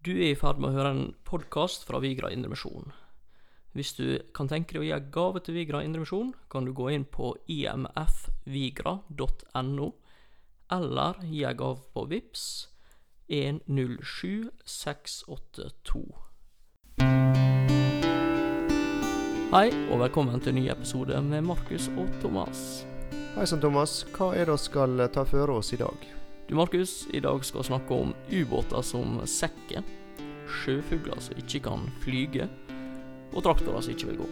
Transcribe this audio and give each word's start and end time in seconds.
Du 0.00 0.14
er 0.14 0.30
i 0.32 0.36
ferd 0.38 0.56
med 0.56 0.70
å 0.70 0.76
høre 0.78 0.90
en 0.94 1.10
podkast 1.28 1.82
fra 1.84 1.98
Vigra 2.00 2.30
Indremisjon. 2.32 2.88
Hvis 3.76 3.92
du 3.98 4.16
kan 4.32 4.48
tenke 4.48 4.72
deg 4.72 4.80
å 4.80 4.84
gi 4.86 4.96
en 4.96 5.10
gave 5.12 5.44
til 5.44 5.52
Vigra 5.58 5.84
Indremisjon, 5.84 6.32
kan 6.48 6.64
du 6.64 6.72
gå 6.72 6.88
inn 6.94 7.04
på 7.04 7.36
imfvigra.no, 7.52 9.88
eller 10.72 11.20
gi 11.28 11.44
en 11.44 11.60
gave 11.60 11.84
på 11.92 12.08
VIPS 12.14 12.72
107682. 13.28 16.08
Hei, 19.52 19.68
og 19.90 20.00
velkommen 20.06 20.40
til 20.40 20.48
en 20.54 20.58
ny 20.62 20.66
episode 20.72 21.12
med 21.28 21.44
Markus 21.50 21.84
og 22.00 22.08
Thomas. 22.24 22.88
Hei 23.36 23.44
sann, 23.44 23.60
Thomas. 23.60 24.08
Hva 24.16 24.32
er 24.32 24.48
det 24.48 24.56
vi 24.56 24.64
skal 24.64 24.96
ta 25.12 25.28
for 25.28 25.44
oss 25.58 25.76
i 25.76 25.82
dag? 25.84 26.19
Du, 26.50 26.56
Markus, 26.56 27.08
i 27.12 27.20
dag 27.20 27.44
skal 27.44 27.60
vi 27.60 27.64
snakke 27.64 27.94
om 27.94 28.14
ubåter 28.30 28.82
som 28.82 29.20
sekker, 29.22 29.84
sjøfugler 30.50 31.20
som 31.22 31.38
ikke 31.38 31.60
kan 31.62 31.84
flyge, 32.02 32.48
og 33.30 33.44
traktorer 33.44 33.84
som 33.86 33.92
ikke 33.94 34.08
vil 34.08 34.16
gå. 34.18 34.26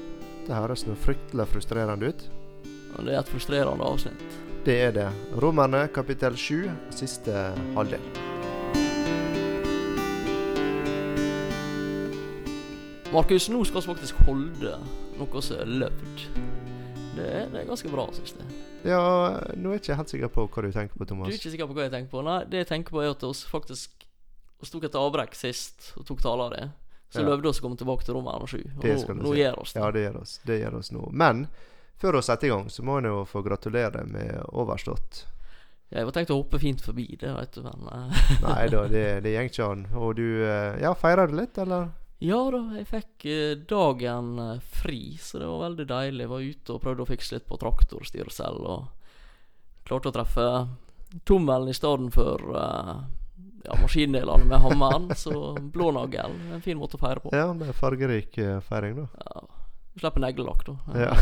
Det 0.48 0.56
høres 0.56 0.82
noe 0.88 0.98
fryktelig 0.98 1.44
frustrerende 1.52 2.08
ut. 2.10 2.24
Ja, 2.64 3.04
Det 3.04 3.12
er 3.14 3.20
et 3.20 3.30
frustrerende 3.30 3.86
avsnitt. 3.86 4.24
Det 4.66 4.74
er 4.88 4.96
det. 4.96 5.06
Romerne 5.38 5.84
kapittel 5.94 6.34
7, 6.34 6.66
siste 6.90 7.34
halvdel. 7.76 8.02
Markus, 13.12 13.46
nå 13.46 13.62
skal 13.62 13.78
vi 13.78 13.92
faktisk 13.92 14.24
holde 14.26 14.74
noe 15.20 15.46
som 15.46 15.62
er 15.62 15.70
løpt. 15.84 16.26
Det, 17.14 17.30
det 17.54 17.62
er 17.62 17.70
ganske 17.70 17.94
bra, 17.94 18.10
synes 18.18 18.34
jeg. 18.42 18.67
Ja, 18.86 19.00
nå 19.58 19.72
er 19.72 19.78
jeg 19.78 19.82
ikke 19.82 19.96
helt 19.98 20.12
sikker 20.12 20.30
på 20.32 20.44
hva 20.48 20.62
du 20.62 20.70
tenker 20.72 20.98
på, 21.00 21.06
Thomas. 21.08 21.26
Du 21.28 21.34
er 21.34 21.38
ikke 21.40 21.50
sikker 21.54 21.66
på 21.70 21.74
hva 21.78 21.86
jeg 21.88 21.94
tenker 21.96 22.10
på? 22.12 22.22
Nei, 22.24 22.36
det 22.50 22.60
jeg 22.62 22.68
tenker 22.70 22.94
på 22.94 23.02
er 23.02 23.10
at 23.10 23.24
vi 23.26 23.32
faktisk 23.50 24.04
oss 24.62 24.70
tok 24.74 24.84
et 24.88 24.98
avbrekk 24.98 25.34
sist 25.38 25.92
og 25.98 26.06
tok 26.06 26.22
tale 26.22 26.46
av 26.48 26.50
det. 26.54 26.68
Så 27.10 27.22
Ja. 27.22 27.36
vi 27.36 27.48
oss 27.48 27.60
å 27.60 27.62
komme 27.64 27.76
tilbake 27.78 28.04
til 28.04 28.14
Romerne 28.14 28.46
7. 28.46 28.58
Og 28.76 28.82
Det 28.82 28.94
nå, 29.08 29.14
nå 29.22 29.32
si. 29.32 29.38
gjør 29.40 29.58
oss 29.62 29.72
det. 29.72 29.80
Ja, 29.80 29.90
det 29.90 30.02
gjør 30.04 30.20
oss. 30.20 30.38
Det 30.44 30.60
gjør 30.60 30.74
oss 30.78 30.90
nå. 30.92 31.08
Men 31.12 31.48
før 31.98 32.12
vi 32.12 32.22
setter 32.22 32.46
i 32.46 32.50
gang, 32.50 32.66
så 32.68 32.82
må 32.84 32.98
en 32.98 33.04
jo 33.04 33.24
få 33.24 33.42
gratulere 33.42 34.04
med 34.06 34.42
overstått. 34.52 35.24
Ja, 35.90 35.98
Jeg 36.00 36.04
var 36.04 36.12
tenkt 36.12 36.30
å 36.30 36.36
hoppe 36.42 36.58
fint 36.60 36.80
forbi 36.84 37.16
det, 37.16 37.32
vet 37.34 37.52
du, 37.52 37.62
men 37.62 37.88
eh, 37.88 38.42
Nei 38.42 38.68
da, 38.68 38.82
det, 38.88 39.06
det 39.24 39.32
går 39.32 39.48
ikke 39.48 39.70
an. 39.72 39.86
Og 39.96 40.16
du 40.16 40.44
eh, 40.44 40.80
Ja, 40.82 40.92
feirer 40.94 41.26
du 41.28 41.34
litt, 41.36 41.56
eller? 41.58 41.88
Ja 42.18 42.38
da, 42.50 42.60
jeg 42.74 42.86
fikk 42.90 43.26
eh, 43.30 43.52
dagen 43.70 44.38
eh, 44.42 44.62
fri, 44.80 45.16
så 45.22 45.38
det 45.38 45.46
var 45.46 45.60
veldig 45.68 45.84
deilig. 45.86 46.24
Jeg 46.24 46.32
var 46.32 46.46
ute 46.48 46.74
og 46.74 46.82
prøvde 46.82 47.04
å 47.04 47.10
fikse 47.12 47.36
litt 47.36 47.46
på 47.46 47.58
traktorstyrsel, 47.62 48.58
og 48.58 49.86
klarte 49.86 50.10
å 50.10 50.16
treffe 50.16 50.46
tommelen 51.28 51.70
i 51.70 51.76
stedet 51.78 52.10
for 52.16 52.42
eh, 52.58 52.96
ja, 53.68 53.78
maskindelene 53.84 54.50
med 54.50 54.64
hammeren. 54.66 55.06
Så 55.22 55.54
blånagel 55.62 56.34
en 56.56 56.64
fin 56.64 56.80
måte 56.80 56.98
å 56.98 57.04
feire 57.04 57.22
på. 57.22 57.30
Ja, 57.38 57.52
det 57.54 57.70
er 57.70 57.78
fargerik 57.78 58.40
feiring, 58.66 59.04
da. 59.04 59.08
Ja, 59.22 59.46
Slipper 59.98 60.22
neglelakk, 60.22 60.66
da. 60.66 60.76
Ja. 60.98 61.14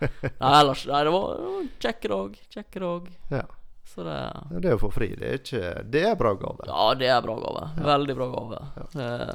Nei, 0.00 0.50
ellers 0.56 0.82
Nei, 0.88 1.04
det 1.04 1.12
var, 1.12 1.40
en 1.44 1.70
kjekk 1.80 2.08
dag. 2.12 2.42
Kjekk 2.52 2.80
dag. 2.80 3.14
Ja. 3.32 3.46
Så 3.90 4.04
det 4.06 4.16
Ja, 4.16 4.60
Det 4.64 4.74
å 4.76 4.80
få 4.80 4.90
fri, 4.94 5.08
det 5.18 5.28
er 5.28 5.40
ikke 5.40 5.70
Det 5.92 6.02
er 6.08 6.16
bra 6.16 6.32
gave. 6.38 6.64
Ja, 6.68 6.92
det 6.96 7.08
er 7.12 7.24
bra 7.24 7.36
gave. 7.40 7.64
Veldig 7.84 8.16
bra 8.16 8.28
gave. 8.32 8.60
Eh, 9.04 9.34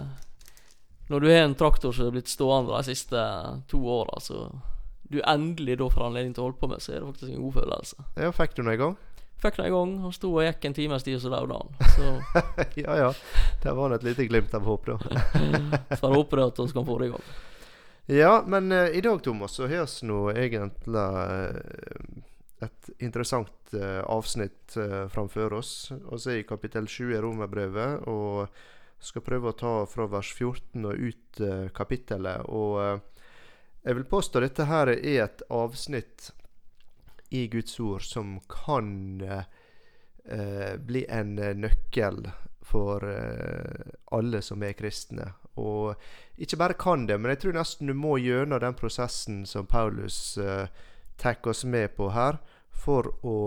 når 1.07 1.19
du 1.21 1.27
har 1.29 1.43
en 1.45 1.57
traktor 1.57 1.93
som 1.93 2.07
er 2.07 2.15
blitt 2.15 2.31
stående 2.31 2.73
de 2.73 2.87
siste 2.87 3.25
to 3.69 3.81
åra, 3.97 4.19
så 4.23 4.47
du 5.09 5.19
endelig 5.21 5.77
da 5.77 5.89
får 5.93 6.07
anledning 6.07 6.33
til 6.33 6.41
å 6.41 6.47
holde 6.47 6.61
på 6.61 6.69
med, 6.71 6.81
så 6.81 6.95
er 6.95 7.01
det 7.01 7.09
faktisk 7.11 7.33
en 7.33 7.43
god 7.43 7.57
følelse. 7.59 8.05
Ja, 8.17 8.31
fikk 8.33 8.55
du 8.55 8.63
den 8.63 8.73
i 8.73 8.79
gang? 8.81 8.95
Fikk 9.43 9.59
den 9.59 9.67
i 9.67 9.73
gang. 9.73 9.91
Han 10.01 10.13
sto 10.15 10.31
og 10.33 10.45
gikk 10.45 10.65
en 10.65 10.77
times 10.77 11.05
tid, 11.05 11.17
og 11.19 11.25
så 11.25 11.33
daud 11.33 11.53
han. 11.53 11.73
Ja 12.85 12.95
ja. 12.97 13.09
Der 13.63 13.77
var 13.77 13.91
det 13.91 14.01
et 14.01 14.07
lite 14.09 14.25
glimt 14.31 14.53
av 14.57 14.65
håp, 14.65 14.87
da. 14.89 14.97
får 16.01 16.15
håpe 16.15 16.39
det 16.39 16.47
at 16.49 16.63
vi 16.63 16.71
kan 16.73 16.87
få 16.87 16.97
det 17.01 17.09
i 17.09 17.13
gang. 17.13 17.27
Ja, 18.05 18.33
men 18.47 18.71
uh, 18.71 18.89
i 18.89 19.01
dag, 19.01 19.21
Thomas, 19.23 19.57
så 19.57 19.67
har 19.69 19.85
vi 19.85 20.07
nå 20.09 20.19
egentlig 20.33 21.01
uh, 21.01 22.65
et 22.65 22.89
interessant 23.01 23.73
uh, 23.73 24.01
avsnitt 24.09 24.77
uh, 24.77 25.05
framfor 25.13 25.53
oss. 25.57 25.91
Vi 25.91 26.21
er 26.33 26.41
i 26.41 26.47
kapittel 26.47 26.89
7 26.89 27.13
i 27.13 27.21
Romerbrevet 27.21 28.05
og 28.09 28.47
skal 29.05 29.23
prøve 29.25 29.51
å 29.51 29.57
ta 29.57 29.73
fra 29.89 30.07
vers 30.11 30.31
14 30.33 30.85
og 30.85 31.05
ut 31.09 31.41
uh, 31.43 31.67
kapittelet. 31.75 32.47
Og 32.49 32.79
eh, 32.81 33.29
jeg 33.85 33.99
vil 33.99 34.07
påstå 34.09 34.41
dette 34.41 34.66
her 34.66 34.89
er 34.95 35.21
et 35.27 35.43
avsnitt 35.53 36.31
i 37.29 37.47
Guds 37.47 37.79
ord 37.79 38.01
som 38.01 38.39
kan 38.49 39.21
eh, 39.21 39.44
eh, 40.25 40.75
bli 40.77 41.05
en 41.09 41.38
eh, 41.39 41.55
nøkkel 41.55 42.25
for 42.65 43.05
eh, 43.09 43.91
alle 44.17 44.41
som 44.41 44.63
er 44.65 44.73
kristne. 44.77 45.27
Og 45.61 45.94
ikke 46.41 46.59
bare 46.59 46.79
kan 46.79 47.05
det, 47.05 47.19
men 47.19 47.31
jeg 47.35 47.44
tror 47.44 47.59
nesten 47.59 47.91
du 47.91 47.94
må 47.94 48.17
gjennom 48.19 48.59
den 48.63 48.75
prosessen 48.75 49.44
som 49.45 49.69
Paulus 49.69 50.38
tar 51.21 51.47
oss 51.47 51.63
med 51.63 51.94
på 51.95 52.09
her, 52.11 52.41
for 52.75 53.07
å 53.23 53.38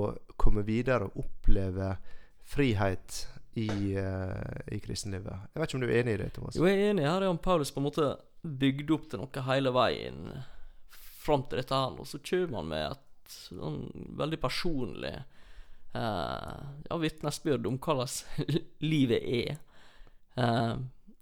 komme 0.40 0.62
videre 0.64 1.10
og 1.10 1.26
oppleve 1.26 1.96
frihet 2.48 3.26
i, 3.58 3.94
uh, 3.98 4.60
i 4.74 4.78
kristenlivet. 4.84 5.48
Jeg 5.52 5.60
vet 5.60 5.70
ikke 5.70 5.78
om 5.78 5.84
du 5.84 5.88
er 5.90 6.00
enig 6.02 6.14
i 6.16 6.20
det, 6.22 6.30
Thomas? 6.36 6.58
Jo, 6.58 6.66
jeg 6.68 6.78
er 6.78 6.92
enig. 6.92 7.06
Her 7.08 7.24
er 7.24 7.32
han 7.32 7.40
Paulus 7.42 7.72
på 7.74 7.82
en 7.82 7.88
måte 7.88 8.08
bygd 8.42 8.92
opp 8.94 9.08
til 9.10 9.22
noe 9.22 9.44
hele 9.48 9.72
veien 9.74 10.30
fram 11.28 11.44
til 11.48 11.60
dette 11.60 11.76
her. 11.76 11.96
Og 11.98 12.08
så 12.08 12.20
kommer 12.22 12.62
han 12.62 12.70
med 12.72 12.84
et 12.92 13.32
sånn 13.32 13.80
veldig 14.18 14.38
personlig 14.40 15.14
eh, 15.18 16.60
ja, 16.88 17.00
vitnesbyrd 17.02 17.66
om 17.68 17.78
hvordan 17.82 18.08
livet 18.92 19.22
er. 19.22 19.58
Eh, 20.38 20.74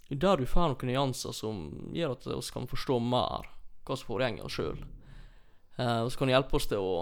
der 0.09 0.39
du 0.39 0.47
får 0.47 0.71
noen 0.71 0.93
nyanser 0.93 1.35
som 1.35 1.65
gjør 1.95 2.15
at 2.15 2.29
vi 2.29 2.39
kan 2.55 2.71
forstå 2.71 3.01
mer 3.03 3.51
hva 3.87 3.97
som 3.99 4.13
foregår 4.13 4.53
sjøl. 4.53 4.85
Eh, 5.79 6.01
og 6.05 6.13
så 6.13 6.21
kan 6.21 6.31
det 6.31 6.37
hjelpe 6.37 6.59
oss 6.59 6.71
til 6.71 6.83
å 6.83 6.97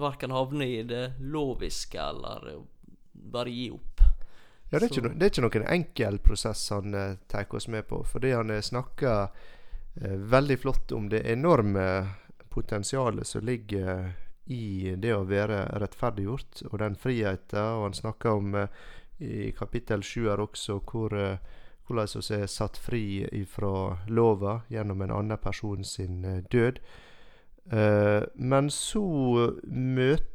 verken 0.00 0.34
havne 0.34 0.66
i 0.70 0.82
det 0.86 1.16
loviske 1.18 1.98
eller 1.98 2.52
bare 3.12 3.50
gi 3.50 3.70
opp. 3.74 3.89
Ja, 4.70 4.78
det 4.78 4.86
er, 4.86 4.90
ikke, 4.90 5.12
det 5.18 5.26
er 5.26 5.32
ikke 5.32 5.42
noen 5.42 5.68
enkel 5.74 6.18
prosess 6.22 6.62
han 6.70 6.94
uh, 6.94 7.16
tar 7.30 7.50
oss 7.58 7.66
med 7.68 7.88
på. 7.90 8.04
Fordi 8.06 8.30
han 8.36 8.52
uh, 8.54 8.60
snakker 8.62 9.28
eh, 10.00 10.18
veldig 10.34 10.58
flott 10.62 10.92
om 10.94 11.08
det 11.10 11.24
enorme 11.26 11.86
potensialet 12.50 13.26
som 13.26 13.46
ligger 13.46 14.12
i 14.50 14.94
det 14.98 15.12
å 15.14 15.26
være 15.28 15.62
rettferdiggjort, 15.78 16.64
og 16.70 16.78
den 16.82 16.96
friheten. 16.98 17.58
Og 17.58 17.88
han 17.88 17.98
snakker 17.98 18.38
om 18.38 18.56
eh, 18.58 18.80
i 19.20 19.50
kapittel 19.56 20.02
7 20.02 20.28
her 20.30 20.42
også 20.42 20.80
hvor, 20.80 21.14
eh, 21.14 21.38
hvordan 21.86 22.10
vi 22.16 22.40
er 22.40 22.50
satt 22.50 22.78
fri 22.78 23.04
fra 23.50 23.98
lova 24.08 24.60
gjennom 24.70 25.02
en 25.02 25.14
annen 25.14 25.38
person 25.38 25.84
sin 25.84 26.24
eh, 26.24 26.42
død. 26.50 26.80
Eh, 27.70 28.22
men 28.34 28.70
så 28.70 29.04
møter 29.66 30.29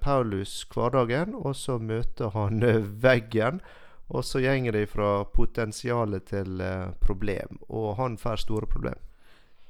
Paulus 0.00 0.66
hverdagen, 0.70 1.34
og 1.34 1.56
så 1.56 1.78
møter 1.78 2.32
han 2.34 2.62
eh, 2.62 2.82
veggen. 2.82 3.60
Og 4.06 4.22
så 4.22 4.38
gjenger 4.38 4.76
det 4.76 4.86
fra 4.92 5.24
potensialet 5.34 6.28
til 6.30 6.60
eh, 6.62 6.92
problem, 7.02 7.58
og 7.66 7.96
han 7.98 8.18
får 8.20 8.44
store 8.44 8.68
problem. 8.70 9.00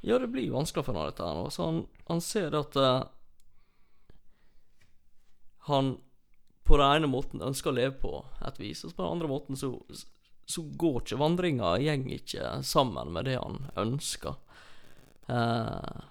Ja, 0.05 0.19
det 0.21 0.29
blir 0.35 0.53
vanskelig 0.53 0.85
for 0.85 0.95
han 0.95 1.09
dette 1.09 1.25
her 1.25 1.39
nå. 1.39 1.47
Så 1.51 1.69
han, 1.71 1.79
han 2.07 2.21
ser 2.23 2.55
at 2.55 2.77
uh, 2.77 3.07
han 5.71 5.97
på 6.69 6.77
den 6.79 6.99
ene 6.99 7.09
måten 7.11 7.43
ønsker 7.43 7.73
å 7.73 7.79
leve 7.79 7.97
på 8.03 8.21
et 8.45 8.61
vis, 8.61 8.85
og 8.85 8.93
på 8.93 9.03
den 9.03 9.17
andre 9.17 9.31
måten 9.31 9.59
så, 9.59 9.73
så 10.47 10.63
går 10.79 11.01
ikke 11.01 11.19
vandringa 11.23 11.73
gjeng 11.83 12.05
ikke 12.13 12.53
sammen 12.67 13.11
med 13.17 13.27
det 13.31 13.39
han 13.41 13.65
ønsker. 13.87 14.37
Uh, 15.27 16.05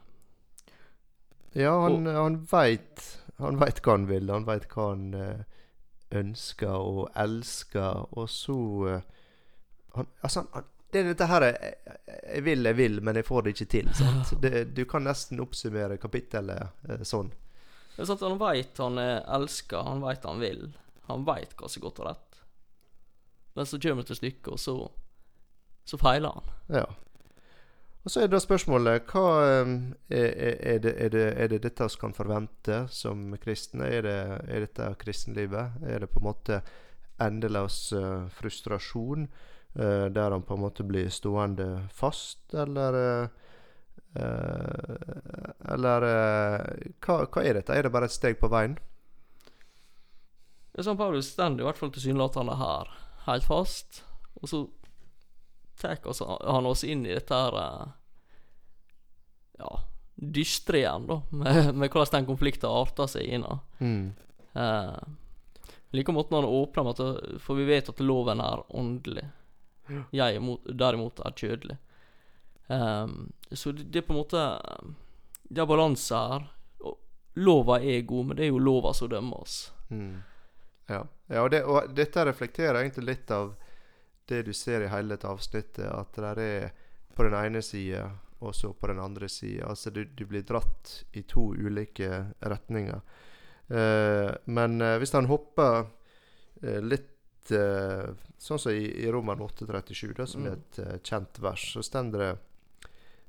Ja, 1.55 1.71
han, 1.85 2.03
han 2.05 2.41
veit 2.51 3.03
Han 3.41 3.59
veit 3.59 3.81
hva 3.83 3.97
han 3.97 4.07
vil, 4.09 4.31
han 4.31 4.47
veit 4.47 4.67
hva 4.71 4.89
han 4.93 5.09
eh, 5.19 5.43
ønsker 6.15 6.75
og 6.75 7.09
elsker, 7.19 8.05
og 8.15 8.29
så 8.31 8.57
eh, 8.91 9.11
han, 9.97 10.11
Altså, 10.21 10.43
han, 10.43 10.49
han, 10.53 10.71
det 10.91 11.01
er 11.01 11.09
dette 11.09 11.27
her 11.27 11.43
jeg, 11.43 11.73
jeg 12.07 12.43
vil, 12.45 12.67
jeg 12.69 12.77
vil, 12.77 13.01
men 13.03 13.19
jeg 13.19 13.27
får 13.27 13.43
det 13.43 13.55
ikke 13.55 13.71
til. 13.73 13.89
Sant? 13.97 14.35
Det, 14.43 14.63
du 14.77 14.85
kan 14.87 15.03
nesten 15.03 15.43
oppsummere 15.43 15.99
kapittelet 15.99 16.87
eh, 16.87 17.03
sånn. 17.03 17.33
det 17.95 18.05
er 18.05 18.11
sant, 18.11 18.23
Han 18.23 18.39
veit 18.39 18.79
han 18.79 19.01
er 19.01 19.17
elska, 19.37 19.83
han 19.83 20.03
veit 20.05 20.27
han 20.27 20.39
vil. 20.43 20.69
Han 21.09 21.25
veit 21.27 21.57
hva 21.59 21.67
som 21.67 21.81
er 21.81 21.87
godt 21.89 22.03
og 22.03 22.07
rett. 22.11 22.39
Men 23.55 23.67
så 23.67 23.79
kommer 23.79 24.03
det 24.03 24.13
til 24.13 24.23
stykket, 24.23 24.53
og 24.55 24.59
så 24.59 24.77
så 25.85 25.97
feiler 26.01 26.33
han. 26.33 26.43
Ja. 26.79 26.85
Og 28.05 28.11
så 28.13 28.21
er 28.21 28.29
da 28.29 28.37
spørsmålet 28.37 29.07
hva 29.09 29.29
er, 29.41 29.69
det, 30.13 30.91
er, 30.93 31.09
det, 31.09 31.23
er 31.41 31.47
det 31.49 31.63
dette 31.63 31.87
vi 31.89 32.01
kan 32.03 32.13
forvente 32.13 32.83
som 32.93 33.31
kristne? 33.41 33.87
Er, 33.89 34.05
det, 34.05 34.19
er 34.45 34.65
dette 34.67 34.91
kristenlivet? 35.01 35.79
Er 35.89 36.03
det 36.03 36.11
på 36.13 36.21
en 36.21 36.27
måte 36.27 36.59
endeløs 37.25 37.79
eh, 37.97 38.27
frustrasjon 38.37 39.25
eh, 39.25 40.05
der 40.13 40.35
han 40.35 40.45
på 40.45 40.53
en 40.53 40.63
måte 40.67 40.85
blir 40.85 41.09
stående 41.09 41.87
fast, 41.93 42.53
eller 42.53 42.99
eh, 43.01 43.25
Eller 45.73 46.05
hva, 47.01 47.15
hva 47.25 47.41
er 47.41 47.57
dette? 47.57 47.73
Er 47.73 47.83
det 47.83 47.91
bare 47.91 48.07
et 48.07 48.13
steg 48.13 48.37
på 48.39 48.47
veien? 48.53 48.77
Det 50.71 50.83
er 50.83 50.87
sånn 50.87 50.99
Paulus 50.99 51.33
står 51.33 51.57
i 51.57 51.65
hvert 51.65 51.81
fall 51.81 51.91
tilsynelatende 51.95 52.55
her, 52.61 52.93
helt 53.25 53.49
fast. 53.49 54.03
Og 54.39 54.51
så 54.51 54.61
tar 55.81 56.07
oss, 56.07 56.21
han 56.25 56.65
oss 56.65 56.83
inn 56.83 57.05
i 57.05 57.13
dette 57.13 57.35
her 57.35 57.57
eh, 57.61 57.85
Ja, 59.59 59.71
dystre 60.15 60.81
igjen, 60.81 61.07
da, 61.07 61.21
med, 61.29 61.75
med 61.75 61.91
hvordan 61.91 62.19
den 62.19 62.29
konflikten 62.29 62.71
arter 62.71 63.09
seg 63.11 63.27
inn. 63.27 63.45
Mm. 63.79 64.13
Eh, 64.53 64.99
like 65.95 66.11
måten 66.11 66.35
han 66.35 66.45
åpner 66.45 66.83
med 66.83 66.99
at 66.99 67.41
For 67.43 67.55
vi 67.59 67.67
vet 67.69 67.89
at 67.89 68.03
loven 68.03 68.43
er 68.43 68.63
åndelig. 68.75 69.25
Jeg 70.11 70.41
mot, 70.41 70.63
derimot 70.65 71.19
er 71.21 71.35
kjødelig. 71.37 71.77
Um, 72.67 73.31
så 73.51 73.71
det, 73.71 73.83
det, 73.93 74.01
er 74.01 74.05
på 74.07 74.13
en 74.15 74.17
måte 74.17 74.39
Det 75.45 75.61
er 75.61 75.69
balanse 75.69 76.17
her. 76.17 76.47
Lova 77.35 77.77
er 77.83 78.01
god, 78.01 78.25
men 78.25 78.37
det 78.37 78.47
er 78.47 78.53
jo 78.53 78.63
lova 78.63 78.93
som 78.95 79.11
dømmer 79.11 79.43
oss. 79.43 79.57
Mm. 79.89 80.23
Ja, 80.87 81.03
ja 81.27 81.43
og, 81.43 81.51
det, 81.51 81.61
og, 81.67 81.91
dette 81.93 82.25
reflekterer 82.25 82.79
egentlig 82.79 83.05
litt 83.09 83.31
av 83.31 83.53
det 84.29 84.43
du 84.47 84.53
ser 84.53 84.85
i 84.85 84.91
hele 84.91 85.15
dette 85.15 85.29
avsnittet. 85.29 85.85
At 85.89 86.17
det 86.37 86.45
er 86.45 86.69
på 87.15 87.25
den 87.27 87.37
ene 87.37 87.61
sida 87.63 88.09
og 88.43 88.55
så 88.55 88.73
på 88.73 88.89
den 88.91 88.99
andre 88.99 89.29
sida. 89.31 89.69
Altså 89.71 89.89
du, 89.89 90.03
du, 90.05 90.25
blir 90.29 90.43
dratt 90.45 91.05
i 91.15 91.23
to 91.23 91.53
ulike 91.55 92.25
retninger. 92.39 93.01
Eh, 93.67 94.31
men 94.45 94.81
uh, 94.81 94.97
hvis 95.01 95.15
han 95.15 95.29
hopper 95.31 95.85
eh, 96.61 96.81
litt 96.83 97.11
sånn 97.45 98.57
som 98.57 98.73
i, 98.73 98.87
i 99.05 99.09
Roman 99.13 99.43
8,37, 99.45 100.17
som 100.25 100.41
mm. 100.41 100.47
er 100.49 100.55
et 100.95 101.05
kjent 101.05 101.37
vers, 101.45 101.65
så 101.75 101.83
stender 101.85 102.23
det 102.23 102.29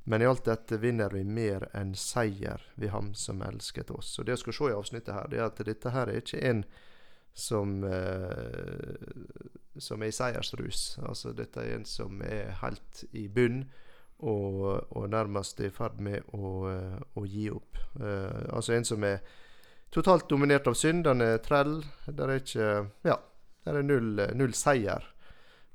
men 0.09 0.23
i 0.23 0.27
alt 0.27 0.45
dette 0.45 0.77
vinner 0.79 1.11
vi 1.11 1.25
mer 1.25 1.65
enn 1.75 1.97
seier 1.99 2.63
ved 2.79 2.93
Ham 2.93 3.09
som 3.19 3.41
elsket 3.43 3.91
oss. 3.91 4.13
Og 4.19 4.27
Det 4.27 4.37
jeg 4.37 4.43
skal 4.45 4.55
se 4.55 4.69
i 4.71 4.77
avsnittet, 4.77 5.15
her, 5.15 5.27
det 5.33 5.41
er 5.41 5.49
at 5.49 5.63
dette 5.67 5.91
her 5.91 6.13
er 6.13 6.21
ikke 6.21 6.43
en 6.47 6.61
som, 7.35 7.73
eh, 7.85 8.95
som 9.83 10.03
er 10.03 10.13
i 10.13 10.17
seiersrus. 10.17 10.99
Altså 11.07 11.33
Dette 11.37 11.63
er 11.63 11.77
en 11.77 11.89
som 11.89 12.23
er 12.25 12.55
helt 12.63 13.05
i 13.13 13.27
bunn 13.29 13.65
og, 14.19 14.87
og 14.97 15.09
nærmest 15.11 15.61
i 15.61 15.71
ferd 15.75 15.99
med 16.01 16.25
å, 16.37 16.53
å 17.17 17.25
gi 17.29 17.49
opp. 17.53 17.81
Uh, 18.01 18.47
altså 18.57 18.77
en 18.77 18.89
som 18.89 19.05
er 19.05 19.21
totalt 19.93 20.29
dominert 20.31 20.69
av 20.71 20.77
synd. 20.79 21.07
Han 21.09 21.25
er 21.25 21.43
trell. 21.45 21.79
Det 22.07 22.25
er 22.25 22.41
ikke 22.41 22.71
Ja, 23.07 23.19
det 23.67 23.75
er 23.75 23.87
null, 23.87 24.23
null 24.39 24.57
seier 24.57 25.05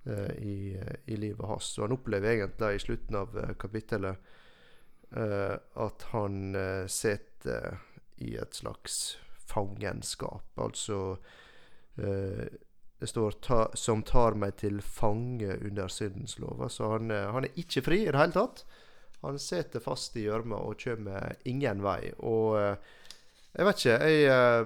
uh, 0.09 0.31
i, 0.41 0.73
i, 1.05 1.17
livet 1.17 1.45
hans. 1.47 1.73
Og 1.77 1.85
han 1.87 1.97
opplever 1.97 2.33
egentlig 2.33 2.73
i 2.79 2.85
slutten 2.87 3.21
av 3.21 3.37
kapittelet 3.61 4.33
uh, 5.17 5.55
at 5.85 6.09
han 6.15 6.55
sitter 6.89 7.77
i 8.21 8.35
et 8.41 8.57
slags 8.57 9.17
fangenskap. 9.51 10.47
Altså 10.61 11.19
Det 13.01 13.09
står 13.09 13.31
ta, 13.41 13.71
'som 13.73 14.03
tar 14.05 14.35
meg 14.37 14.55
til 14.61 14.81
fange 14.81 15.57
under 15.57 15.87
syndens 15.87 16.37
lov'. 16.37 16.61
Altså 16.63 16.91
han, 16.91 17.09
han 17.09 17.45
er 17.45 17.57
ikke 17.57 17.81
fri 17.81 18.03
i 18.03 18.11
det 18.11 18.19
hele 18.19 18.35
tatt. 18.35 18.63
Han 19.21 19.39
sitter 19.39 19.81
fast 19.81 20.15
i 20.17 20.27
gjørma 20.27 20.59
og 20.61 20.77
kommer 20.77 21.35
ingen 21.45 21.81
vei. 21.81 22.13
Og 22.19 22.77
jeg 23.57 23.65
vet 23.65 23.81
ikke 23.81 23.97
jeg, 24.07 24.65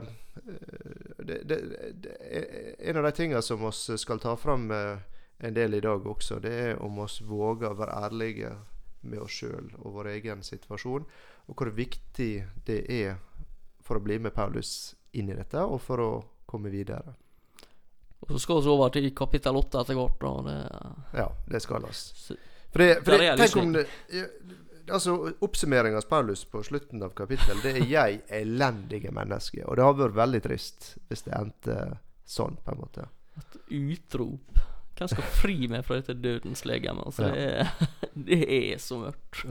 det, 1.18 1.40
det, 1.48 1.60
det, 2.04 2.76
En 2.80 2.98
av 2.98 3.04
de 3.04 3.12
tingene 3.12 3.42
som 3.42 3.64
vi 3.64 3.98
skal 3.98 4.20
ta 4.20 4.36
fram 4.36 4.72
en 4.72 5.54
del 5.54 5.74
i 5.74 5.84
dag 5.84 6.08
også, 6.08 6.40
det 6.40 6.54
er 6.54 6.82
om 6.84 7.00
oss 7.04 7.22
våger 7.22 7.72
å 7.72 7.80
være 7.80 8.00
ærlige 8.08 8.52
med 9.06 9.20
oss 9.22 9.42
sjøl 9.42 9.72
og 9.82 10.00
vår 10.00 10.12
egen 10.16 10.44
situasjon, 10.44 11.06
og 11.48 11.56
hvor 11.56 11.72
viktig 11.76 12.32
det 12.68 12.80
er 12.92 13.20
for 13.86 14.00
å 14.00 14.06
bli 14.06 14.18
med 14.20 14.34
Paulus 14.34 14.96
inn 15.14 15.30
i 15.30 15.38
dette, 15.38 15.62
og 15.62 15.80
for 15.84 16.02
å 16.02 16.12
komme 16.50 16.72
videre. 16.74 17.16
Og 18.26 18.36
Så 18.36 18.40
skal 18.40 18.62
vi 18.62 18.70
over 18.74 18.90
til 18.90 19.10
kapittel 19.16 19.56
åtte 19.56 19.82
etter 19.82 19.98
hvert. 20.00 20.28
Det, 20.46 20.60
ja, 21.14 21.30
det 21.52 21.62
skal 21.62 21.86
vi. 21.86 21.96
For 22.72 22.84
det, 22.84 22.94
for 23.06 23.22
det, 23.22 23.34
tenk 23.40 23.58
om 23.62 23.74
det 23.76 23.86
altså 24.92 25.34
Oppsummeringa 25.40 25.98
av 25.98 26.02
Paulus 26.10 26.46
på 26.46 26.64
slutten 26.64 27.04
av 27.04 27.14
kapittelet, 27.18 27.64
det 27.64 27.72
er 27.72 27.86
'jeg 27.86 28.22
elendige 28.30 29.12
menneske'. 29.12 29.66
Og 29.66 29.76
det 29.76 29.84
har 29.84 29.94
vært 29.94 30.16
veldig 30.16 30.42
trist 30.44 30.98
hvis 31.10 31.24
det 31.24 31.34
endte 31.34 31.98
sånn, 32.26 32.58
på 32.66 32.72
en 32.72 32.80
måte. 32.80 33.08
Et 33.38 33.58
utrop. 33.70 34.60
Hvem 34.96 35.08
skal 35.08 35.24
fri 35.24 35.68
meg 35.68 35.86
fra 35.86 35.96
dette 35.96 36.14
dødens 36.14 36.66
legeme? 36.66 37.04
Altså, 37.06 37.24
ja. 37.24 37.32
det, 37.34 37.68
det, 38.28 38.74
er 38.74 38.78
så 38.78 39.00
mørkt. 39.00 39.46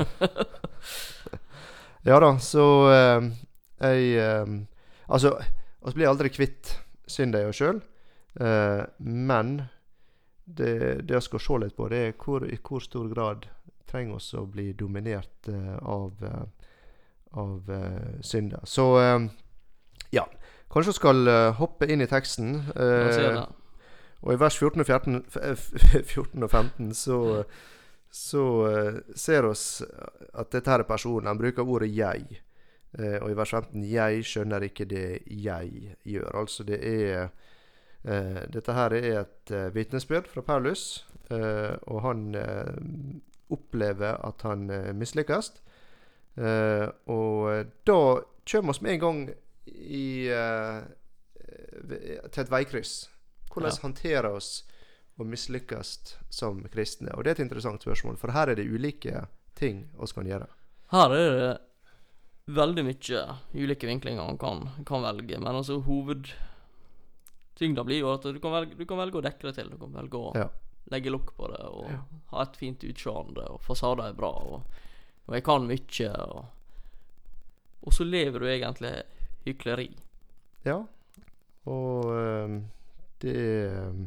ja 2.09 2.21
da, 2.21 2.39
så 2.39 2.65
eh, 2.93 3.31
jeg 3.81 4.17
eh, 4.17 4.47
Altså, 5.09 5.37
vi 5.85 5.93
blir 5.93 6.09
aldri 6.09 6.31
kvitt 6.33 6.79
synda 7.07 7.43
i 7.43 7.45
oss 7.45 7.59
sjøl, 7.61 7.83
men 8.35 9.51
det, 10.45 10.73
det 11.07 11.15
jeg 11.15 11.27
skal 11.29 11.43
se 11.45 11.59
litt 11.63 11.77
på, 11.77 11.89
det 11.89 12.01
er 12.09 12.17
hvor, 12.19 12.45
i 12.47 12.59
hvor 12.59 12.83
stor 12.83 13.07
grad 13.13 13.47
trenger 13.89 14.19
oss 14.19 14.33
å 14.35 14.43
bli 14.51 14.73
dominert 14.75 15.49
uh, 15.49 15.77
av, 15.79 16.25
av 17.39 17.71
synder. 18.27 18.65
Så 18.67 18.89
ja. 20.15 20.27
Kanskje 20.73 20.91
vi 20.91 20.97
skal 20.97 21.31
hoppe 21.61 21.87
inn 21.87 22.03
i 22.03 22.11
teksten. 22.11 22.57
Og 24.25 24.33
i 24.33 24.41
vers 24.41 24.57
14 24.57 24.81
og, 24.81 24.89
14, 24.89 25.21
14 26.03 26.43
og 26.47 26.51
15 26.51 26.95
så, 26.97 27.19
så 28.09 28.45
ser 29.15 29.47
oss 29.51 29.83
at 29.85 30.51
dette 30.55 30.73
her 30.73 30.83
er 30.83 30.89
personen. 30.89 31.29
Han 31.29 31.39
bruker 31.39 31.63
ordet 31.63 31.93
'jeg'. 31.93 32.41
Og 33.21 33.31
i 33.31 33.37
vers 33.37 33.51
15 33.51 33.85
'jeg 33.85 34.25
skjønner 34.25 34.63
ikke 34.63 34.85
det 34.85 35.19
jeg 35.27 35.97
gjør'. 36.07 36.41
Altså 36.41 36.65
det 36.65 36.81
er 36.83 37.29
Dette 38.05 38.75
her 38.77 38.93
er 38.99 39.21
et 39.23 39.51
eh, 39.55 39.71
vitnesbyrd 39.73 40.29
fra 40.29 40.43
Paulus, 40.45 41.05
og 41.33 42.03
han 42.05 42.35
opplever 43.51 44.19
at 44.29 44.43
han 44.45 44.67
mislykkes. 44.99 45.47
og 47.09 47.71
da 47.89 47.97
kommer 48.45 48.77
vi 48.77 48.85
med 48.85 48.93
en 48.93 49.01
gang 49.01 49.23
i, 49.73 50.29
til 52.29 52.43
et 52.45 52.53
veikryss. 52.53 52.93
Hvordan 53.55 53.73
ja. 53.73 53.83
håndterer 53.87 54.29
oss 54.35 54.51
å 55.17 55.25
mislykkes 55.25 55.95
som 56.29 56.61
kristne? 56.73 57.15
Og 57.15 57.25
det 57.25 57.33
er 57.33 57.39
et 57.39 57.47
interessant 57.47 57.83
spørsmål, 57.83 58.19
for 58.21 58.35
her 58.35 58.53
er 58.53 58.59
det 58.59 58.69
ulike 58.69 59.25
ting 59.57 59.87
vi 59.95 60.11
kan 60.15 60.29
gjøre. 60.29 60.51
Her 60.93 61.15
er 61.15 61.39
det 61.39 61.53
veldig 62.55 62.85
mye 62.85 63.23
ulike 63.55 63.89
vinklinger 63.89 64.27
man 64.27 64.39
kan, 64.39 64.67
kan 64.87 65.05
velge, 65.07 65.39
men 65.41 65.61
altså 65.63 65.81
hovedtyngda 67.55 67.85
blir 67.85 67.99
jo 67.99 68.13
at 68.13 68.23
du 68.23 68.41
kan, 68.41 68.53
velge, 68.53 68.75
du 68.75 68.87
kan, 68.87 68.99
velge, 68.99 69.19
å 69.19 69.25
dekke 69.25 69.49
det 69.49 69.55
til. 69.55 69.71
Du 69.71 69.79
kan 69.79 69.93
velge 69.95 70.17
å 70.19 70.33
ja. 70.35 70.49
legge 70.91 71.11
lokk 71.11 71.35
på 71.37 71.49
det 71.49 71.63
og 71.63 71.91
ja. 71.91 72.01
ha 72.33 72.43
et 72.43 72.57
fint 72.57 72.85
utseende, 72.85 73.47
og 73.49 73.63
fasader 73.63 74.09
er 74.09 74.17
bra, 74.17 74.31
og, 74.31 74.63
og 75.27 75.35
jeg 75.35 75.45
kan 75.45 75.67
mye, 75.67 76.11
og, 76.27 76.45
og 77.85 77.95
så 77.95 78.05
lever 78.05 78.41
du 78.41 78.49
egentlig 78.49 78.93
hykleri. 79.45 79.91
Ja, 80.65 80.83
og 81.65 82.11
øh, 82.13 82.61
det 83.21 83.39
eh, 83.69 84.05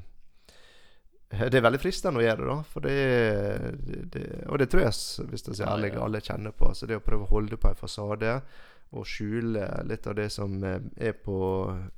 det 1.27 1.57
er 1.57 1.63
veldig 1.65 1.79
fristende 1.83 2.22
å 2.22 2.24
gjøre 2.24 2.39
det, 2.39 2.48
da. 2.48 2.62
For 2.72 2.86
det, 2.86 4.05
det, 4.13 4.22
og 4.48 4.62
det 4.62 4.69
tror 4.72 4.86
jeg, 4.86 4.93
hvis 5.27 5.43
jeg 5.43 5.57
sier 5.57 5.67
ærlig, 5.67 5.89
alle 6.00 6.22
kjenner 6.24 6.53
på. 6.55 6.69
Så 6.72 6.88
det 6.88 6.95
å 6.95 7.03
prøve 7.03 7.25
å 7.25 7.33
holde 7.33 7.60
på 7.60 7.67
en 7.67 7.75
fasade 7.75 8.38
og 8.96 9.08
skjule 9.08 9.65
litt 9.88 10.08
av 10.08 10.15
det 10.15 10.29
som 10.32 10.63
eh, 10.63 10.79
er 11.10 11.15
på 11.20 11.38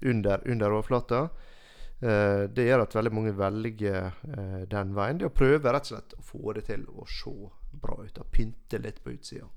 under, 0.01 0.41
under 0.49 0.73
overflata. 0.73 1.21
Eh, 1.99 2.43
det 2.49 2.65
gjør 2.65 2.85
at 2.85 2.95
veldig 2.95 3.13
mange 3.13 3.33
velger 3.37 4.09
eh, 4.09 4.61
den 4.71 4.93
veien. 4.97 5.19
Det 5.19 5.29
å 5.29 5.35
prøve 5.35 5.73
rett 5.73 5.89
og 5.89 5.93
slett 5.93 6.17
å 6.17 6.25
få 6.25 6.55
det 6.57 6.65
til 6.69 6.85
å 6.89 7.05
se 7.09 7.33
bra 7.81 7.97
ut. 8.01 8.21
Og 8.21 8.31
pynte 8.33 8.81
litt 8.81 9.01
på 9.03 9.13
utsida. 9.13 9.47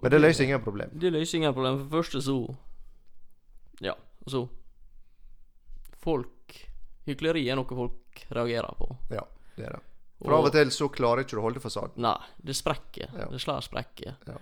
Men 0.00 0.14
det 0.14 0.20
løser 0.20 0.46
ingen 0.48 0.64
problem. 0.64 0.92
Det 0.96 1.12
løser 1.12 1.38
ingen 1.38 1.54
problem. 1.54 1.78
For 1.78 1.88
det 1.88 1.98
første 1.98 2.24
så 2.24 2.38
Ja, 3.80 3.94
så 4.28 4.46
folk 6.00 6.56
Hykleri 7.06 7.46
er 7.48 7.56
noe 7.56 7.76
folk 7.76 8.24
reagerer 8.28 8.76
på. 8.76 8.90
Ja, 9.12 9.24
det 9.56 9.68
er 9.68 9.78
det. 9.78 9.84
For 10.20 10.34
og, 10.34 10.36
av 10.36 10.48
og 10.50 10.52
til 10.52 10.72
så 10.74 10.88
klarer 10.92 11.24
ikke 11.24 11.38
du 11.38 11.40
å 11.40 11.46
holde 11.46 11.62
fasaden. 11.64 12.02
Nei, 12.04 12.16
det 12.44 12.56
sprekker. 12.58 13.14
Ja. 13.16 13.28
Det 13.32 13.40
slår 13.40 13.64
sprekker. 13.64 14.18
Ja. 14.28 14.36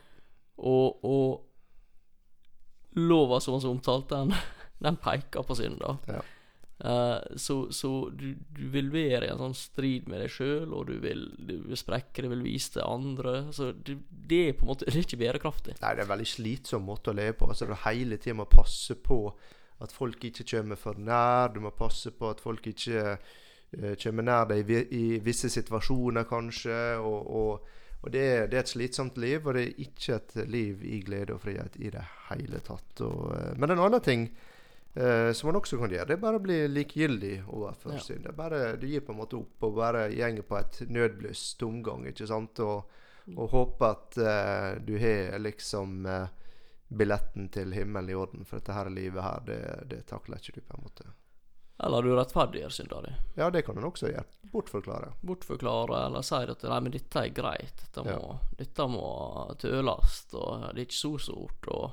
Og, 0.58 1.04
og 1.06 1.47
lova 2.98 3.40
som 3.40 3.58
vi 3.58 3.70
omtalte, 3.70 4.18
den, 4.18 4.34
den 4.86 4.98
peker 5.02 5.46
på 5.46 5.56
synda. 5.58 5.96
Ja. 6.10 6.24
Uh, 6.84 7.36
så, 7.36 7.72
så 7.72 8.08
du, 8.14 8.36
du, 8.54 8.68
vil 8.70 8.92
være 8.92 9.26
i 9.26 9.30
en 9.32 9.40
sånn 9.40 9.56
strid 9.58 10.06
med 10.06 10.22
deg 10.22 10.30
sjøl, 10.30 10.70
og 10.70 10.86
du 10.86 11.00
vil, 11.02 11.24
du 11.34 11.56
vil 11.66 11.78
sprekke, 11.78 12.22
du 12.22 12.28
vil 12.30 12.44
vise 12.46 12.76
til 12.76 12.84
andre. 12.86 13.48
Så 13.54 13.72
det, 13.72 13.96
det, 14.08 14.42
er 14.44 14.54
på 14.54 14.66
en 14.66 14.70
måte 14.70 14.86
Det 14.88 14.94
er 14.94 15.06
ikke 15.08 15.20
bærekraftig. 15.24 15.74
Nei, 15.80 15.90
det 15.90 16.04
er 16.04 16.06
en 16.06 16.12
veldig 16.12 16.28
slitsom 16.30 16.86
måte 16.86 17.10
å 17.10 17.18
leve 17.18 17.34
på. 17.40 17.50
Altså 17.50 17.66
Du 17.66 17.74
hele 17.82 18.20
tida 18.22 18.38
må 18.38 18.46
passe 18.50 18.94
på 18.94 19.24
at 19.82 19.94
folk 19.94 20.22
ikke 20.30 20.46
kommer 20.52 20.78
for 20.78 21.02
nær. 21.02 21.50
Du 21.54 21.58
må 21.64 21.74
passe 21.74 22.14
på 22.14 22.30
at 22.30 22.42
folk 22.42 22.70
ikke 22.70 23.02
uh, 23.18 23.92
kommer 23.98 24.28
nær 24.30 24.46
deg 24.52 24.70
i, 24.70 24.80
i, 24.94 25.04
visse 25.24 25.50
situasjoner, 25.50 26.30
kanskje. 26.30 26.78
Og, 27.02 27.34
og, 27.42 27.74
og 28.08 28.14
det, 28.14 28.26
er, 28.26 28.46
det, 28.48 28.58
er, 28.58 28.66
et 28.66 28.74
slitsomt 28.74 29.18
liv, 29.20 29.46
og 29.46 29.54
det 29.54 29.64
er 29.66 29.82
ikke 29.86 30.18
et 30.18 30.36
liv 30.48 30.84
i 30.88 31.02
glede 31.06 31.36
og 31.36 31.42
frihet 31.44 31.76
i 31.78 31.92
det 31.94 32.04
hele 32.30 32.60
tatt. 32.64 33.04
Og, 33.06 33.26
uh, 33.30 33.50
men 33.60 33.76
en 33.76 33.84
annen 33.86 34.04
ting 34.04 34.30
Eh, 34.98 35.32
som 35.32 35.46
man 35.48 35.56
også 35.56 35.78
kan 35.78 35.92
gjøre. 35.92 36.06
Det 36.08 36.16
er 36.16 36.22
bare 36.22 36.38
å 36.40 36.42
bli 36.42 36.56
likegyldig 36.72 37.34
overfor 37.46 37.92
Ja. 37.92 38.00
synd. 38.00 38.24
Du 38.80 38.86
gir 38.86 39.00
på 39.00 39.12
en 39.12 39.18
måte 39.18 39.36
opp 39.36 39.62
og 39.62 39.76
bare 39.76 40.10
gjenger 40.10 40.42
på 40.42 40.58
et 40.58 40.80
nødbluss 40.88 41.54
tomgang, 41.54 42.06
ikke 42.06 42.26
sant? 42.26 42.58
Og, 42.58 42.84
og 43.36 43.50
håper 43.50 43.86
at 43.86 44.18
eh, 44.18 44.80
du 44.80 44.98
har 44.98 45.38
liksom 45.38 46.06
eh, 46.06 46.26
billetten 46.88 47.48
til 47.48 47.72
himmelen 47.72 48.10
i 48.10 48.14
orden. 48.14 48.44
For 48.44 48.58
dette 48.58 48.72
her 48.72 48.90
livet 48.90 49.22
her, 49.22 49.40
det, 49.46 49.88
det 49.90 50.06
takler 50.06 50.36
ikke 50.36 50.60
du, 50.60 50.60
på 50.66 50.76
en 50.76 50.82
måte. 50.82 51.04
Eller 51.78 52.02
du 52.02 52.10
rettferdiggjør 52.16 52.72
synda 52.74 53.00
di. 53.04 53.12
Ja, 53.38 53.50
det 53.54 53.62
kan 53.66 53.76
en 53.78 53.86
også 53.86 54.08
gjøre. 54.10 54.24
Bortforklare. 54.50 55.12
Bortforklare 55.22 56.00
eller 56.08 56.24
si 56.26 56.34
at 56.50 56.64
nei, 56.66 56.78
men 56.82 56.94
dette 56.94 57.22
er 57.22 57.34
greit. 57.36 57.84
Dette 57.84 58.02
må, 58.02 58.16
Ja. 58.18 58.38
dette 58.58 58.86
må 58.90 59.54
tøles, 59.62 60.16
og 60.34 60.64
det 60.74 60.80
er 60.82 60.86
ikke 60.88 60.98
så 60.98 61.12
stort. 61.22 61.68
Og, 61.70 61.92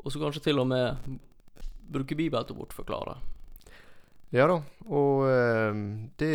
og 0.00 0.12
så 0.12 0.22
kanskje 0.22 0.46
til 0.48 0.62
og 0.62 0.68
med 0.72 1.18
bruke 1.92 2.16
Bibelen 2.16 2.46
til 2.48 2.56
å 2.56 2.60
bortforklare. 2.62 3.18
Ja 4.34 4.46
da, 4.50 4.56
og 4.90 5.26
øh, 5.28 5.76
det, 6.18 6.32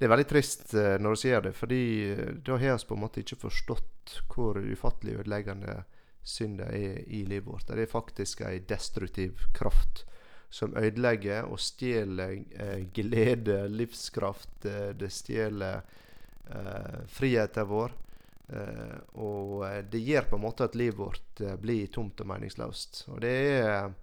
det 0.00 0.06
er 0.06 0.10
veldig 0.10 0.26
trist 0.32 0.72
eh, 0.74 0.96
når 0.98 1.14
du 1.14 1.20
sier 1.20 1.44
det, 1.44 1.52
fordi 1.54 1.82
eh, 2.10 2.32
da 2.44 2.56
har 2.58 2.80
vi 2.80 2.88
på 2.88 2.96
en 2.96 3.04
måte 3.04 3.20
ikke 3.22 3.38
forstått 3.44 4.16
hvor 4.32 4.58
ufattelig 4.58 5.20
ødeleggende 5.20 5.82
synda 6.28 6.66
er 6.74 7.04
i 7.06 7.22
livet 7.28 7.46
vårt. 7.46 7.68
Det 7.68 7.84
er 7.84 7.92
faktisk 7.92 8.42
ei 8.48 8.58
destruktiv 8.68 9.44
kraft 9.54 10.02
som 10.50 10.76
ødelegger 10.76 11.44
og 11.44 11.60
stjeler 11.60 12.38
eh, 12.56 12.84
glede, 12.94 13.66
livskraft. 13.68 14.64
Eh, 14.64 14.90
det 14.96 15.10
stjeler 15.12 15.80
eh, 16.48 17.00
friheten 17.12 17.68
vår. 17.68 17.96
Eh, 18.48 18.98
og 19.20 19.66
eh, 19.68 19.82
det 19.84 20.00
gjør 20.00 20.30
på 20.30 20.38
en 20.38 20.44
måte 20.46 20.64
at 20.64 20.76
livet 20.78 20.98
vårt 20.98 21.40
eh, 21.44 21.56
blir 21.60 21.90
tomt 21.92 22.20
og 22.24 22.30
meningsløst. 22.32 23.04
Og 23.12 23.24
det 23.24 23.38
er 23.62 23.96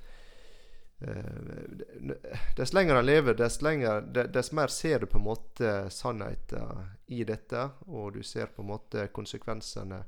Dess 2.56 2.72
lenger 2.74 2.96
han 2.96 3.06
lever, 3.06 3.36
dess, 3.36 3.58
lenger, 3.62 4.06
dess 4.32 4.54
mer 4.56 4.72
ser 4.72 5.04
du 5.04 5.10
på 5.12 5.20
en 5.20 5.26
måte 5.26 5.72
sannheten 5.92 6.86
i 7.12 7.20
dette. 7.28 7.66
Og 7.92 8.16
du 8.16 8.24
ser 8.24 8.48
på 8.56 8.64
en 8.64 8.70
måte 8.70 9.04
konsekvensene 9.14 10.00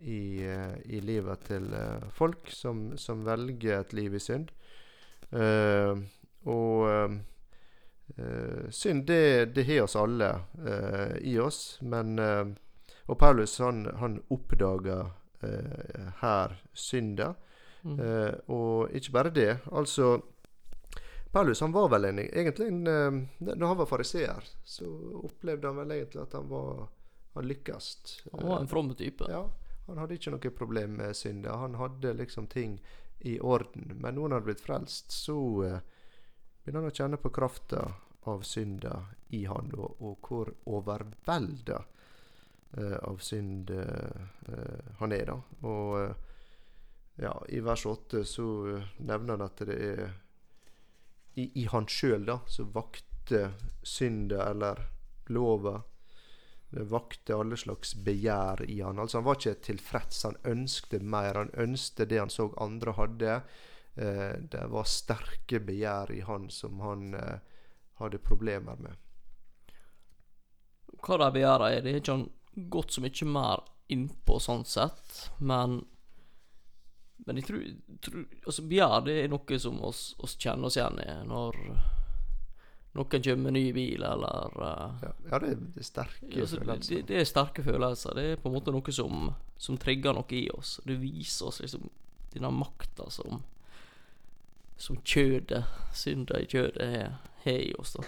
i, 0.00 0.40
i 0.40 1.02
livet 1.04 1.44
til 1.46 1.68
folk 2.16 2.48
som, 2.50 2.96
som 2.98 3.22
velger 3.28 3.76
et 3.76 3.92
liv 3.92 4.16
i 4.16 4.22
synd. 4.24 4.50
Eh, 5.30 5.98
og 6.50 6.88
eh, 8.16 8.66
synd, 8.70 9.06
det, 9.06 9.54
det 9.54 9.64
har 9.68 9.84
oss 9.84 9.96
alle 9.96 10.30
eh, 10.66 11.16
i 11.22 11.38
oss. 11.38 11.78
Men 11.80 12.18
eh, 12.18 12.46
Og 13.06 13.18
Paulus 13.18 13.58
han, 13.58 13.86
han 13.98 14.20
oppdager 14.30 15.10
eh, 15.42 16.10
her 16.20 16.58
synda. 16.72 17.34
Mm. 17.82 17.98
Eh, 17.98 18.34
og 18.46 18.92
ikke 18.94 19.12
bare 19.12 19.30
det. 19.34 19.56
Altså 19.72 20.20
Paulus 21.32 21.60
han 21.64 21.72
var 21.72 21.88
vel 21.88 22.04
en, 22.04 22.18
egentlig 22.18 22.66
en 22.68 22.84
Når 23.38 23.66
han 23.66 23.78
var 23.78 23.86
fariseer, 23.88 24.44
så 24.64 24.84
opplevde 25.24 25.66
han 25.66 25.78
vel 25.80 25.90
egentlig 25.96 26.20
at 26.22 26.32
han 26.36 26.48
var 26.50 26.88
Han 27.34 27.46
lykkes. 27.48 27.86
Han 28.32 28.48
var 28.48 28.60
en 28.60 28.68
from 28.68 28.94
type. 28.94 29.24
Ja, 29.30 29.46
Han 29.86 29.98
hadde 29.98 30.14
ikke 30.14 30.30
noe 30.34 30.50
problem 30.52 30.98
med 31.00 31.16
synda. 31.16 31.56
Han 31.56 31.74
hadde 31.80 32.12
liksom 32.12 32.46
ting 32.46 32.76
i 33.24 33.38
orden. 33.40 33.92
Men 34.00 34.14
når 34.14 34.22
han 34.22 34.32
har 34.32 34.46
blitt 34.46 34.64
frelst, 34.64 35.12
så 35.12 35.36
eh, 35.66 35.78
begynner 36.62 36.84
han 36.84 36.90
å 36.92 36.96
kjenne 36.96 37.20
på 37.22 37.32
krafta 37.34 37.84
av 38.30 38.42
synda 38.46 38.96
i 39.34 39.44
han, 39.50 39.72
og, 39.78 40.02
og 40.02 40.28
hvor 40.28 40.52
overvelda 40.70 41.78
eh, 42.78 42.98
av 42.98 43.22
synd 43.22 43.70
eh, 43.70 44.26
eh, 44.48 44.92
han 45.00 45.14
er, 45.14 45.32
da. 45.32 45.38
Og 45.68 45.96
eh, 46.00 46.28
ja, 47.22 47.34
i 47.48 47.60
vers 47.62 47.86
8 47.86 48.24
så 48.26 48.48
nevner 49.04 49.36
han 49.36 49.46
at 49.46 49.64
det 49.68 49.78
er 49.78 50.04
i, 51.34 51.46
i 51.62 51.66
han 51.70 51.86
sjøl, 51.88 52.26
da, 52.28 52.40
så 52.46 52.66
vakte 52.68 53.52
synda 53.82 54.46
eller 54.50 54.80
lova 55.32 55.78
det 56.72 56.86
vakte 56.88 57.36
alle 57.36 57.56
slags 57.56 57.94
begjær 57.94 58.64
i 58.64 58.80
han. 58.80 58.98
Altså 58.98 59.18
Han 59.18 59.26
var 59.26 59.36
ikke 59.36 59.60
tilfreds. 59.68 60.22
Han 60.24 60.38
ønskte 60.48 61.02
mer. 61.04 61.36
Han 61.36 61.52
ønskte 61.60 62.06
det 62.08 62.18
han 62.18 62.32
så 62.32 62.48
andre 62.56 62.94
hadde. 62.96 63.34
Eh, 63.94 64.38
det 64.40 64.64
var 64.72 64.88
sterke 64.88 65.60
begjær 65.60 66.12
i 66.16 66.22
han 66.24 66.48
som 66.50 66.80
han 66.80 67.12
eh, 67.14 67.38
hadde 68.00 68.22
problemer 68.24 68.80
med. 68.80 68.96
Hva 71.02 71.18
de 71.20 71.28
begjæra 71.36 71.72
er, 71.74 71.84
det 71.84 71.92
er 71.92 72.00
ikke 72.00 72.16
han 72.16 72.28
gått 72.72 72.96
så 72.96 73.04
mye 73.04 73.28
mer 73.28 73.66
innpå 73.92 74.38
sånn 74.40 74.64
sett, 74.64 75.30
men 75.38 75.82
Men 77.24 77.36
jeg 77.38 77.44
tror, 77.46 77.66
tror 78.02 78.22
Altså, 78.46 78.62
begjær 78.66 79.04
det 79.06 79.12
er 79.20 79.28
noe 79.30 79.58
som 79.62 79.76
oss, 79.84 80.16
oss 80.18 80.34
kjenner 80.40 80.66
oss 80.66 80.76
igjen 80.76 80.98
i 81.04 81.10
når 81.28 81.58
noen 82.94 83.22
kommer 83.24 83.36
med 83.46 83.52
ny 83.56 83.72
bil, 83.72 84.02
eller 84.04 84.52
uh, 84.60 85.04
Ja, 85.30 85.38
det, 85.40 85.54
det 85.72 85.80
er 85.80 85.86
sterke 85.86 86.26
altså, 86.42 86.58
følelser. 86.60 87.02
det 87.08 87.20
er 87.22 87.24
sterke 87.24 87.62
følelser. 87.64 88.14
Det 88.18 88.24
er 88.32 88.36
på 88.42 88.50
en 88.50 88.54
måte 88.58 88.74
noe 88.74 88.92
som, 88.92 89.30
som 89.56 89.78
trigger 89.80 90.12
noe 90.18 90.36
i 90.36 90.42
oss. 90.52 90.74
Det 90.84 90.98
viser 91.00 91.48
oss 91.48 91.62
liksom 91.64 91.88
denne 92.34 92.50
makta 92.52 93.08
som 93.12 93.42
Som 94.82 94.96
kjødet, 95.04 95.64
synda 95.94 96.40
i 96.40 96.46
kjødet, 96.50 96.86
har- 97.44 97.60
i 97.60 97.72
oss. 97.78 97.92
da 97.96 98.02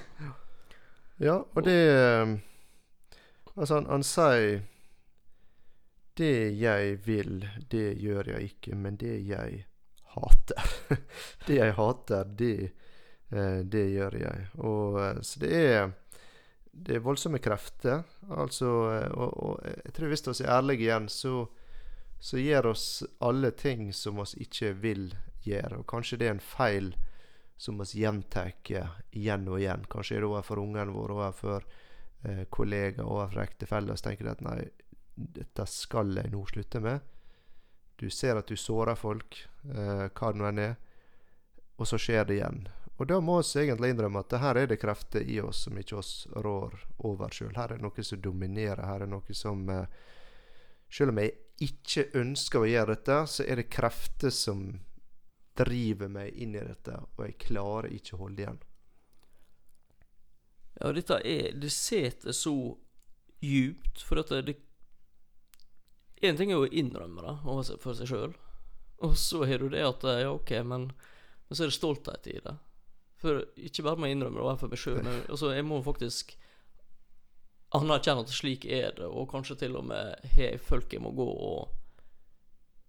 Ja, 1.21 1.37
og 1.55 1.63
det 1.65 1.75
eh, 1.89 2.37
Altså, 3.57 3.75
han, 3.79 3.87
han 3.87 4.03
sier 4.03 4.63
Det 6.17 6.31
jeg 6.59 6.99
vil, 7.07 7.45
det 7.71 7.97
gjør 8.03 8.29
jeg 8.35 8.43
ikke, 8.53 8.75
men 8.77 8.97
det 8.97 9.17
jeg 9.29 9.65
hater 10.15 10.71
Det 11.47 11.57
jeg 11.57 11.75
hater, 11.75 12.25
det, 12.39 12.73
det 13.67 13.85
gjør 13.95 14.19
jeg. 14.21 14.47
Og 14.63 15.01
eh, 15.03 15.21
Så 15.23 15.41
det 15.41 15.53
er 15.59 15.93
Det 16.75 16.97
er 16.97 17.05
voldsomme 17.05 17.39
krefter. 17.39 18.03
Altså 18.31 18.71
eh, 18.93 19.11
Og, 19.13 19.31
og 19.47 19.61
jeg 19.65 19.95
tror 19.95 20.09
hvis 20.09 20.27
vi 20.29 20.45
er 20.45 20.57
ærlige 20.59 20.89
igjen, 20.89 21.09
så 21.09 21.47
så 22.25 22.39
gjør 22.41 22.71
oss 22.71 23.03
alle 23.21 23.51
ting 23.51 23.93
som 23.93 24.19
oss 24.23 24.33
ikke 24.41 24.71
vil 24.81 25.11
gjøre. 25.45 25.83
Og 25.83 25.87
kanskje 25.87 26.17
det 26.17 26.27
er 26.27 26.31
en 26.33 26.41
feil 26.41 26.95
som 27.61 27.83
oss 27.85 27.93
gjentar 27.93 28.55
igjen 28.65 29.45
og 29.49 29.59
igjen. 29.61 29.85
Kanskje 29.93 30.17
er 30.17 30.25
det 30.25 30.31
overfor 30.31 30.63
ungene 30.63 30.95
våre, 30.95 31.19
overfor 31.19 31.67
eh, 32.25 32.47
kollegaer, 32.49 33.05
overfor 33.05 33.43
ektefeller. 33.45 33.99
Så 34.01 34.09
tenker 34.09 34.25
de 34.25 34.33
at 34.33 34.47
nei, 34.47 34.57
dette 35.15 35.67
skal 35.69 36.17
jeg 36.17 36.33
nå 36.33 36.47
slutte 36.49 36.81
med. 36.81 37.05
Du 38.01 38.09
ser 38.09 38.41
at 38.41 38.49
du 38.49 38.57
sårer 38.57 38.97
folk, 38.97 39.43
eh, 39.69 40.07
hva 40.09 40.33
det 40.33 40.41
nå 40.41 40.49
enn 40.49 40.63
er, 40.65 40.75
og 41.77 41.91
så 41.91 42.01
skjer 42.01 42.25
det 42.25 42.39
igjen. 42.39 42.65
Og 42.97 43.09
da 43.11 43.19
må 43.21 43.41
vi 43.43 43.63
egentlig 43.65 43.91
innrømme 43.91 44.23
at 44.23 44.37
her 44.39 44.61
er 44.61 44.69
det 44.71 44.79
krefter 44.79 45.25
i 45.27 45.41
oss 45.43 45.65
som 45.67 45.79
ikke 45.79 45.99
oss 45.99 46.13
rår 46.31 46.77
over 47.09 47.33
sjøl. 47.35 47.55
Her 47.57 47.73
er 47.73 47.81
det 47.81 47.87
noe 47.87 48.05
som 48.07 48.21
dominerer. 48.23 48.85
Her 48.87 49.03
er 49.03 49.07
det 49.07 49.15
noe 49.15 49.35
som 49.35 49.65
Sjøl 49.67 49.89
Selv 50.95 51.11
om 51.11 51.19
jeg 51.19 51.33
ikke 51.65 52.05
ønsker 52.21 52.63
å 52.63 52.69
gjøre 52.69 52.95
dette, 52.95 53.17
så 53.31 53.47
er 53.47 53.59
det 53.59 53.71
krefter 53.73 54.31
som 54.31 54.67
driver 55.59 56.11
meg 56.11 56.35
inn 56.35 56.55
i 56.55 56.63
dette, 56.63 56.99
og 57.15 57.21
jeg 57.25 57.39
klarer 57.47 57.93
ikke 57.95 58.17
å 58.17 58.23
holde 58.25 58.43
igjen. 58.43 58.61
Ja, 60.81 60.91
dette 60.91 61.21
er 61.23 61.55
Det 61.55 61.71
sitter 61.71 62.35
så 62.35 62.55
djupt, 63.41 64.03
for 64.03 64.19
at 64.19 64.33
det 64.47 64.57
En 66.23 66.37
ting 66.37 66.51
er 66.51 66.57
jo 66.57 66.67
å 66.67 66.73
innrømme 66.73 67.23
det 67.23 67.35
over 67.45 67.79
for 67.83 67.95
seg 67.95 68.09
sjøl, 68.09 68.37
og 69.05 69.17
så 69.19 69.45
har 69.45 69.59
du 69.61 69.69
det 69.69 69.83
at 69.85 70.07
ja, 70.09 70.31
OK, 70.33 70.51
men, 70.65 70.87
men 71.47 71.57
så 71.57 71.67
er 71.67 71.69
det 71.73 71.77
stolthet 71.77 72.31
i 72.33 72.39
det. 72.41 72.55
For 73.25 73.45
ikke 73.57 73.87
bare 73.87 73.97
må 73.97 74.09
jeg 74.09 74.19
innrømme 74.19 74.37
det 74.37 74.45
overfor 74.45 74.73
meg 74.73 74.81
sjøl, 74.83 74.99
men 75.05 75.23
altså, 75.23 75.55
jeg 75.57 75.65
må 75.65 75.79
faktisk 75.85 76.35
anerkjenne 77.75 78.23
at 78.27 78.35
slik 78.35 78.67
er 78.69 78.93
det, 78.99 79.07
og 79.09 79.31
kanskje 79.33 79.57
til 79.65 79.79
og 79.81 79.89
med 79.89 80.29
har 80.37 80.61
folk 80.63 80.93
jeg 80.93 81.03
må 81.03 81.15
gå 81.17 81.25
og 81.25 81.73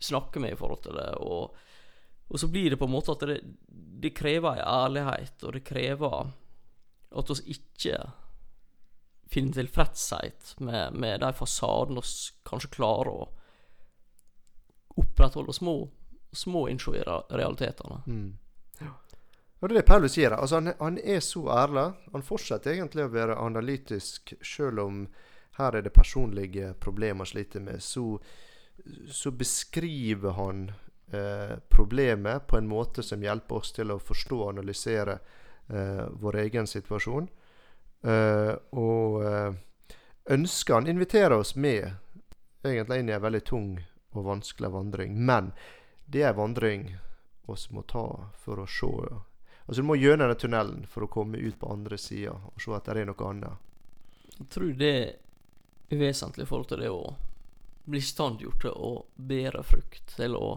snakke 0.03 0.41
med 0.43 0.53
i 0.53 0.59
forhold 0.59 0.83
til 0.83 0.99
det, 0.99 1.07
og, 1.23 1.55
og 2.27 2.41
så 2.41 2.49
blir 2.51 2.73
det 2.73 2.79
på 2.81 2.89
en 2.89 2.93
måte 2.93 3.15
at 3.15 3.23
det, 3.29 3.39
det 4.03 4.13
krever 4.17 4.59
en 4.59 4.67
ærlighet, 4.67 5.39
og 5.47 5.55
det 5.55 5.63
krever 5.65 6.29
at 7.15 7.31
vi 7.31 7.55
ikke 7.55 7.97
finner 9.31 9.55
tilfredshet 9.55 10.53
med, 10.59 10.93
med 10.93 11.23
de 11.23 11.31
fasadene 11.33 12.03
vi 12.03 12.15
kanskje 12.45 12.73
klarer 12.75 13.09
å 13.09 13.29
opprettholde 15.01 15.55
små, 15.55 15.79
små 16.31 16.67
innsjå 16.71 16.93
i 16.99 17.05
realitetene. 17.07 18.03
Mm. 18.05 18.27
Og 19.59 19.69
det 19.69 19.75
er 19.75 19.79
det 19.79 19.88
Paulus 19.88 20.15
sier. 20.17 20.35
Altså 20.35 20.59
han, 20.59 20.74
han 20.79 20.97
er 21.00 21.21
så 21.24 21.45
ærlig. 21.50 21.85
Han 22.13 22.25
fortsetter 22.25 22.75
egentlig 22.75 23.05
å 23.05 23.13
være 23.13 23.38
analytisk, 23.39 24.35
selv 24.43 24.83
om 24.83 25.05
her 25.57 25.77
er 25.77 25.85
det 25.85 25.93
personlige 25.95 26.74
problemer 26.83 27.24
han 27.24 27.31
sliter 27.31 27.63
med. 27.63 27.83
Så, 27.83 28.19
så 29.07 29.31
beskriver 29.31 30.35
han 30.35 30.67
eh, 31.12 31.55
problemet 31.71 32.47
på 32.47 32.57
en 32.57 32.67
måte 32.67 33.03
som 33.03 33.24
hjelper 33.24 33.62
oss 33.62 33.71
til 33.75 33.95
å 33.95 34.01
forstå 34.01 34.41
og 34.41 34.51
analysere 34.51 35.19
eh, 35.69 36.03
vår 36.12 36.41
egen 36.43 36.67
situasjon. 36.67 37.29
Eh, 38.05 38.53
og 38.77 39.24
eh, 39.25 39.53
ønsker 40.35 40.74
Han 40.74 40.88
inviterer 40.88 41.38
oss 41.38 41.55
med 41.55 41.93
egentlig 42.65 43.00
inn 43.00 43.09
i 43.09 43.15
en 43.15 43.24
veldig 43.24 43.43
tung 43.45 43.69
og 44.12 44.25
vanskelig 44.25 44.71
vandring. 44.74 45.15
Men 45.25 45.53
det 46.05 46.24
er 46.24 46.33
en 46.33 46.41
vandring 46.43 46.85
oss 47.47 47.69
må 47.71 47.85
ta 47.88 48.05
for 48.41 48.62
å 48.62 48.67
se 48.69 48.91
Altså 49.65 49.81
Du 49.81 49.88
må 49.88 49.95
gjennom 49.98 50.29
den 50.29 50.38
tunnelen 50.38 50.88
for 50.89 51.05
å 51.05 51.12
komme 51.12 51.38
ut 51.41 51.60
på 51.60 51.72
andre 51.74 51.98
sida 51.98 52.36
og 52.36 52.62
se 52.62 52.74
at 52.75 52.86
det 52.86 53.01
er 53.01 53.10
noe 53.10 53.29
annet. 53.29 53.63
Jeg 54.36 54.50
tror 54.53 54.74
det 54.77 54.95
er 54.95 56.00
vesentlig 56.01 56.45
i 56.45 56.50
forhold 56.50 56.69
til 56.69 56.84
det 56.84 56.91
å 56.93 57.15
bli 57.86 58.01
standgjort 58.01 58.10
stand 58.10 58.41
gjort 58.41 58.62
til 58.62 58.72
å 58.72 58.91
bære 59.15 59.63
frukt, 59.63 60.15
til 60.17 60.36
å 60.36 60.48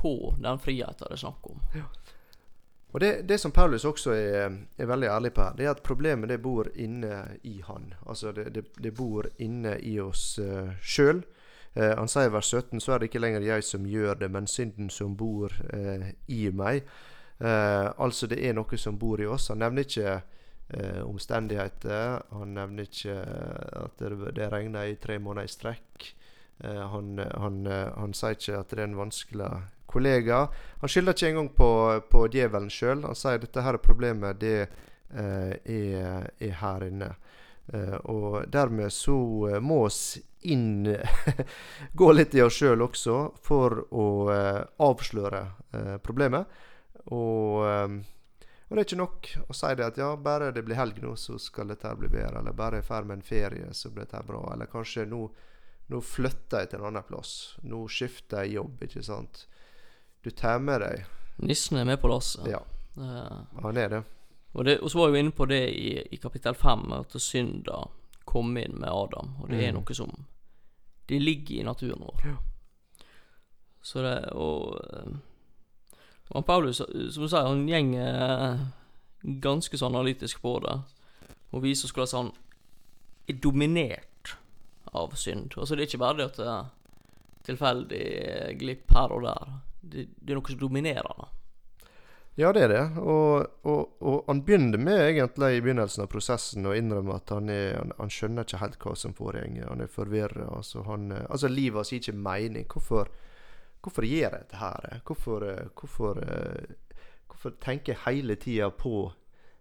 få 0.00 0.34
den 0.38 0.58
friheten 0.58 1.08
det 1.08 1.16
er 1.18 1.20
snakk 1.20 1.50
om. 1.50 1.60
Og 2.90 3.00
det, 3.00 3.22
det 3.28 3.38
som 3.38 3.52
Paulus 3.52 3.84
også 3.84 4.14
er, 4.16 4.56
er, 4.76 4.86
veldig 4.86 5.08
ærlig 5.08 5.32
på 5.34 5.44
her, 5.44 5.52
det 5.56 5.66
er 5.66 5.74
at 5.76 5.82
problemet 5.86 6.28
det 6.32 6.40
bor 6.42 6.70
inne 6.74 7.36
i 7.46 7.60
han. 7.66 7.92
Altså 8.06 8.32
det, 8.32 8.48
det, 8.54 8.64
det 8.82 8.94
bor 8.96 9.28
inne 9.38 9.76
i 9.78 10.00
oss 10.00 10.40
uh, 10.42 10.72
sjøl. 10.82 11.22
Uh, 11.76 11.92
han 11.94 12.10
sier 12.10 12.26
i 12.26 12.32
vers 12.34 12.50
17 12.50 12.82
så 12.82 12.96
er 12.96 12.98
det 12.98 13.10
ikke 13.10 13.22
lenger 13.22 13.46
jeg 13.46 13.66
som 13.68 13.86
gjør 13.86 14.18
det, 14.24 14.30
men 14.34 14.50
synden 14.50 14.90
som 14.90 15.14
bor 15.16 15.54
uh, 15.70 16.08
i 16.26 16.48
meg. 16.50 16.88
Uh, 17.40 17.88
altså 17.96 18.28
det 18.28 18.42
er 18.44 18.54
noe 18.56 18.78
som 18.78 18.98
bor 19.00 19.20
i 19.20 19.28
oss. 19.28 19.48
Han 19.52 19.64
nevner 19.64 19.88
ikke 19.88 20.20
omstendigheter. 21.02 22.20
Han 22.30 22.52
nevner 22.54 22.86
ikke 22.86 23.16
at 23.80 23.96
det, 23.98 24.10
det 24.36 24.46
regner 24.52 24.86
i 24.86 25.00
tre 25.02 25.16
måneder 25.18 25.48
i 25.48 25.50
strekk. 25.50 26.04
Han, 26.62 27.18
han, 27.18 27.56
han, 27.66 28.14
sier 28.14 28.36
ikke 28.36 28.60
at 28.60 28.70
det 28.70 28.78
er 28.78 28.86
en 28.86 28.94
vanskelig 29.00 29.48
kollega. 29.90 30.48
Han 30.80 30.88
skylder 30.88 31.16
ikke 31.16 31.28
engang 31.28 31.50
på, 31.56 31.70
på 32.10 32.26
djevelen 32.32 32.70
sjøl. 32.70 33.04
Han 33.08 33.18
sier 33.18 33.42
dette 33.42 33.64
her 33.66 33.80
problemet 33.82 34.40
det 34.40 34.56
eh, 34.62 35.54
er, 35.58 36.30
er, 36.38 36.56
her 36.62 36.86
inne. 36.86 37.12
Eh, 37.72 37.96
og 38.12 38.44
dermed 38.52 38.92
så 38.94 39.18
eh, 39.50 39.62
må 39.62 39.84
oss 39.88 40.18
inn 40.40 40.88
Gå 42.00 42.06
litt 42.14 42.34
i 42.34 42.40
oss 42.40 42.56
sjøl 42.62 42.80
også 42.86 43.16
for 43.44 43.82
å 43.92 44.06
eh, 44.32 44.62
avsløre 44.86 45.42
eh, 45.76 45.96
problemet. 46.02 46.60
Og, 47.06 47.66
eh, 47.66 47.94
og, 48.68 48.74
det 48.74 48.82
er 48.82 48.88
ikke 48.88 49.00
nok 49.00 49.30
å 49.46 49.56
si 49.56 49.70
det 49.78 49.86
at 49.86 50.00
ja, 50.00 50.10
bare 50.16 50.50
det 50.54 50.64
blir 50.66 50.78
helg 50.78 51.00
nå, 51.02 51.14
så 51.16 51.38
skal 51.40 51.72
dette 51.72 51.94
bli 51.98 52.10
bedre. 52.12 52.42
Eller 52.42 52.56
bare 52.56 52.80
jeg 52.80 52.88
ferdig 52.90 53.12
med 53.12 53.20
en 53.20 53.28
ferie, 53.30 53.70
så 53.74 53.92
blir 53.92 54.06
dette 54.06 54.24
bra. 54.26 54.42
Eller 54.52 54.70
kanskje 54.70 55.06
nå, 55.10 55.22
nå 55.90 56.02
flytter 56.04 56.64
jeg 56.64 56.72
til 56.72 56.82
en 56.82 56.90
annen 56.92 57.08
plass. 57.08 57.34
Nå 57.62 57.86
skifter 57.90 58.44
jeg 58.44 58.60
jobb, 58.60 58.84
ikke 58.86 59.04
sant. 59.06 59.46
Du 60.20 60.30
tar 60.36 60.60
med 60.60 60.82
deg 60.84 61.08
Nissen 61.40 61.78
er 61.80 61.86
med 61.88 62.00
på 62.02 62.08
lasset. 62.10 62.44
Ja. 62.50 62.58
Uh, 62.98 63.62
han 63.62 63.76
er 63.80 63.88
det. 63.88 64.00
Og, 64.52 64.64
det, 64.64 64.78
og 64.78 64.90
så 64.90 64.98
var 64.98 65.08
jo 65.08 65.20
inne 65.20 65.32
på 65.32 65.46
det 65.48 65.62
i, 65.72 65.94
i 66.12 66.18
kapittel 66.20 66.56
fem, 66.58 66.82
at 66.92 67.14
synda 67.22 67.84
kom 68.28 68.56
inn 68.58 68.76
med 68.82 68.90
Adam. 68.90 69.34
Og 69.40 69.48
det 69.48 69.60
mm. 69.60 69.64
er 69.68 69.74
noe 69.78 69.96
som 69.96 70.12
Det 71.10 71.18
ligger 71.18 71.56
i 71.56 71.66
naturen 71.66 72.04
vår. 72.06 72.26
Ja. 72.28 72.36
Så 73.82 74.02
det 74.04 74.30
Og, 74.38 74.76
eh, 74.92 75.16
og 76.30 76.46
Paulus, 76.46 76.78
som 76.78 77.24
du 77.24 77.28
sier, 77.28 77.46
han 77.46 77.66
gjenger 77.68 78.60
ganske 79.42 79.78
så 79.78 79.88
analytisk 79.90 80.42
på 80.42 80.58
det. 80.64 80.76
Og 81.50 81.64
viser 81.64 81.90
hvordan 81.90 82.16
han 82.16 82.30
er 83.30 83.40
dominert 83.42 84.36
av 84.94 85.16
synd. 85.18 85.56
Altså 85.56 85.74
Det 85.74 85.84
er 85.84 85.90
ikke 85.90 86.04
bare 86.04 86.20
det 86.20 86.28
at 86.30 86.38
det 86.38 86.46
er 86.50 86.70
tilfeldig 87.46 88.06
glipp 88.60 88.94
her 88.94 89.12
og 89.16 89.26
der 89.26 89.52
det, 89.80 90.08
det, 90.20 90.32
er 90.32 90.38
noe 90.38 90.52
som 90.52 90.60
dominerer 90.60 91.14
han. 91.16 91.36
Ja, 92.38 92.52
det 92.54 92.62
er 92.62 92.72
det. 92.72 92.82
Og, 93.02 93.46
og, 93.68 93.96
og, 93.98 94.18
han 94.28 94.42
begynner 94.46 94.80
med 94.80 95.00
egentlig 95.08 95.56
i 95.56 95.62
begynnelsen 95.64 96.04
av 96.04 96.10
prosessen 96.12 96.68
å 96.68 96.74
innrømme 96.76 97.16
at 97.16 97.32
han, 97.34 97.50
er, 97.52 97.74
han, 97.80 97.94
han 97.98 98.12
skjønner 98.12 98.46
ikke 98.46 98.60
helt 98.62 98.78
hva 98.84 98.94
som 98.96 99.16
foregår. 99.16 99.66
Han 99.66 99.82
er 99.84 99.90
forvirra. 99.90 100.46
Altså, 100.56 100.84
altså, 100.86 101.50
livet 101.50 101.80
hans 101.80 101.92
gir 101.92 102.00
ikke 102.04 102.16
mening. 102.16 102.68
Hvorfor, 102.70 103.10
hvorfor 103.80 104.06
gjør 104.06 104.26
jeg 104.26 104.44
dette 104.44 104.60
her? 104.60 105.00
Hvorfor, 105.06 105.46
hvorfor, 105.78 106.20
hvorfor 107.30 107.56
tenker 107.62 107.94
jeg 107.94 108.04
hele 108.04 108.36
tida 108.40 108.70
på 108.70 109.10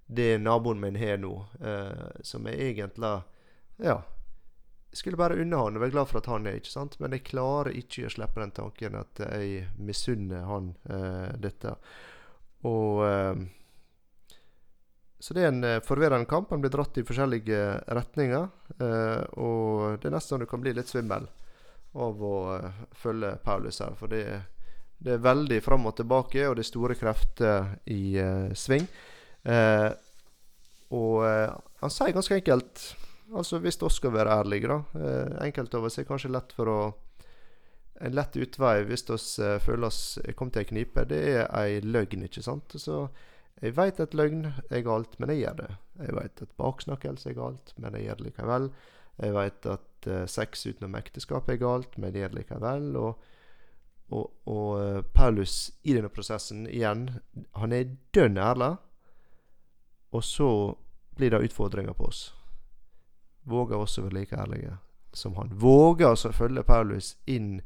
det 0.09 0.39
naboen 0.41 0.79
min 0.81 0.97
har 0.97 1.19
nå, 1.21 1.33
eh, 1.61 2.21
som 2.25 2.47
er 2.49 2.63
egentlig 2.69 3.11
Ja, 3.79 4.01
jeg 4.89 4.97
skulle 4.97 5.19
bare 5.21 5.37
unne 5.37 5.57
han 5.57 5.77
og 5.77 5.83
være 5.83 5.93
glad 5.93 6.09
for 6.09 6.17
at 6.19 6.27
han 6.31 6.47
er, 6.49 6.57
ikke 6.57 6.71
sant? 6.71 6.97
Men 6.99 7.13
jeg 7.13 7.27
klarer 7.29 7.75
ikke 7.77 8.07
å 8.07 8.11
slippe 8.11 8.41
den 8.41 8.55
tanken 8.57 8.97
at 8.97 9.21
jeg 9.21 9.67
misunner 9.77 10.47
han 10.49 10.71
uh, 10.89 11.29
dette. 11.37 11.75
Og 12.65 13.03
uh, 13.05 13.37
Så 15.19 15.35
det 15.35 15.43
er 15.43 15.51
en 15.51 15.63
eh, 15.67 15.81
forvirrende 15.83 16.25
kamp. 16.31 16.49
Han 16.49 16.61
blir 16.63 16.71
dratt 16.71 16.97
i 16.97 17.03
forskjellige 17.03 17.59
retninger. 17.91 18.45
Eh, 18.79 19.23
og 19.43 19.99
det 19.99 20.07
er 20.07 20.13
nesten 20.15 20.37
sånn 20.37 20.45
du 20.45 20.47
kan 20.47 20.61
bli 20.63 20.71
litt 20.71 20.87
svimmel 20.87 21.27
av 21.97 22.23
å 22.23 22.35
eh, 22.57 22.81
følge 23.01 23.35
Paulus 23.43 23.81
her. 23.83 23.95
For 23.99 24.11
det, 24.11 24.23
det, 24.97 25.15
er 25.15 25.25
veldig 25.25 25.61
fram 25.65 25.87
og 25.89 25.95
tilbake, 25.97 26.45
og 26.47 26.57
det 26.57 26.65
er 26.65 26.69
store 26.69 26.97
krefter 26.99 27.75
i 27.89 28.19
uh, 28.19 28.51
sving. 28.53 28.87
og 30.89 31.21
han 31.79 31.93
sier 31.93 32.11
ganske 32.11 32.35
enkelt 32.35 32.81
Altså 33.31 33.59
Hvis 33.63 33.77
vi 33.79 33.89
skal 33.93 34.11
være 34.11 34.33
ærlige, 34.41 34.67
da. 34.67 35.05
Enkelte 35.45 35.77
av 35.77 35.85
oss 35.85 35.99
er 36.01 36.07
kanskje 36.09 36.31
lett 36.33 36.51
for 36.57 36.67
å 36.67 36.79
En 38.01 38.15
lett 38.15 38.35
utvei 38.35 38.83
hvis 38.89 39.05
vi 39.09 39.47
føler 39.61 39.85
oss 39.87 40.17
kommet 40.35 40.53
til 40.57 40.63
ei 40.63 40.69
knipe, 40.69 41.05
det 41.05 41.19
er 41.29 41.45
ei 41.55 41.79
løgn, 41.83 42.25
ikke 42.25 42.41
sant. 42.41 42.75
Så 42.75 43.07
jeg 43.59 43.75
veit 43.75 43.99
at 43.99 44.15
løgn 44.15 44.45
er 44.47 44.85
galt, 44.85 45.17
men 45.19 45.33
jeg 45.33 45.41
gjør 45.41 45.57
det. 45.59 45.69
Jeg 45.99 46.15
veit 46.15 46.43
at 46.45 46.53
baksnakkelse 46.61 47.29
er 47.29 47.35
galt, 47.35 47.73
men 47.75 47.97
jeg 47.97 48.05
gjør 48.05 48.19
det 48.19 48.27
likevel. 48.29 48.69
Jeg 49.19 49.35
veit 49.35 49.67
at 49.67 49.88
uh, 50.07 50.25
sex 50.29 50.65
utenom 50.67 50.95
ekteskap 50.95 51.49
er 51.49 51.59
galt, 51.61 51.97
men 51.97 52.13
det 52.13 52.23
er 52.23 52.31
det 52.31 52.43
likevel. 52.43 52.95
Og, 52.95 53.29
og, 54.15 54.31
og 54.45 54.69
uh, 54.79 55.01
Paulus 55.13 55.71
i 55.83 55.97
denne 55.97 56.11
prosessen, 56.13 56.67
igjen, 56.67 57.09
han 57.59 57.75
er 57.75 57.95
dønn 58.15 58.37
ærlig. 58.37 58.75
Og 60.15 60.23
så 60.25 60.49
blir 61.17 61.35
det 61.35 61.49
utfordringer 61.49 61.93
på 61.93 62.07
oss 62.09 62.29
våger 63.49 63.79
også 63.79 64.01
å 64.01 64.07
være 64.07 64.17
like 64.19 64.39
ærlige 64.39 64.75
som 65.15 65.35
han. 65.39 65.53
Våger 65.57 66.11
oss 66.13 66.27
å 66.27 66.33
følge 66.35 66.65
Paulus 66.67 67.13
inn 67.29 67.57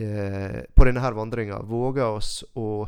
eh, 0.00 0.62
på 0.74 0.86
denne 0.86 1.04
her 1.04 1.16
vandringa. 1.16 1.62
Våger 1.66 2.18
oss 2.18 2.40
å 2.58 2.86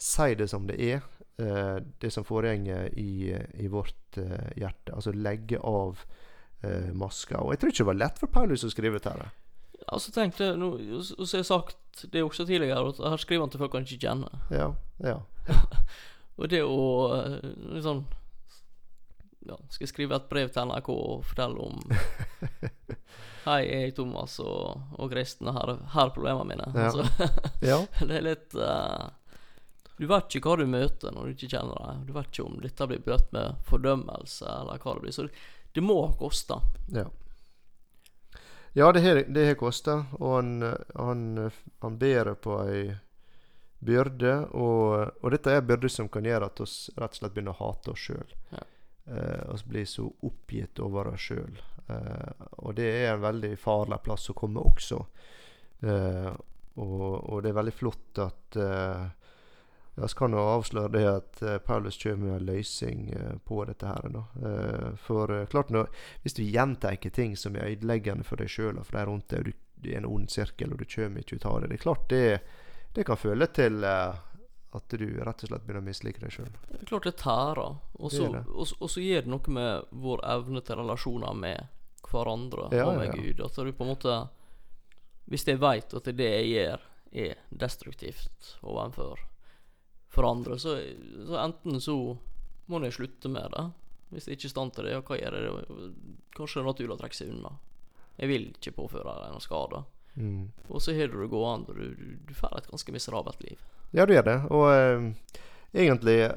si 0.00 0.34
det 0.36 0.48
som 0.52 0.66
det 0.68 0.78
er, 0.80 1.04
eh, 1.40 1.78
det 1.80 2.12
som 2.12 2.26
foregår 2.26 2.90
i, 3.00 3.32
i 3.64 3.70
vårt 3.72 4.20
eh, 4.20 4.50
hjerte. 4.60 4.94
Altså 4.96 5.14
legge 5.16 5.60
av 5.60 6.04
eh, 6.62 6.90
maska. 6.96 7.40
Og 7.40 7.54
jeg 7.54 7.62
tror 7.62 7.72
ikke 7.72 7.82
det 7.82 7.90
var 7.90 8.00
lett 8.04 8.22
for 8.22 8.32
Paulus 8.32 8.66
å 8.66 8.72
skrive 8.72 9.00
dette. 9.00 9.30
Altså 9.90 10.12
tenk 10.14 10.36
det, 10.38 10.52
nå, 10.60 10.74
så 11.02 11.24
har 11.24 11.40
jeg 11.40 11.50
sagt 11.50 12.04
det 12.12 12.22
også 12.22 12.46
tidligere, 12.46 12.92
at 12.92 13.02
her 13.02 13.20
skriver 13.20 13.46
han 13.46 13.52
til 13.52 13.62
folk 13.62 13.76
han 13.76 13.88
ikke 13.88 14.06
kjenner. 14.06 14.40
Ja, 14.54 14.70
ja. 15.04 15.18
og 16.38 16.50
det 16.52 16.62
å 16.64 16.80
liksom 17.74 18.04
ja, 19.48 19.56
skal 19.70 19.86
jeg 19.86 19.92
skrive 19.92 20.18
et 20.18 20.28
brev 20.30 20.50
til 20.52 20.68
NRK 20.68 20.90
og 20.92 21.22
fortelle 21.30 21.64
om 21.64 21.80
Hei, 23.46 23.62
jeg 23.64 23.86
er 23.86 23.94
Thomas 23.96 24.34
og, 24.44 24.82
og 25.00 25.14
Kristen, 25.14 25.48
og 25.48 25.56
her, 25.56 25.78
her 25.94 26.10
er 26.10 26.12
problemene 26.12 26.50
mine. 26.50 26.66
Ja. 26.76 26.90
Altså, 26.90 28.04
det 28.10 28.18
er 28.18 28.26
litt 28.26 28.56
uh, 28.60 29.08
Du 29.96 30.04
vet 30.10 30.36
ikke 30.36 30.52
hva 30.52 30.58
du 30.60 30.68
møter 30.68 31.14
når 31.16 31.30
du 31.30 31.32
ikke 31.32 31.54
kjenner 31.54 31.80
deg. 31.86 32.02
Du 32.04 32.12
vet 32.18 32.28
ikke 32.28 32.44
om 32.44 32.58
dette 32.60 32.88
blir 32.90 33.00
bløtt 33.06 33.32
med 33.32 33.56
fordømmelse, 33.70 34.44
eller 34.44 34.84
hva 34.84 34.94
det 34.98 35.06
blir. 35.06 35.16
Så 35.16 35.26
det, 35.74 35.84
må 35.84 36.00
ha 36.06 36.12
kosta. 36.18 36.60
Ja. 36.94 37.06
Ja, 38.72 38.92
det 38.94 39.00
har, 39.02 39.22
det 39.26 39.46
har 39.48 39.56
kosta, 39.58 40.04
og 40.18 40.34
han, 40.36 40.50
han, 40.94 41.22
han 41.82 41.96
bærer 41.98 42.36
på 42.38 42.60
ei 42.70 42.84
byrde. 43.80 44.34
Og, 44.54 45.22
og 45.22 45.32
dette 45.34 45.56
er 45.56 45.66
byrde 45.66 45.90
som 45.90 46.10
kan 46.12 46.26
gjøre 46.28 46.50
at 46.50 46.60
vi 46.62 46.68
rett 47.00 47.16
og 47.16 47.18
slett 47.18 47.34
begynner 47.34 47.56
å 47.56 47.64
hate 47.64 47.94
oss 47.94 48.06
sjøl. 48.10 48.36
Ja. 48.52 48.66
Eh, 49.10 49.42
og 49.50 49.64
blir 49.66 49.88
så 49.88 50.06
oppgitt 50.28 50.82
over 50.84 51.10
oss 51.14 51.30
sjøl. 51.30 51.58
Eh, 51.90 52.46
og 52.62 52.76
det 52.78 52.90
er 53.00 53.14
en 53.14 53.24
veldig 53.24 53.56
farlig 53.60 54.00
plass 54.04 54.30
å 54.30 54.36
komme 54.38 54.62
også. 54.62 55.00
Eh, 55.80 56.30
og, 56.80 57.02
og, 57.02 57.40
det 57.42 57.50
er 57.50 57.58
veldig 57.58 57.74
flott 57.74 58.20
at 58.22 58.60
eh, 58.60 59.08
Vi 60.00 60.08
kan 60.16 60.32
jo 60.36 60.44
avsløre 60.54 60.92
det 60.94 61.04
at 61.08 61.42
eh, 61.42 61.58
Paulus 61.64 61.98
kommer 62.02 62.26
med 62.26 62.36
en 62.36 62.46
løsning 62.48 63.10
eh, 63.16 63.36
på 63.44 63.64
dette. 63.68 63.86
her 63.86 64.08
da. 64.14 64.24
for 64.96 65.46
klart 65.50 65.70
når, 65.70 65.90
Hvis 66.22 66.34
du 66.34 66.42
gjentar 66.42 66.96
ting 66.96 67.36
som 67.36 67.56
er 67.56 67.74
ødeleggende 67.74 68.24
for 68.24 68.36
deg 68.36 68.50
sjøl 68.50 68.78
og 68.78 68.86
for 68.86 68.98
de 68.98 69.04
rundt 69.06 69.28
deg, 69.28 69.38
og 69.38 69.44
du, 69.44 69.90
er 69.90 69.98
en 69.98 70.06
ond 70.06 70.30
sirkel, 70.30 70.72
og 70.72 70.78
du 70.78 70.84
kommer 70.84 71.20
ikke 71.20 71.36
ut 71.36 71.46
av 71.46 71.60
det 71.60 71.68
Det 71.68 71.78
er 71.78 71.84
klart 71.84 72.08
det, 72.08 72.40
det 72.94 73.04
kan 73.04 73.16
føle 73.16 73.46
til 73.46 73.84
at 73.84 74.94
du 74.94 75.06
rett 75.24 75.42
og 75.42 75.48
slett 75.50 75.64
begynner 75.66 75.82
å 75.82 75.88
mislike 75.88 76.20
deg 76.22 76.34
sjøl. 76.34 76.50
Klart 76.86 77.08
det 77.08 77.16
tærer. 77.18 77.78
Og 77.98 78.12
så 78.90 79.02
gir 79.02 79.24
det 79.24 79.32
noe 79.32 79.54
med 79.54 79.90
vår 79.90 80.22
evne 80.30 80.62
til 80.62 80.78
relasjoner 80.78 81.34
med 81.34 81.66
hverandre 82.10 82.68
ja, 82.74 82.86
og 82.86 83.00
med 83.00 83.10
ja. 83.10 83.16
Gud. 83.16 83.42
At 83.46 83.58
du 83.58 83.72
på 83.72 83.86
en 83.86 83.94
måte 83.94 84.20
Hvis 85.30 85.46
jeg 85.46 85.60
veit 85.62 85.92
at 85.94 86.08
det 86.10 86.26
jeg 86.26 86.46
gjør, 86.50 86.86
er 87.10 87.42
destruktivt 87.50 88.54
overfor 88.62 89.18
for 90.10 90.26
andre, 90.26 90.58
så, 90.58 90.76
så, 91.26 91.36
enten 91.38 91.80
så 91.80 91.96
må 92.70 92.80
en 92.80 92.92
slutte 92.92 93.30
med 93.30 93.52
det. 93.54 93.66
Hvis 94.10 94.26
jeg 94.26 94.38
ikke 94.38 94.48
er 94.48 94.50
i 94.50 94.54
stand 94.56 94.74
til 94.74 94.86
det, 94.86 94.94
ja, 94.96 95.02
hva 95.06 95.18
gjør 95.18 95.36
jeg? 95.38 95.90
Kanskje 96.34 96.58
det 96.58 96.64
er 96.64 96.70
naturlig 96.70 96.94
å 96.96 97.00
trekke 97.00 97.18
seg 97.18 97.30
unna. 97.30 97.52
Jeg 98.18 98.30
vil 98.30 98.48
ikke 98.50 98.76
påføre 98.76 99.14
deg 99.16 99.30
noen 99.32 99.44
skade. 99.44 99.84
Mm. 100.14 100.48
Og 100.68 100.82
så 100.82 100.94
har 100.96 101.08
du 101.08 101.20
det 101.20 101.30
gående, 101.30 101.70
og 101.70 101.78
du, 101.78 102.16
du, 102.26 102.34
får 102.34 102.58
et 102.58 102.70
ganske 102.72 102.94
miserabelt 102.94 103.44
liv. 103.46 103.62
Ja, 103.94 104.06
du 104.06 104.14
gjør 104.14 104.26
det. 104.26 104.36
Og 104.50 104.66
eh, 104.74 105.38
egentlig 105.72 106.16
Jeg, 106.18 106.34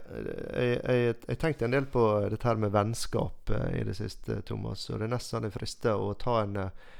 jeg, 0.53 1.15
jeg 1.27 1.39
tenkte 1.41 1.65
en 1.65 1.73
del 1.73 1.87
på 1.89 2.05
dette 2.29 2.47
her 2.47 2.61
med 2.61 2.73
vennskap 2.73 3.49
eh, 3.49 3.79
i 3.81 3.85
det 3.87 3.97
siste, 3.97 4.41
Thomas. 4.45 4.85
Og 4.89 5.01
det 5.01 5.09
er 5.09 5.15
nesten 5.15 5.47
det 5.47 5.53
frister 5.55 5.97
å 5.97 6.13
ta 6.13 6.43
en 6.43 6.59
eh, 6.67 6.91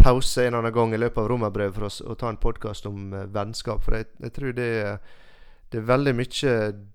pause 0.00 0.46
en 0.46 0.58
annen 0.58 0.74
gang 0.74 0.94
i 0.94 1.00
løpet 1.00 1.22
av 1.22 1.28
Romerbrevet 1.30 1.76
for 1.76 1.88
oss 1.88 2.00
å 2.00 2.16
ta 2.18 2.32
en 2.32 2.40
podkast 2.40 2.88
om 2.90 3.12
eh, 3.12 3.28
vennskap. 3.32 3.84
For 3.84 4.00
jeg, 4.00 4.10
jeg 4.24 4.34
tror 4.36 4.56
det, 4.56 4.70
det 5.74 5.80
er 5.80 5.88
veldig 5.88 6.12
mye 6.14 6.50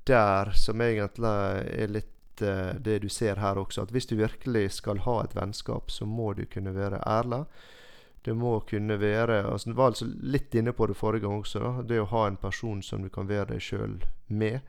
der 0.07 0.51
som 0.55 0.81
egentlig 0.81 1.31
er 1.83 1.91
litt 1.91 2.43
uh, 2.45 2.77
det 2.79 3.01
du 3.03 3.09
ser 3.11 3.41
her 3.43 3.59
også. 3.59 3.83
At 3.83 3.91
hvis 3.91 4.07
du 4.07 4.15
virkelig 4.15 4.69
skal 4.77 5.01
ha 5.03 5.17
et 5.25 5.35
vennskap, 5.35 5.91
så 5.91 6.07
må 6.07 6.31
du 6.37 6.45
kunne 6.47 6.71
være 6.75 7.01
ærlig. 7.03 7.43
Det 8.23 8.35
må 8.35 8.53
kunne 8.67 8.95
være 8.99 9.41
altså, 9.51 9.69
Du 9.69 9.75
var 9.75 9.91
altså 9.91 10.07
litt 10.07 10.55
inne 10.55 10.71
på 10.71 10.87
det 10.87 10.95
forrige 10.95 11.27
gang 11.27 11.41
også. 11.41 11.59
Da, 11.59 11.83
det 11.91 11.99
å 11.99 12.07
ha 12.13 12.25
en 12.27 12.39
person 12.39 12.79
som 12.83 13.03
du 13.03 13.11
kan 13.11 13.27
være 13.27 13.51
deg 13.51 13.67
sjøl 13.67 13.99
med. 14.27 14.63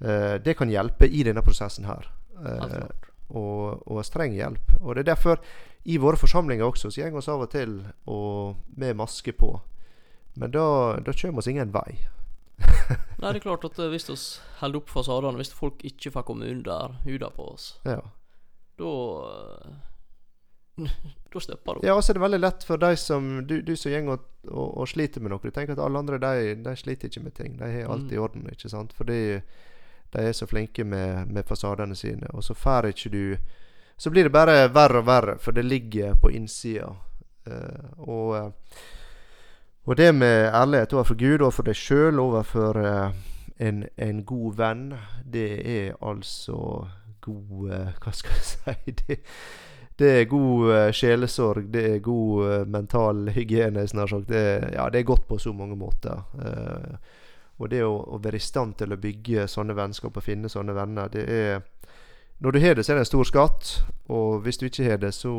Uh, 0.00 0.40
det 0.40 0.56
kan 0.56 0.72
hjelpe 0.72 1.04
i 1.04 1.24
denne 1.28 1.44
prosessen 1.44 1.84
her. 1.84 2.08
Eh, 2.36 2.82
og, 3.36 3.80
og 3.88 4.04
streng 4.04 4.32
hjelp. 4.36 4.76
Og 4.80 4.94
det 4.94 5.04
er 5.04 5.12
derfor 5.12 5.40
i 5.88 5.96
våre 6.00 6.20
forsamlinger 6.20 6.64
også 6.66 6.90
så 6.90 7.08
går 7.10 7.20
vi 7.20 7.32
av 7.32 7.44
og 7.44 7.52
til 7.52 7.78
og 8.12 8.76
med 8.76 8.96
maske 8.96 9.32
på. 9.32 9.54
Men 10.36 10.52
da, 10.52 10.66
da 11.00 11.14
kommer 11.16 11.44
vi 11.44 11.56
ingen 11.56 11.72
vei. 11.72 11.96
Nei, 13.18 13.32
det 13.32 13.40
er 13.40 13.44
klart 13.46 13.64
at 13.64 13.78
eh, 13.78 13.88
hvis 13.92 14.08
vi 14.10 14.16
holder 14.60 14.80
opp 14.82 14.90
fasadene, 14.92 15.36
hvis 15.40 15.52
folk 15.56 15.84
ikke 15.88 16.10
får 16.12 16.22
komme 16.28 16.48
under 16.52 16.96
huda 17.04 17.30
på 17.32 17.46
oss, 17.54 17.78
Ja. 17.88 18.00
da 18.78 18.92
eh, 19.32 19.76
Da 21.32 21.40
stopper 21.40 21.74
det 21.80 21.88
ja, 21.88 21.94
og 21.96 22.02
så 22.04 22.12
er 22.12 22.18
det 22.18 22.22
veldig 22.26 22.40
lett 22.40 22.64
for 22.64 22.76
de 22.80 22.90
som 23.00 23.30
du, 23.48 23.54
du 23.64 23.74
som 23.76 23.92
går 23.92 24.12
og, 24.18 24.26
og, 24.50 24.68
og 24.82 24.88
sliter 24.88 25.20
med 25.24 25.32
noe. 25.32 25.40
Du 25.42 25.50
tenker 25.50 25.72
at 25.72 25.80
alle 25.84 25.98
andre 26.00 26.18
de, 26.20 26.54
de 26.64 26.74
sliter 26.76 27.08
ikke 27.08 27.22
med 27.24 27.34
ting. 27.36 27.56
De 27.60 27.64
har 27.72 27.88
alt 27.92 28.12
i 28.12 28.16
Mm. 28.16 28.22
orden. 28.22 28.44
ikke 28.52 28.68
sant? 28.72 28.92
Fordi 28.96 29.40
de 30.12 30.18
er 30.28 30.32
så 30.36 30.46
flinke 30.46 30.84
med, 30.84 31.28
med 31.32 31.44
fasadene 31.48 31.96
sine. 31.96 32.28
Og 32.36 32.44
så 32.44 32.54
får 32.54 32.90
ikke 32.92 33.10
du 33.12 33.36
Så 33.98 34.10
blir 34.12 34.24
det 34.28 34.32
bare 34.32 34.68
verre 34.68 34.98
og 35.00 35.06
verre, 35.08 35.38
for 35.40 35.52
det 35.56 35.64
ligger 35.64 36.14
på 36.20 36.28
innsida. 36.30 36.90
Uh, 37.48 37.96
og, 37.98 38.36
eh, 38.36 38.50
og 39.86 39.96
det 39.96 40.14
med 40.14 40.50
ærlighet 40.54 40.92
overfor 40.92 41.14
Gud, 41.14 41.40
overfor 41.40 41.62
deg 41.62 41.76
sjøl, 41.78 42.18
overfor 42.18 42.78
eh, 42.80 43.10
en, 43.62 43.84
en 43.96 44.24
god 44.26 44.56
venn, 44.58 44.88
det 45.32 45.50
er 45.62 45.92
altså 46.02 46.88
god 47.22 47.70
eh, 47.70 47.92
Hva 48.02 48.12
skal 48.12 48.34
jeg 48.34 48.48
si? 48.48 48.96
Det, 48.98 49.18
det 49.98 50.10
er 50.20 50.26
god 50.30 50.72
eh, 50.74 50.90
sjelesorg, 50.92 51.70
det 51.74 51.84
er 51.92 52.02
god 52.02 52.66
mental 52.66 53.30
hygiene, 53.30 53.86
snart 53.88 54.10
sagt. 54.10 54.28
Det, 54.28 54.74
ja, 54.74 54.90
det 54.90 55.00
er 55.00 55.08
godt 55.12 55.28
på 55.28 55.38
så 55.38 55.54
mange 55.54 55.78
måter. 55.78 56.18
Og 57.56 57.70
det 57.70 57.84
å, 57.86 57.94
å 57.94 58.18
være 58.20 58.36
i 58.36 58.42
stand 58.42 58.74
til 58.76 58.92
å 58.92 59.00
bygge 59.00 59.46
sånne 59.48 59.78
vennskap 59.78 60.18
og 60.18 60.26
finne 60.26 60.50
sånne 60.52 60.74
venner, 60.76 61.08
det 61.08 61.24
er 61.30 61.62
Når 62.38 62.52
du 62.52 62.58
har 62.60 62.74
det, 62.74 62.84
så 62.84 62.92
er 62.92 62.96
det 62.98 63.06
en 63.06 63.14
stor 63.14 63.24
skatt. 63.24 63.68
Og 64.12 64.42
hvis 64.44 64.58
du 64.58 64.66
ikke 64.66 64.90
har 64.90 64.98
det, 65.00 65.14
så 65.14 65.32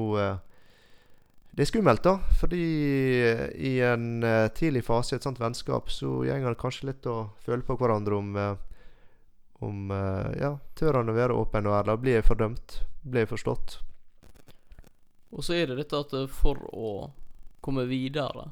Det 1.57 1.63
er 1.65 1.69
skummelt, 1.71 2.03
da. 2.05 2.19
Fordi 2.37 2.61
eh, 3.25 3.47
i 3.65 3.79
en 3.81 4.21
eh, 4.23 4.47
tidlig 4.53 4.83
fase 4.85 5.15
i 5.15 5.17
et 5.17 5.25
sånt 5.25 5.39
vennskap, 5.41 5.89
så 5.89 6.19
går 6.21 6.51
det 6.53 6.59
kanskje 6.61 6.91
litt 6.91 7.07
å 7.09 7.31
føle 7.41 7.65
på 7.65 7.73
hverandre 7.79 8.19
om 8.19 8.35
eh, 8.37 8.55
om 9.65 9.89
Ja, 10.37 10.51
tør 10.77 10.99
han 10.99 11.09
å 11.09 11.15
være 11.17 11.33
åpen 11.33 11.65
og 11.65 11.73
ærlig? 11.79 11.95
Blir 12.03 12.19
jeg 12.19 12.25
fordømt? 12.27 12.75
Blir 13.01 13.23
jeg 13.23 13.31
forstått? 13.31 13.79
Og 15.33 15.41
så 15.41 15.55
er 15.57 15.71
det 15.71 15.79
dette 15.79 15.97
at 15.97 16.13
for 16.29 16.61
å 16.77 16.91
komme 17.65 17.87
videre, 17.89 18.51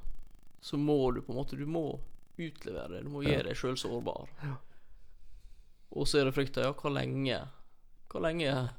så 0.65 0.80
må 0.82 0.98
du 1.13 1.22
på 1.22 1.30
en 1.36 1.38
måte 1.38 1.60
Du 1.62 1.68
må 1.70 2.00
utlevere. 2.41 3.04
Du 3.06 3.12
må 3.13 3.22
Ja. 3.22 3.36
gjøre 3.36 3.52
deg 3.52 3.60
sjøl 3.62 3.78
sårbar. 3.78 4.26
Ja. 4.41 4.56
Og 5.94 6.10
så 6.10 6.24
er 6.24 6.26
det 6.26 6.34
frykta, 6.34 6.65
ja, 6.65 6.74
hvor 6.74 6.89
lenge 6.98 7.38
Hvor 8.10 8.26
lenge 8.26 8.70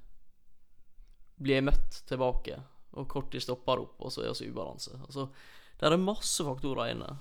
blir 1.38 1.60
jeg 1.60 1.68
møtt 1.70 2.02
tilbake? 2.10 2.58
Og 2.96 3.08
kort 3.08 3.30
de 3.32 3.40
stopper 3.42 3.84
opp, 3.84 3.96
og 4.00 4.12
så 4.12 4.24
er 4.24 4.36
vi 4.38 4.50
ubalanse. 4.50 4.96
Altså, 5.06 5.28
det 5.80 5.88
er 5.88 5.96
masse 6.00 6.44
faktorer 6.44 6.94
inne. 6.94 7.16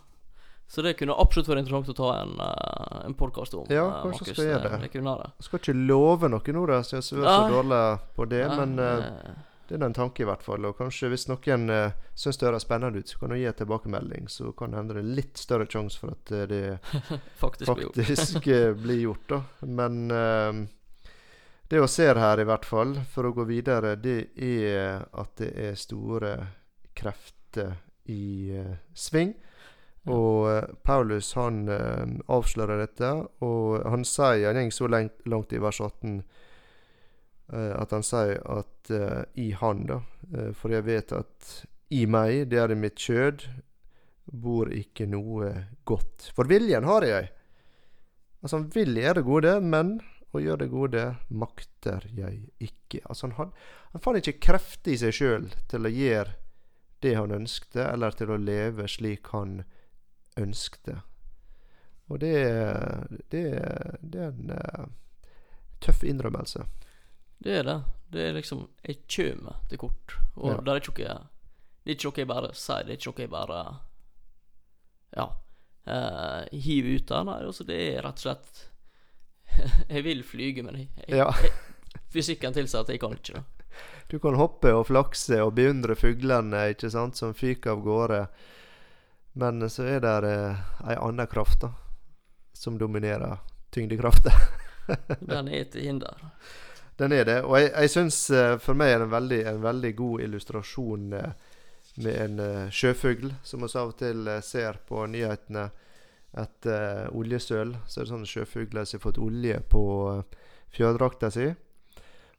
Så 0.68 0.82
det 0.82 0.96
kunne 0.98 1.14
absolutt 1.22 1.50
vært 1.52 1.62
interessant 1.62 1.92
å 1.94 1.98
ta 1.98 2.12
en, 2.24 2.38
uh, 2.42 3.02
en 3.06 3.14
podkast 3.14 3.54
om. 3.54 3.68
Ja, 3.70 3.84
eh, 3.86 3.98
kanskje 4.02 4.24
Markus. 4.24 4.32
skal 4.32 4.46
jeg 4.46 4.54
gjøre 4.54 4.70
det. 4.72 4.90
Jeg. 4.96 5.28
Jeg 5.36 5.48
skal 5.48 5.62
ikke 5.62 5.76
love 5.78 6.30
noe 6.32 6.56
nå, 6.58 6.64
da, 6.72 6.80
så 6.82 6.96
jeg 6.96 7.04
er 7.04 7.10
så 7.12 7.44
dårlig 7.52 7.82
på 8.16 8.26
det. 8.32 8.42
Nei, 8.50 8.58
men 8.64 8.82
eh, 8.82 9.04
eh, 9.06 9.44
det 9.68 9.78
er 9.78 9.86
en 9.88 9.96
tanke, 9.98 10.22
i 10.22 10.28
hvert 10.30 10.44
fall. 10.46 10.66
Og 10.70 10.78
kanskje 10.78 11.10
hvis 11.10 11.28
noen 11.30 11.70
uh, 11.74 11.94
syns 12.18 12.38
det 12.42 12.50
høres 12.50 12.66
spennende 12.68 13.02
ut, 13.02 13.10
så 13.10 13.22
kan 13.22 13.34
du 13.34 13.38
gi 13.40 13.48
en 13.50 13.60
tilbakemelding. 13.62 14.28
Så 14.30 14.52
kan 14.58 14.74
det 14.74 14.82
hende 14.82 14.98
det 14.98 15.04
er 15.04 15.14
litt 15.22 15.42
større 15.42 15.66
sjanse 15.70 16.02
for 16.02 16.14
at 16.14 16.34
eh, 16.34 16.48
det 16.50 16.64
faktisk 17.44 17.74
blir 17.74 17.88
gjort. 17.88 18.48
eh, 18.48 18.68
blir 18.78 19.02
gjort. 19.08 19.38
Men 19.66 20.04
eh, 20.14 20.66
det 21.70 21.82
vi 21.82 21.88
ser 21.88 22.20
her, 22.22 22.40
i 22.40 22.46
hvert 22.46 22.66
fall, 22.66 22.94
for 23.10 23.26
å 23.26 23.34
gå 23.34 23.48
videre, 23.50 23.96
det 23.98 24.36
er 24.38 25.02
at 25.18 25.32
det 25.42 25.50
er 25.58 25.80
store 25.80 26.36
krefter 26.96 27.74
i 28.14 28.54
uh, 28.54 28.76
sving. 28.94 29.34
Og 30.14 30.46
uh, 30.46 30.60
Paulus 30.86 31.32
han 31.34 31.64
uh, 31.66 32.06
avslører 32.30 32.84
dette, 32.84 33.12
og 33.42 33.82
han 33.82 34.06
sier 34.06 34.54
Han 34.54 34.70
går 34.70 34.78
så 34.78 34.90
langt, 34.92 35.26
langt 35.26 35.54
i 35.54 35.62
vers 35.62 35.82
18 35.82 36.20
eh, 37.50 37.74
at 37.74 37.92
han 37.94 38.04
sier 38.06 38.42
at 38.46 38.92
i 39.42 39.52
han, 39.58 39.86
da 39.90 40.00
For 40.58 40.74
jeg 40.74 40.86
vet 40.86 41.12
at 41.14 41.52
i 41.90 42.06
meg, 42.06 42.48
det 42.50 42.60
er 42.62 42.74
i 42.74 42.78
mitt 42.78 43.02
kjød, 43.02 43.48
bor 44.26 44.70
ikke 44.74 45.08
noe 45.10 45.52
godt. 45.86 46.30
For 46.38 46.50
viljen 46.50 46.86
har 46.86 47.06
jeg. 47.06 47.30
Altså, 48.42 48.60
han 48.60 48.68
vil 48.74 48.98
gjøre 48.98 49.20
det 49.20 49.26
gode, 49.26 49.54
men 49.62 49.96
å 50.38 50.44
gjøre 50.44 50.64
det 50.66 50.72
gode 50.72 51.04
makter 51.30 52.06
jeg 52.16 52.44
ikke. 52.64 53.02
Altså, 53.10 53.30
han, 53.38 53.52
han 53.94 54.04
fant 54.04 54.20
ikke 54.22 54.40
krefter 54.48 54.94
i 54.94 55.00
seg 55.02 55.16
sjøl 55.18 55.50
til 55.72 55.88
å 55.88 55.92
gjøre 55.94 56.36
det 57.04 57.14
han 57.18 57.34
ønskte, 57.36 57.84
eller 57.86 58.16
til 58.18 58.32
å 58.34 58.38
leve 58.42 58.88
slik 58.90 59.28
han 59.34 59.60
ønskte. 60.40 61.00
Og 62.10 62.20
det, 62.22 62.36
det, 63.34 63.44
det 64.02 64.22
er 64.22 64.32
en 64.32 64.52
uh, 64.54 64.86
tøff 65.82 66.04
innrømmelse. 66.06 66.66
Det 67.42 67.60
er 67.60 67.66
det. 67.68 67.78
Det 68.14 68.22
er 68.30 68.36
liksom 68.38 68.62
Jeg 68.86 69.00
kjem 69.12 69.48
til 69.70 69.80
kort. 69.82 70.14
Og 70.38 70.52
Ja. 70.54 70.60
det 70.62 70.72
er 70.76 70.82
ikke 70.82 70.94
noe 70.94 71.16
Det 71.86 71.92
er 71.92 71.96
ikke 71.98 72.08
noe 72.12 72.22
jeg 72.22 72.30
bare 72.30 72.52
sier. 72.54 72.86
Det 72.86 72.94
er 72.94 73.00
ikke 73.02 73.12
noe 73.12 73.26
jeg 73.26 73.34
bare 73.34 73.60
Ja. 75.18 75.26
Uh, 75.86 76.46
hiver 76.54 76.96
ut 77.00 77.08
der. 77.10 77.26
Nei, 77.28 77.40
altså 77.46 77.66
det 77.68 77.76
er 77.90 78.02
rett 78.06 78.22
og 78.22 78.24
slett 78.26 78.64
Jeg 79.96 80.04
vil 80.06 80.24
flyge, 80.24 80.64
men 80.64 80.76
jeg, 80.82 80.90
jeg, 81.08 81.18
Ja. 81.18 81.30
jeg, 81.42 81.52
fysikken 82.14 82.54
tilsa 82.56 82.82
at 82.84 82.90
jeg 82.94 83.00
kan 83.02 83.14
ikke 83.16 83.38
det. 83.40 83.44
Du 84.08 84.20
kan 84.22 84.36
hoppe 84.38 84.72
og 84.76 84.86
flakse 84.88 85.40
og 85.44 85.56
beundre 85.58 85.96
fuglene 85.98 86.70
ikke 86.72 86.90
sant, 86.94 87.18
som 87.18 87.34
fyker 87.36 87.74
av 87.74 87.82
gårde. 87.84 88.20
Men 89.36 89.66
så 89.70 89.84
er 89.98 90.04
det 90.06 90.14
eh, 90.30 90.62
ei 90.92 90.96
anna 91.02 91.26
kraft 91.28 91.66
da, 91.66 91.72
som 92.54 92.78
dominerer 92.80 93.42
tyngdekrafta. 93.76 94.32
Den 95.20 95.50
er 95.50 95.66
til 95.74 95.90
hinder. 95.90 96.22
Den 96.96 97.12
er 97.12 97.26
det. 97.28 97.42
Og 97.44 97.58
jeg, 97.60 97.72
jeg 97.74 97.92
syns 97.92 98.20
eh, 98.32 98.54
for 98.64 98.78
meg 98.80 98.94
er 98.94 99.02
det 99.02 99.10
en 99.10 99.16
veldig, 99.18 99.42
en 99.52 99.64
veldig 99.66 99.92
god 99.98 100.22
illustrasjon 100.30 101.10
eh, 101.20 101.34
med 102.06 102.22
en 102.22 102.40
eh, 102.46 102.70
sjøfugl, 102.72 103.34
som 103.44 103.66
vi 103.66 103.72
av 103.74 103.92
og 103.92 103.98
til 104.00 104.30
ser 104.46 104.80
på 104.88 105.04
nyhetene 105.12 105.66
etter 106.38 107.06
uh, 107.08 107.16
oljesøl. 107.16 107.76
Så 107.88 108.02
er 108.02 108.06
det 108.06 108.14
sånne 108.14 108.30
sjøfugler 108.30 108.88
som 108.88 109.00
har 109.00 109.06
fått 109.08 109.22
olje 109.22 109.60
på 109.72 109.84
uh, 110.12 110.44
fjørdrakta 110.76 111.32
si. 111.34 111.52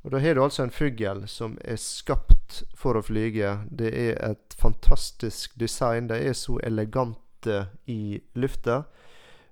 Og 0.06 0.12
da 0.14 0.20
har 0.22 0.37
du 0.37 0.42
altså 0.44 0.62
en 0.62 0.70
fugl 0.70 1.24
som 1.26 1.56
er 1.66 1.80
skapt 1.82 2.61
for 2.78 2.94
å 2.94 3.02
flyge. 3.02 3.56
Det 3.74 3.90
er 3.90 4.20
et 4.22 4.54
fantastisk 4.54 5.56
design. 5.59 6.06
De 6.06 6.20
er 6.28 6.37
så 6.38 6.61
elegante 6.62 7.64
i 7.90 8.20
lufta. 8.38 8.85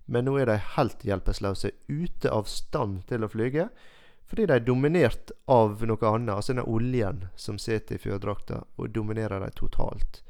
Men 0.06 0.28
nå 0.28 0.36
er 0.38 0.52
de 0.52 0.60
helt 0.76 1.02
hjelpeløse, 1.02 1.72
ute 1.88 2.30
av 2.30 2.46
stand 2.46 3.02
til 3.08 3.24
å 3.24 3.30
flyge. 3.32 3.66
Fordi 4.30 4.46
de 4.46 4.56
er 4.56 4.64
dominert 4.66 5.32
av 5.50 5.82
noe 5.86 6.10
annet, 6.10 6.36
altså 6.36 6.54
denne 6.54 6.68
oljen 6.70 7.26
som 7.36 7.58
sitter 7.60 7.98
i 7.98 8.02
fjørdrakta, 8.02 8.62
og 8.78 8.94
dominerer 8.94 9.42
dem 9.42 9.58
totalt. 9.58 10.22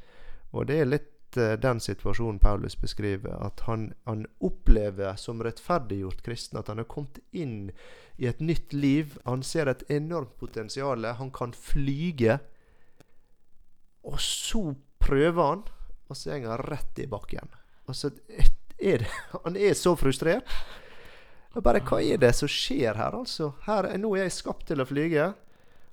Og 0.54 0.70
det 0.70 0.80
er 0.80 0.90
litt 0.90 1.10
eh, 1.36 1.54
den 1.60 1.80
situasjonen 1.80 2.38
Paulus 2.38 2.76
beskriver, 2.80 3.36
at 3.46 3.64
han, 3.68 3.92
han 4.04 4.26
opplever 4.44 5.16
som 5.20 5.42
rettferdiggjort 5.44 6.22
kristen 6.26 6.58
at 6.60 6.70
han 6.72 6.82
har 6.82 6.88
kommet 6.90 7.20
inn 7.32 7.70
i 8.16 8.28
et 8.30 8.40
nytt 8.40 8.72
liv. 8.72 9.18
Han 9.24 9.42
ser 9.42 9.70
et 9.70 9.84
enormt 9.90 10.36
potensial. 10.38 11.04
Han 11.04 11.32
kan 11.34 11.54
flyge. 11.56 12.38
Og 14.04 14.20
så 14.20 14.74
prøver 15.02 15.42
han, 15.42 15.64
og 16.08 16.16
så 16.16 16.38
går 16.38 16.56
han 16.56 16.66
rett 16.70 17.00
i 17.02 17.08
bakken. 17.10 17.54
Og 17.88 17.96
så 17.96 18.10
er 18.78 19.04
det, 19.04 19.10
han 19.44 19.56
er 19.56 19.74
så 19.78 19.94
frustrert. 19.96 20.48
Og 21.54 21.62
bare 21.62 21.82
hva 21.86 22.00
er 22.02 22.18
det 22.18 22.32
som 22.34 22.50
skjer 22.50 22.98
her, 22.98 23.14
altså? 23.14 23.52
Her, 23.66 23.92
nå 23.98 24.16
er 24.16 24.26
jeg 24.26 24.38
skapt 24.40 24.66
til 24.70 24.82
å 24.82 24.88
flyge, 24.88 25.28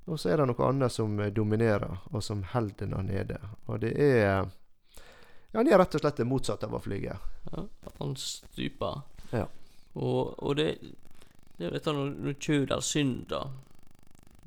og 0.10 0.18
så 0.18 0.32
er 0.32 0.42
det 0.42 0.48
noe 0.50 0.66
annet 0.66 0.94
som 0.94 1.20
dominerer, 1.36 2.00
og 2.10 2.24
som 2.26 2.42
holder 2.50 2.90
den 2.90 2.96
nede. 3.06 3.38
Og 3.70 3.84
det 3.84 3.92
er 4.02 4.50
Ja, 5.52 5.60
han 5.60 5.68
er 5.68 5.78
rett 5.82 5.96
og 5.96 6.02
slett 6.04 6.20
det 6.22 6.28
motsatte 6.28 6.68
av 6.70 6.76
å 6.78 6.82
flyge. 6.84 7.18
Ja, 7.52 7.64
han 8.00 8.14
stuper. 8.16 9.02
Ja. 9.32 9.46
Og, 9.94 10.38
og 10.40 10.56
det, 10.56 10.70
det 11.58 11.68
er 11.68 11.76
dette 11.76 11.94
når, 11.96 12.14
når 12.24 12.38
kjød 12.40 12.72
eller 12.72 13.26
da. 13.28 13.42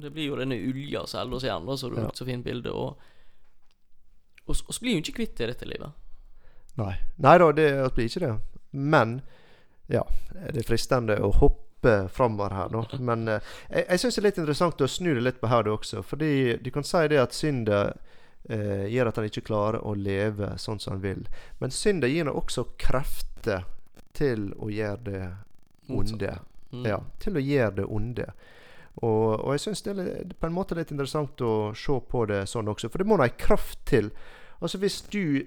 Det 0.00 0.10
blir 0.10 0.30
jo 0.30 0.38
denne 0.40 0.56
ulja 0.58 1.04
som 1.06 1.20
holder 1.20 1.36
oss 1.36 1.44
igjen, 1.44 1.66
da, 1.68 1.76
så 1.76 1.90
du 1.92 1.98
Ja. 2.00 2.10
så 2.14 2.24
fint 2.26 2.44
bilde. 2.44 2.72
Og 2.72 2.96
og 4.46 4.56
og 4.68 4.74
så 4.74 4.80
blir 4.82 4.98
jo 4.98 5.00
ikke 5.04 5.16
kvitt 5.22 5.36
det 5.38 5.44
i 5.44 5.52
dette 5.52 5.68
livet. 5.68 5.92
Nei. 6.76 6.94
Nei 7.16 7.36
da, 7.38 7.46
det 7.56 7.68
blir 7.96 8.08
ikke 8.10 8.20
det. 8.26 8.32
Men 8.72 9.20
ja, 9.88 10.02
det 10.52 10.64
er 10.64 10.66
fristende 10.68 11.16
å 11.22 11.30
hoppe 11.38 11.94
framover 12.12 12.52
her 12.52 12.68
nå. 12.74 12.82
Men 13.08 13.28
eh, 13.28 13.54
jeg, 13.70 13.86
jeg 13.88 14.02
syns 14.02 14.14
det 14.18 14.20
er 14.20 14.26
litt 14.28 14.40
interessant 14.42 14.80
å 14.84 14.88
snu 14.90 15.14
det 15.14 15.22
litt 15.24 15.40
på 15.40 15.48
her 15.52 15.64
du 15.64 15.70
også. 15.72 16.02
Fordi 16.04 16.56
du 16.60 16.70
kan 16.74 16.84
si 16.84 17.04
det 17.08 17.20
at 17.22 17.36
syndet 17.36 17.96
eh, 18.48 18.87
gjør 18.92 19.11
at 19.11 19.20
han 19.20 19.28
ikke 19.28 19.46
klarer 19.46 19.85
å 19.85 19.94
leve 19.98 20.54
sånn 20.61 20.80
som 20.83 20.96
han 20.96 21.04
vil. 21.04 21.24
Men 21.61 21.74
syndet 21.74 22.12
gir 22.12 22.28
ham 22.28 22.37
også 22.38 22.66
krefter 22.80 23.64
til 24.14 24.52
å 24.62 24.70
gjøre 24.70 25.04
det 25.09 25.24
onde. 25.92 26.37
Mm. 26.74 26.85
Ja, 26.88 27.00
til 27.22 27.38
å 27.38 27.42
gjøre 27.44 27.76
det 27.80 27.88
onde. 27.90 28.28
Og, 29.02 29.40
og 29.40 29.50
jeg 29.54 29.64
syns 29.64 29.83
det 29.83 29.94
er 29.98 30.35
på 30.38 30.48
en 30.48 30.54
måte 30.54 30.76
litt 30.78 30.92
interessant 30.94 31.40
å 31.42 31.72
se 31.78 31.98
på 32.11 32.24
det 32.30 32.44
sånn 32.50 32.70
også, 32.70 32.90
for 32.92 33.02
det 33.02 33.09
må 33.11 33.18
da 33.18 33.26
ei 33.26 33.37
kraft 33.38 33.80
til. 33.90 34.12
Altså 34.61 34.78
Hvis 34.83 35.00
du 35.11 35.44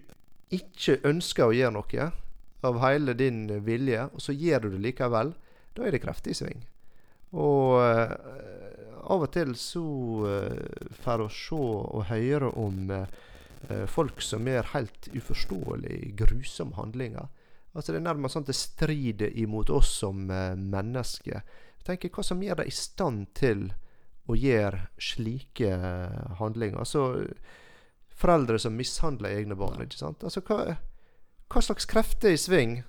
ikke 0.54 1.00
ønsker 1.08 1.48
å 1.48 1.56
gjøre 1.56 1.76
noe 1.76 2.10
av 2.68 2.80
hele 2.84 3.16
din 3.18 3.46
vilje, 3.64 4.08
og 4.14 4.24
så 4.24 4.36
gjør 4.36 4.66
du 4.66 4.76
det 4.76 4.84
likevel, 4.90 5.34
da 5.78 5.86
er 5.86 5.96
det 5.96 6.04
kreft 6.04 6.28
i 6.28 6.36
sving. 6.36 6.64
Og 7.38 7.80
eh, 7.84 8.67
av 9.14 9.24
og 9.26 9.32
til 9.34 9.56
så 9.60 9.84
uh, 10.28 10.92
får 11.04 11.24
vi 11.24 11.28
se 11.36 11.58
og 11.58 12.06
høre 12.10 12.52
om 12.60 12.92
eh, 12.94 13.86
folk 13.90 14.22
som 14.22 14.48
gjør 14.48 14.74
helt 14.74 15.08
uforståelig 15.16 16.14
grusomme 16.20 16.78
handlinger. 16.78 17.28
Altså 17.74 17.92
Det 17.94 18.00
er 18.00 18.08
nærmest 18.08 18.36
sånn 18.36 18.46
at 18.46 18.52
det 18.52 18.58
strider 18.58 19.40
imot 19.40 19.72
oss 19.74 19.92
som 20.02 20.30
eh, 20.32 20.56
mennesker. 20.58 21.42
Jeg 21.78 21.88
tenker 21.88 22.14
Hva 22.14 22.26
som 22.26 22.44
gjør 22.44 22.62
deg 22.62 22.72
i 22.72 22.76
stand 22.76 23.32
til 23.38 23.70
å 24.28 24.36
gjøre 24.36 24.88
slike 25.00 25.72
handlinger? 26.42 26.82
Altså 26.84 27.28
Foreldre 28.18 28.58
som 28.60 28.74
mishandler 28.74 29.36
egne 29.38 29.56
barn. 29.56 29.84
ikke 29.84 30.00
sant? 30.00 30.24
Altså 30.26 30.42
Hva, 30.42 30.78
hva 31.54 31.62
slags 31.62 31.86
krefter 31.90 32.34
i 32.34 32.40
sving 32.42 32.80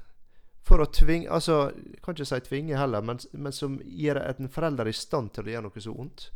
for 0.68 0.84
å 0.84 0.88
tvinge 0.92 1.30
Altså, 1.32 1.70
jeg 1.72 2.02
kan 2.04 2.16
ikke 2.16 2.28
si 2.28 2.40
tvinge 2.46 2.78
heller, 2.78 3.04
men, 3.04 3.20
men 3.32 3.54
som 3.54 3.78
gjør 3.84 4.20
en 4.26 4.52
forelder 4.52 4.90
i 4.90 4.96
stand 4.96 5.32
til 5.36 5.48
å 5.48 5.54
gjøre 5.54 5.68
noe 5.68 5.84
så 5.84 5.94
vondt? 5.96 6.28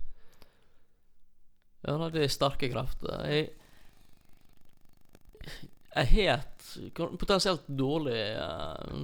Ja, 1.82 1.98
det 2.14 2.22
er 2.22 2.30
sterke 2.30 2.70
krefter. 2.70 3.24
Jeg 3.26 3.50
Jeg 5.92 6.08
har 6.14 6.38
et 6.38 7.18
potensielt 7.20 7.66
dårlig 7.66 8.20
uh, 8.38 8.94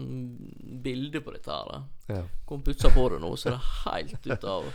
bilde 0.85 1.21
på 1.21 1.35
dette 1.35 1.53
her. 1.53 1.83
Ja. 2.09 2.23
Kom 2.49 2.63
putsa 2.65 2.89
på 2.95 3.09
det 3.13 3.19
nå, 3.21 3.35
så 3.37 3.51
det 3.53 3.59
er 3.59 3.67
helt 3.83 4.31
ut 4.31 4.47
av 4.49 4.71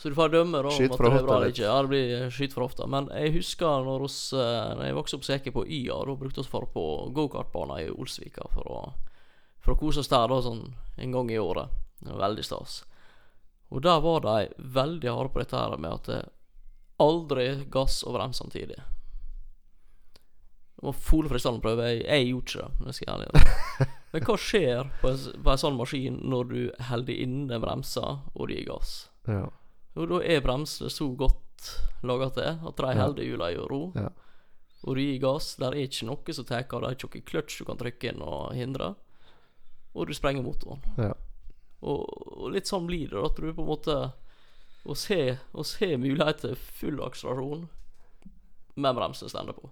Så 0.00 0.08
du 0.08 0.16
får 0.16 0.32
dømme 0.32 0.62
da 0.62 0.70
om 0.70 0.72
at 0.72 0.78
det 0.78 1.10
er 1.10 1.26
bra 1.26 1.36
eller 1.36 1.50
ikke. 1.52 1.66
Ja, 1.66 1.74
det 1.82 1.90
blir 1.90 2.30
skyt 2.32 2.54
for 2.56 2.64
ofte. 2.64 2.86
Men 2.88 3.10
jeg 3.12 3.34
husker 3.34 3.84
når, 3.84 4.06
oss, 4.06 4.32
eh, 4.32 4.70
når 4.78 4.86
jeg 4.86 4.96
vokste 4.96 5.18
opp 5.18 5.26
Seke 5.26 5.52
på 5.52 5.66
YA, 5.66 5.98
da 6.08 6.14
brukte 6.16 6.40
vi 6.40 6.46
å 6.46 6.52
fare 6.54 6.70
på 6.72 6.84
gokartbanen 7.18 7.82
i 7.82 7.90
Olsvika 7.92 8.48
for 8.54 8.70
å, 8.72 8.80
for 9.60 9.74
å 9.74 9.80
kose 9.80 10.02
oss 10.02 10.10
der 10.10 10.28
da, 10.30 10.40
sånn 10.44 10.64
en 11.00 11.14
gang 11.14 11.30
i 11.32 11.40
året. 11.40 11.72
Det 12.00 12.12
var 12.12 12.24
veldig 12.28 12.44
stas. 12.44 12.80
Og 13.70 13.82
der 13.84 14.00
var 14.02 14.24
de 14.24 14.48
veldig 14.58 15.10
harde 15.12 15.32
på 15.32 15.42
dette 15.42 15.58
her 15.58 15.76
med 15.78 15.92
at 16.00 16.08
det 16.10 16.22
aldri 17.00 17.46
gass 17.72 18.02
og 18.04 18.16
brems 18.16 18.40
samtidig. 18.42 18.80
Det 20.80 20.88
var 20.88 20.96
folefristende 20.96 21.60
å 21.60 21.64
prøve. 21.64 21.88
Jeg, 21.92 22.02
jeg 22.06 22.28
gjorde 22.30 22.50
ikke 22.50 22.64
det. 22.64 22.86
Det 22.86 22.94
skal 22.96 23.06
jeg 23.06 23.16
ærlig. 23.16 23.44
Men 24.12 24.24
hva 24.26 24.36
skjer 24.40 24.90
på 25.00 25.12
en, 25.12 25.60
sånn 25.62 25.78
maskin 25.78 26.18
når 26.32 26.48
du 26.50 26.60
holder 26.88 27.22
inne 27.26 27.60
bremser 27.62 28.24
og 28.34 28.48
du 28.48 28.54
gir 28.56 28.66
gass? 28.72 28.94
Ja. 29.28 29.44
Jo, 29.94 30.08
da 30.10 30.22
er 30.24 30.42
bremsene 30.44 30.90
så 30.92 31.06
godt 31.18 31.68
laga 32.06 32.30
til 32.34 32.66
at 32.70 32.80
de 32.80 32.96
holder 32.96 33.28
hjula 33.28 33.50
i 33.52 33.60
ro. 33.70 33.82
Ja. 33.98 34.08
Og 34.88 34.96
du 34.96 35.02
gir 35.04 35.20
gass. 35.22 35.52
Der 35.60 35.76
er 35.76 35.84
ikke 35.84 36.08
noe 36.08 36.36
som 36.36 36.48
tar 36.48 36.64
av. 36.64 36.82
Det 36.86 36.96
ikke 36.96 37.12
noe 37.12 37.28
kløtsj 37.30 37.60
du 37.60 37.68
kan 37.68 37.80
trykke 37.80 38.12
inn 38.12 38.24
og 38.24 38.56
hindre. 38.56 38.94
Og 39.94 40.06
du 40.06 40.14
sprenger 40.14 40.42
motoren. 40.46 40.80
Ja. 40.98 41.14
Og, 41.80 42.04
og 42.36 42.50
litt 42.54 42.68
sånn 42.68 42.86
blir 42.86 43.08
det. 43.10 43.20
At 43.24 43.36
du 43.40 43.52
på 43.54 43.62
en 43.64 43.70
måte 43.70 43.94
Å 44.84 44.94
se, 44.96 45.36
å 45.52 45.64
se 45.64 45.90
mulighet 46.00 46.38
til 46.40 46.54
full 46.56 47.00
akselerasjon, 47.04 47.66
Med 48.80 48.96
bremsen 48.96 49.28
stender 49.28 49.52
på. 49.56 49.68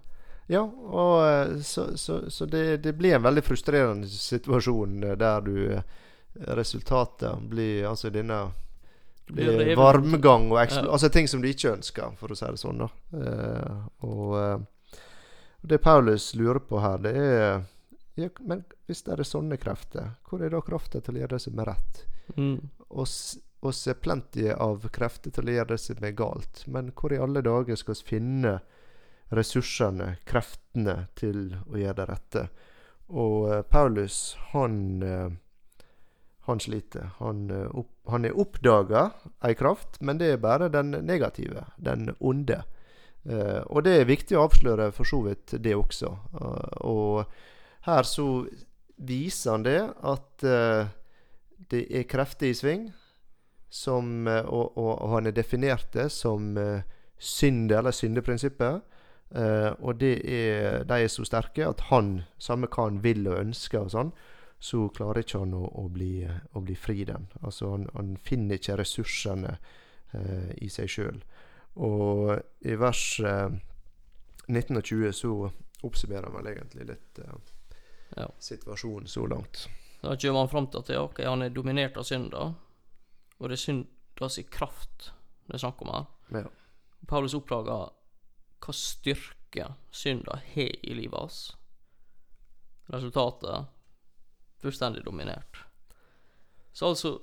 Ja, 0.49 0.63
og 0.65 1.15
eh, 1.27 1.59
så, 1.65 1.97
så, 1.97 2.23
så 2.29 2.45
det, 2.49 2.77
det 2.83 2.93
blir 2.97 3.15
en 3.15 3.25
veldig 3.25 3.43
frustrerende 3.45 4.07
situasjon 4.09 5.03
eh, 5.03 5.15
der 5.17 5.41
du 5.45 5.53
eh, 5.75 5.83
Resultatet 6.57 7.41
blir 7.49 7.85
altså 7.89 8.09
denne 8.13 8.51
Blir 9.29 9.51
blir 9.59 9.75
varmgang 9.77 10.47
og 10.51 10.57
Ja. 10.57 10.85
Altså 10.89 11.09
ting 11.13 11.27
som 11.29 11.41
du 11.41 11.47
ikke 11.49 11.75
ønsker, 11.75 12.15
for 12.17 12.33
å 12.33 12.37
si 12.37 12.45
det 12.49 12.61
sånn. 12.61 12.81
da 12.81 12.89
Eh, 13.13 13.75
Og 14.05 14.65
det 15.61 15.77
Paulus 15.83 16.31
lurer 16.35 16.59
på 16.65 16.79
her, 16.81 16.97
det 17.03 17.13
er 17.17 17.61
ja, 18.19 18.29
Men 18.45 18.63
hvis 18.87 19.03
det 19.05 19.15
er 19.15 19.27
sånne 19.27 19.57
krefter, 19.61 20.15
hvor 20.27 20.43
er 20.43 20.53
da 20.53 20.61
krafta 20.65 21.01
til 21.01 21.17
å 21.17 21.23
gjøre 21.23 21.37
det 21.37 21.43
som 21.45 21.59
er 21.59 21.71
rett? 21.73 22.01
Mm. 22.37 22.69
oss, 22.89 23.39
oss 23.65 23.87
er 23.89 23.97
plenty 23.97 24.51
av 24.53 24.83
krefter 24.93 25.33
til 25.33 25.49
å 25.49 25.55
gjøre 25.55 25.73
det 25.73 25.81
som 25.81 26.03
er 26.05 26.17
galt. 26.17 26.63
Men 26.67 26.91
hvor 26.93 27.13
i 27.13 27.21
alle 27.21 27.41
dager 27.45 27.79
skal 27.79 27.97
vi 27.97 28.09
finne 28.13 28.59
ressursene, 29.33 30.15
kreftene, 30.29 31.07
til 31.17 31.55
å 31.65 31.77
gjøre 31.77 31.99
det 32.01 32.09
rette? 32.09 32.47
Og 33.09 33.37
uh, 33.49 33.61
Paulus, 33.65 34.37
han 34.51 34.75
uh, 35.01 35.29
han 36.49 36.59
sliter. 36.59 37.09
Han, 37.17 37.49
eh, 37.49 37.75
opp, 37.75 37.91
han 38.09 38.25
er 38.25 38.37
oppdaga 38.39 39.09
ei 39.45 39.53
kraft, 39.55 39.99
men 40.01 40.17
det 40.17 40.33
er 40.33 40.41
bare 40.41 40.69
den 40.73 40.91
negative, 41.05 41.65
den 41.77 42.15
onde. 42.19 42.63
Eh, 43.29 43.61
og 43.67 43.83
det 43.85 43.95
er 43.99 44.09
viktig 44.09 44.37
å 44.37 44.47
avsløre 44.47 44.89
for 44.95 45.05
så 45.05 45.21
vidt 45.27 45.53
det 45.61 45.75
også. 45.77 46.09
Eh, 46.41 46.77
og 46.89 47.29
her 47.87 48.07
så 48.07 48.25
viser 48.99 49.55
han 49.55 49.65
det 49.65 49.79
at 49.87 50.45
uh, 50.45 50.89
det 51.71 51.85
er 51.95 52.07
krefter 52.09 52.49
i 52.49 52.55
sving, 52.57 52.89
som, 53.69 54.25
eh, 54.27 54.47
og, 54.49 54.77
og, 54.81 54.93
og 55.03 55.11
han 55.13 55.29
er 55.29 55.35
definert 55.37 55.91
det 55.93 56.07
som 56.09 56.55
uh, 56.57 56.81
synde, 57.21 57.75
eller 57.77 57.93
syndeprinsippet. 57.93 58.79
Uh, 59.29 59.69
og 59.85 60.01
er, 60.01 60.81
de 60.89 60.97
er 60.97 61.11
så 61.13 61.25
sterke 61.27 61.67
at 61.67 61.83
han, 61.91 62.23
samme 62.41 62.65
hva 62.71 62.87
han 62.87 62.97
vil 63.03 63.27
og 63.29 63.37
ønsker 63.43 63.83
og 63.83 63.91
sånn, 63.93 64.09
så 64.57 64.87
klarer 64.95 65.21
ikke 65.21 65.43
han 65.43 65.53
å, 65.53 65.61
å, 65.83 65.85
bli, 65.93 66.23
å 66.25 66.63
bli 66.65 66.75
fri 66.79 67.05
den. 67.05 67.29
Altså 67.43 67.75
han, 67.75 67.85
han 67.93 68.15
finner 68.25 68.57
ikke 68.57 68.79
ressursene 68.81 69.53
uh, 69.59 70.49
i 70.57 70.71
seg 70.73 70.89
sjøl. 70.89 71.21
Og 71.77 72.33
i 72.65 72.75
vers 72.79 73.05
uh, 73.21 73.53
19 74.49 74.81
og 74.81 74.83
20 74.83 75.13
så 75.13 75.33
oppsummerer 75.85 76.27
han 76.27 76.35
vel 76.39 76.51
egentlig 76.51 76.89
litt 76.89 77.21
eh, 77.23 77.35
Ja. 78.17 78.29
situasjonen 78.39 79.07
så 79.07 79.25
langt. 79.29 79.67
Da 80.01 80.15
kommer 80.17 80.39
han 80.39 80.49
fram 80.49 80.67
til 80.71 80.79
at 80.79 80.89
ja, 80.89 81.03
ok, 81.03 81.21
han 81.27 81.43
er 81.45 81.53
dominert 81.53 81.97
av 81.99 82.07
synda, 82.07 82.53
og 83.37 83.49
det 83.49 83.57
er 83.57 83.63
syndas 83.63 84.39
kraft 84.51 85.11
det 85.49 85.57
er 85.57 85.63
snakk 85.63 85.81
om 85.81 85.89
her. 85.89 86.05
Ja. 86.29 86.49
Paulus 87.09 87.33
oppdager 87.33 87.89
hva 88.61 88.73
styrke 88.75 89.71
synda 89.89 90.37
har 90.53 90.75
i 90.85 90.93
livet 90.93 91.17
hans. 91.17 91.39
Resultatet 92.93 93.65
fullstendig 94.61 95.01
dominert. 95.07 95.63
Så 96.73 96.91
altså 96.93 97.15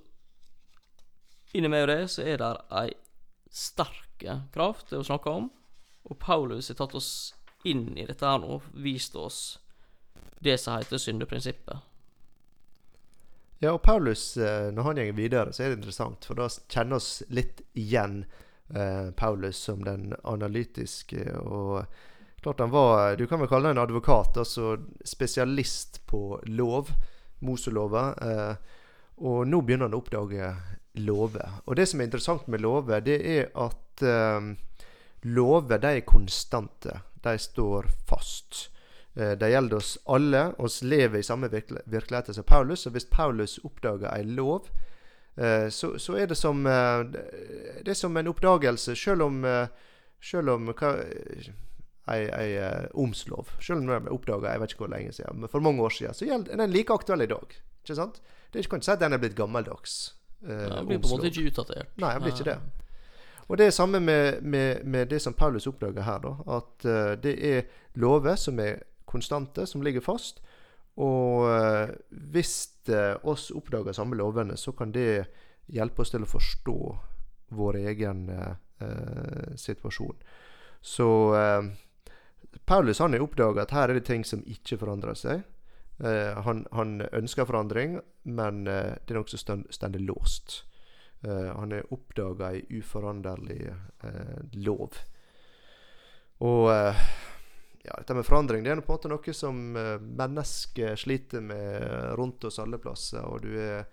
Inni 1.55 1.71
med 1.71 1.87
det 1.89 2.11
så 2.11 2.25
er 2.27 2.41
det 2.43 2.49
ei 2.75 2.91
sterk 3.55 4.25
kraft 4.53 4.91
det 4.91 4.99
å 4.99 5.07
snakke 5.07 5.31
om, 5.31 5.47
og 6.11 6.19
Paulus 6.21 6.69
har 6.69 6.77
tatt 6.81 6.97
oss 6.99 7.11
inn 7.65 7.95
i 7.97 8.05
dette 8.05 8.27
her 8.27 8.43
nå, 8.43 8.59
vist 8.75 9.15
oss 9.17 9.39
det 10.41 10.59
som 10.61 10.79
heter 10.79 10.99
syndeprinsippet. 10.99 11.77
Ja, 13.59 13.73
og 13.73 13.83
Paulus, 13.83 14.37
eh, 14.37 14.73
når 14.73 14.83
han 14.83 15.01
går 15.01 15.17
videre, 15.17 15.53
så 15.53 15.65
er 15.65 15.73
det 15.73 15.79
interessant, 15.81 16.27
for 16.29 16.37
da 16.37 16.49
kjenner 16.69 17.01
oss 17.01 17.23
litt 17.33 17.63
igjen 17.73 18.27
eh, 18.75 19.09
Paulus 19.17 19.63
som 19.69 19.85
den 19.85 20.13
analytiske 20.25 21.25
og 21.41 21.87
Klart 22.47 22.61
han 22.61 22.71
var 22.71 23.17
Du 23.17 23.27
kan 23.27 23.41
vel 23.41 23.49
kalle 23.51 23.73
han 23.73 23.79
en 23.79 23.83
advokat, 23.83 24.37
altså 24.37 24.77
spesialist 25.03 25.97
på 26.07 26.37
lov, 26.47 26.93
Moselova. 27.43 28.05
Eh, 28.23 28.77
og 29.27 29.49
nå 29.49 29.63
begynner 29.65 29.89
han 29.89 29.97
å 29.97 29.99
oppdage 29.99 30.53
lover. 31.03 31.57
Og 31.67 31.75
det 31.75 31.89
som 31.91 32.01
er 32.01 32.07
interessant 32.07 32.47
med 32.53 32.63
lover, 32.63 33.03
det 33.03 33.17
er 33.19 33.49
at 33.51 34.05
eh, 34.05 34.53
lover 35.27 35.83
de 35.83 35.93
er 35.97 36.07
konstante. 36.07 37.01
De 37.25 37.35
står 37.35 37.91
fast. 38.07 38.69
Eh, 39.17 39.33
Det 39.39 39.51
gjelder 39.51 39.77
oss 39.77 39.99
alle. 40.07 40.53
oss 40.59 40.83
lever 40.83 41.19
i 41.19 41.23
samme 41.23 41.49
virkelighet 41.49 42.35
som 42.35 42.45
Paulus. 42.45 42.87
Og 42.87 42.93
hvis 42.93 43.05
Paulus 43.11 43.59
oppdager 43.65 44.11
en 44.13 44.35
lov, 44.37 44.69
eh, 45.37 45.69
så, 45.69 45.99
så 45.99 46.17
er 46.17 46.27
det 46.27 46.37
som 46.37 46.67
eh, 46.67 47.05
Det 47.85 47.89
er 47.89 47.95
som 47.95 48.17
en 48.17 48.29
oppdagelse, 48.29 48.97
selv 48.97 49.23
om, 49.23 49.45
selv 50.21 50.51
om 50.51 50.67
hva, 50.73 50.93
ei, 52.09 52.27
ei 52.29 52.87
omslov. 52.95 53.49
Selv 53.61 53.81
om 53.81 53.87
den 53.87 54.03
ble 54.05 54.13
oppdaga 54.13 54.53
jeg 54.53 54.61
vet 54.61 54.73
ikke 54.73 54.85
hvor 54.85 54.93
lenge 54.93 55.13
siden, 55.13 55.41
men 55.41 55.49
for 55.49 55.61
mange 55.61 55.83
år 55.83 55.91
siden, 55.91 56.15
så 56.15 56.27
gjelder 56.27 56.57
den 56.57 56.71
like 56.71 56.93
aktuell 56.93 57.23
i 57.23 57.27
dag. 57.27 57.57
Ikke 57.85 57.95
sant? 57.95 58.21
Det 58.53 58.69
kan 58.69 58.79
ikke 58.79 58.85
si 58.85 58.93
at 58.93 59.01
den 59.01 59.13
er 59.13 59.19
blitt 59.23 59.37
gammeldags. 59.37 60.15
Eh, 60.45 60.51
den 60.51 60.87
blir 60.87 60.99
på 61.01 61.09
en 61.09 61.17
måte 61.17 61.31
ikke 61.33 61.47
utdatert. 61.51 61.89
Nei, 61.97 62.13
den 62.13 62.23
blir 62.23 62.35
ikke 62.35 62.51
det. 62.51 62.59
Og 63.49 63.59
det 63.59 63.67
er 63.67 63.71
samme 63.71 64.01
med, 64.01 64.43
med, 64.43 64.85
med 64.85 65.07
det 65.09 65.23
som 65.23 65.33
Paulus 65.33 65.67
oppdager 65.67 66.03
her, 66.03 66.19
da. 66.19 66.33
At 66.57 66.87
det 67.23 67.35
er 67.47 67.63
lover 67.95 68.35
som 68.35 68.59
er 68.59 68.81
konstante, 69.07 69.67
som 69.67 69.83
ligger 69.83 70.05
fast. 70.05 70.43
Og 70.97 71.45
uh, 71.45 71.93
hvis 72.33 72.55
uh, 72.89 73.17
oss 73.29 73.51
oppdager 73.55 73.97
samme 73.97 74.17
lovene, 74.17 74.57
så 74.57 74.73
kan 74.73 74.95
det 74.95 75.27
hjelpe 75.73 76.03
oss 76.03 76.15
til 76.15 76.25
å 76.25 76.31
forstå 76.31 76.79
vår 77.57 77.79
egen 77.91 78.29
situasjon. 79.57 80.19
Så 80.85 81.07
Paulus 82.69 83.01
han 83.01 83.15
har 83.15 83.25
oppdaga 83.25 83.65
at 83.65 83.75
her 83.75 83.91
er 83.91 83.99
det 83.99 84.05
ting 84.07 84.25
som 84.27 84.43
ikke 84.47 84.79
forandrer 84.79 85.19
seg. 85.19 85.43
Eh, 86.05 86.39
han, 86.45 86.67
han, 86.77 87.01
ønsker 87.11 87.49
forandring, 87.49 87.99
men 88.29 88.67
uh, 88.69 88.95
det 89.07 89.15
er 89.15 89.19
noe 89.19 89.33
som 89.33 89.65
står 89.71 89.99
låst. 90.05 90.63
Han 91.27 91.73
har 91.73 91.89
oppdaga 91.91 92.53
ei 92.55 92.79
uforanderlig 92.79 93.73
lov. 94.63 94.99
Og 96.45 96.69
ja, 97.87 97.95
dette 97.99 98.17
med 98.19 98.27
forandring 98.27 98.65
det 98.65 98.73
er 98.75 98.83
på 98.83 98.93
en 98.93 98.97
måte 98.99 99.11
noe 99.13 99.35
som 99.37 99.61
mennesker 99.77 100.99
sliter 100.99 101.45
med 101.45 102.17
rundt 102.19 102.45
oss 102.49 102.59
alle 102.63 102.81
plasser. 102.83 103.23
Og 103.25 103.47
du 103.47 103.53
er 103.63 103.87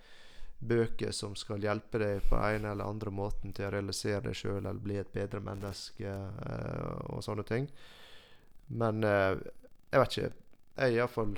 bøker 0.64 1.12
som 1.12 1.36
skal 1.36 1.64
hjelpe 1.64 2.00
deg 2.00 2.24
på 2.30 2.38
en 2.40 2.66
eller 2.70 2.88
andre 2.88 3.12
måten 3.14 3.54
til 3.54 3.68
å 3.68 3.74
realisere 3.74 4.24
deg 4.30 4.38
sjøl 4.38 4.62
eller 4.62 4.80
bli 4.82 4.98
et 5.02 5.12
bedre 5.14 5.44
menneske 5.44 6.14
og 7.12 7.24
sånne 7.26 7.46
ting. 7.48 7.68
Men 8.68 9.04
eh, 9.04 9.36
jeg 9.92 10.02
vet 10.02 10.18
ikke. 10.18 10.32
Jeg 10.74 10.96
iallfall 10.98 11.36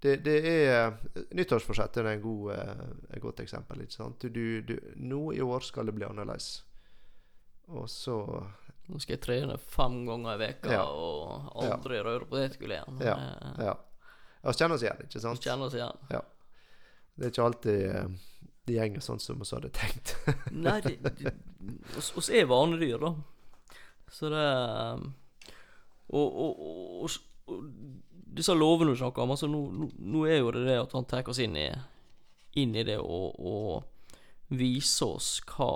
det, 0.00 0.14
det 0.24 0.34
er 0.48 0.94
Nyttårsforsettet 1.36 2.00
er 2.02 2.14
en 2.14 2.24
god, 2.24 2.52
eh, 2.54 2.84
et 3.16 3.22
godt 3.22 3.42
eksempel. 3.44 3.82
ikke 3.84 3.98
sant? 3.98 4.24
Du, 4.24 4.60
du, 4.64 4.76
nå 4.96 5.30
i 5.36 5.42
år 5.44 5.64
skal 5.64 5.88
det 5.88 5.96
bli 5.96 6.08
annerledes. 6.08 6.62
Og 7.70 7.88
så 7.90 8.16
Nå 8.90 8.98
skal 8.98 9.16
jeg 9.16 9.22
trene 9.22 9.56
fem 9.70 10.00
ganger 10.08 10.34
i 10.34 10.40
veka 10.40 10.72
ja. 10.74 10.82
og 10.82 11.52
aldri 11.62 12.00
ja. 12.00 12.04
røre 12.08 12.26
potetgull 12.26 12.74
igjen. 12.74 13.00
Ja. 13.06 13.14
ja. 13.62 13.76
Vi 14.42 14.56
kjenner 14.56 14.76
oss 14.76 14.84
igjen, 14.86 15.04
ikke 15.06 15.22
sant? 15.22 15.44
Kjenner 15.44 15.70
oss 15.70 15.76
igjen. 15.78 16.02
Ja. 16.10 16.24
Det 17.14 17.28
er 17.28 17.34
ikke 17.34 17.46
alltid 17.46 17.80
uh, 17.94 18.26
det 18.66 18.76
gjenger 18.76 19.04
sånn 19.04 19.22
som 19.22 19.40
vi 19.40 19.48
hadde 19.52 19.72
tenkt. 19.76 20.16
Nei, 20.66 20.80
det, 20.82 21.34
oss 22.00 22.30
er 22.32 22.48
vanedyr, 22.50 22.98
da. 23.02 23.14
Så 24.10 24.30
det 24.32 24.46
um, 24.98 25.10
og, 26.10 26.40
og, 26.42 26.62
og, 26.62 27.10
og 27.46 27.60
disse 28.34 28.54
lovene 28.54 28.94
du 28.94 28.98
snakker 28.98 29.22
om, 29.22 29.34
altså 29.34 29.46
nå, 29.50 29.60
nå, 29.94 30.24
er 30.26 30.40
jo 30.40 30.50
det 30.54 30.64
det 30.66 30.80
at 30.80 30.94
han 30.96 31.06
tar 31.06 31.28
oss 31.30 31.38
inn 31.42 31.56
i, 31.58 31.68
inn 32.58 32.74
i 32.74 32.84
det 32.86 32.98
og, 32.98 33.38
og 33.38 34.56
viser 34.58 35.14
oss 35.14 35.36
hva 35.52 35.70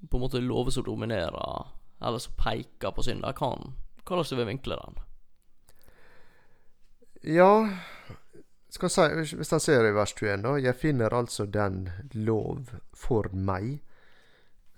på 0.00 0.16
en 0.16 0.24
måte 0.24 0.40
lover 0.40 0.72
som 0.72 0.86
dominerer, 0.86 1.68
eller 2.00 2.18
som 2.18 2.36
peker 2.38 2.90
på 2.96 3.04
synd. 3.06 3.24
Hvordan 3.24 3.72
kan 4.06 4.24
vi 4.38 4.44
vinkle 4.44 4.76
den? 4.80 5.00
Ja 7.36 7.52
si, 8.70 9.34
Hvis 9.36 9.50
han 9.50 9.60
ser 9.60 9.86
i 9.86 9.94
vers 9.94 10.14
21, 10.14 10.42
da. 10.42 10.54
Jeg 10.60 10.78
finner 10.78 11.14
altså 11.14 11.46
den 11.46 11.88
lov 12.14 12.70
for 12.94 13.30
meg. 13.32 13.80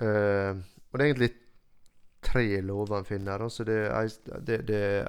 Uh, 0.03 0.59
og 0.91 0.99
det 0.99 1.05
er 1.05 1.11
egentlig 1.11 1.31
tre 2.23 2.61
lover 2.61 2.97
han 2.97 3.05
finner. 3.05 3.43
Altså 3.43 3.65
det, 3.65 4.71
er 4.71 5.07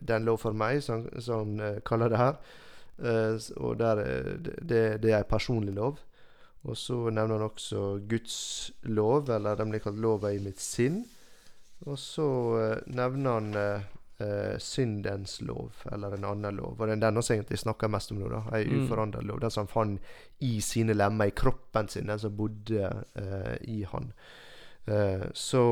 den 0.00 0.24
lov 0.24 0.38
for 0.38 0.52
meg, 0.52 0.82
som, 0.82 1.06
han 1.28 1.80
kaller 1.86 2.08
det 2.08 2.18
her. 2.18 2.36
Uh, 2.98 3.38
og 3.56 3.78
der, 3.78 4.02
det, 4.42 5.02
det 5.02 5.12
er 5.12 5.22
en 5.22 5.30
personlig 5.30 5.74
lov. 5.74 5.98
Og 6.64 6.76
så 6.76 7.10
nevner 7.10 7.36
han 7.36 7.50
også 7.50 8.00
Guds 8.08 8.72
lov, 8.82 9.28
eller 9.30 9.56
den 9.56 9.70
blir 9.70 9.82
kalt 9.84 10.00
lova 10.00 10.32
i 10.32 10.40
mitt 10.40 10.60
sinn. 10.60 11.02
Og 11.84 11.98
så 12.00 12.28
uh, 12.56 12.86
nevner 12.86 13.38
han 13.38 13.58
uh, 13.58 14.56
syndens 14.62 15.40
lov, 15.44 15.82
eller 15.92 16.14
en 16.16 16.28
annen 16.30 16.56
lov. 16.56 16.78
Og 16.78 16.86
det 16.88 16.96
er 16.96 17.02
den 17.02 17.20
vi 17.20 17.34
egentlig 17.34 17.60
snakker 17.60 17.92
mest 17.92 18.14
om 18.14 18.22
nå. 18.22 18.30
da, 18.32 18.44
Ei 18.56 18.64
mm. 18.70 18.84
uforandret 18.84 19.26
lov. 19.26 19.42
Den 19.42 19.52
som 19.52 19.66
han 19.66 19.74
fant 19.74 20.14
i 20.44 20.54
sine 20.64 20.96
lemmer, 20.96 21.28
i 21.28 21.36
kroppen 21.36 21.90
sin, 21.92 22.08
den 22.08 22.22
som 22.22 22.36
bodde 22.36 22.92
i 23.68 23.82
han. 23.90 24.12
så 25.32 25.62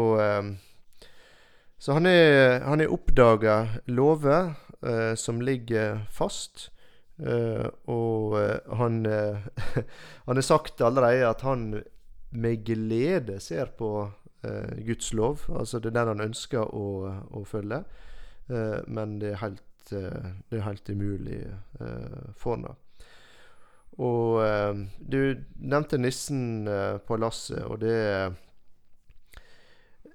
så 1.82 1.96
han 1.96 2.06
er, 2.06 2.60
han 2.62 2.78
er 2.78 2.92
oppdaga 2.94 3.56
lover 3.90 4.52
eh, 4.86 5.14
som 5.18 5.40
ligger 5.42 6.04
fast. 6.14 6.68
Eh, 7.18 7.66
og 7.90 8.36
eh, 8.38 8.76
han 8.78 9.00
Han 10.28 10.38
har 10.38 10.46
sagt 10.46 10.80
allerede 10.80 11.26
at 11.26 11.42
han 11.42 11.82
med 12.30 12.62
glede 12.64 13.40
ser 13.42 13.74
på 13.78 13.90
eh, 14.06 14.21
Guds 14.86 15.12
lov. 15.14 15.44
Altså 15.48 15.78
det 15.78 15.92
er 15.92 15.98
den 16.00 16.14
han 16.14 16.26
ønsker 16.28 16.74
å, 16.74 16.86
å 17.30 17.44
følge. 17.44 17.82
Eh, 18.48 18.80
men 18.86 19.18
det 19.20 19.32
er 19.32 19.42
helt, 19.42 19.92
eh, 19.92 20.30
det 20.50 20.58
er 20.58 20.66
helt 20.66 20.90
umulig 20.90 21.42
for 22.36 22.56
ham. 22.56 22.78
Og 24.00 24.40
du 25.12 25.36
nevnte 25.60 25.98
nissen 26.00 26.64
på 27.06 27.16
lasset, 27.20 27.60
og 27.68 27.82
det 27.82 28.32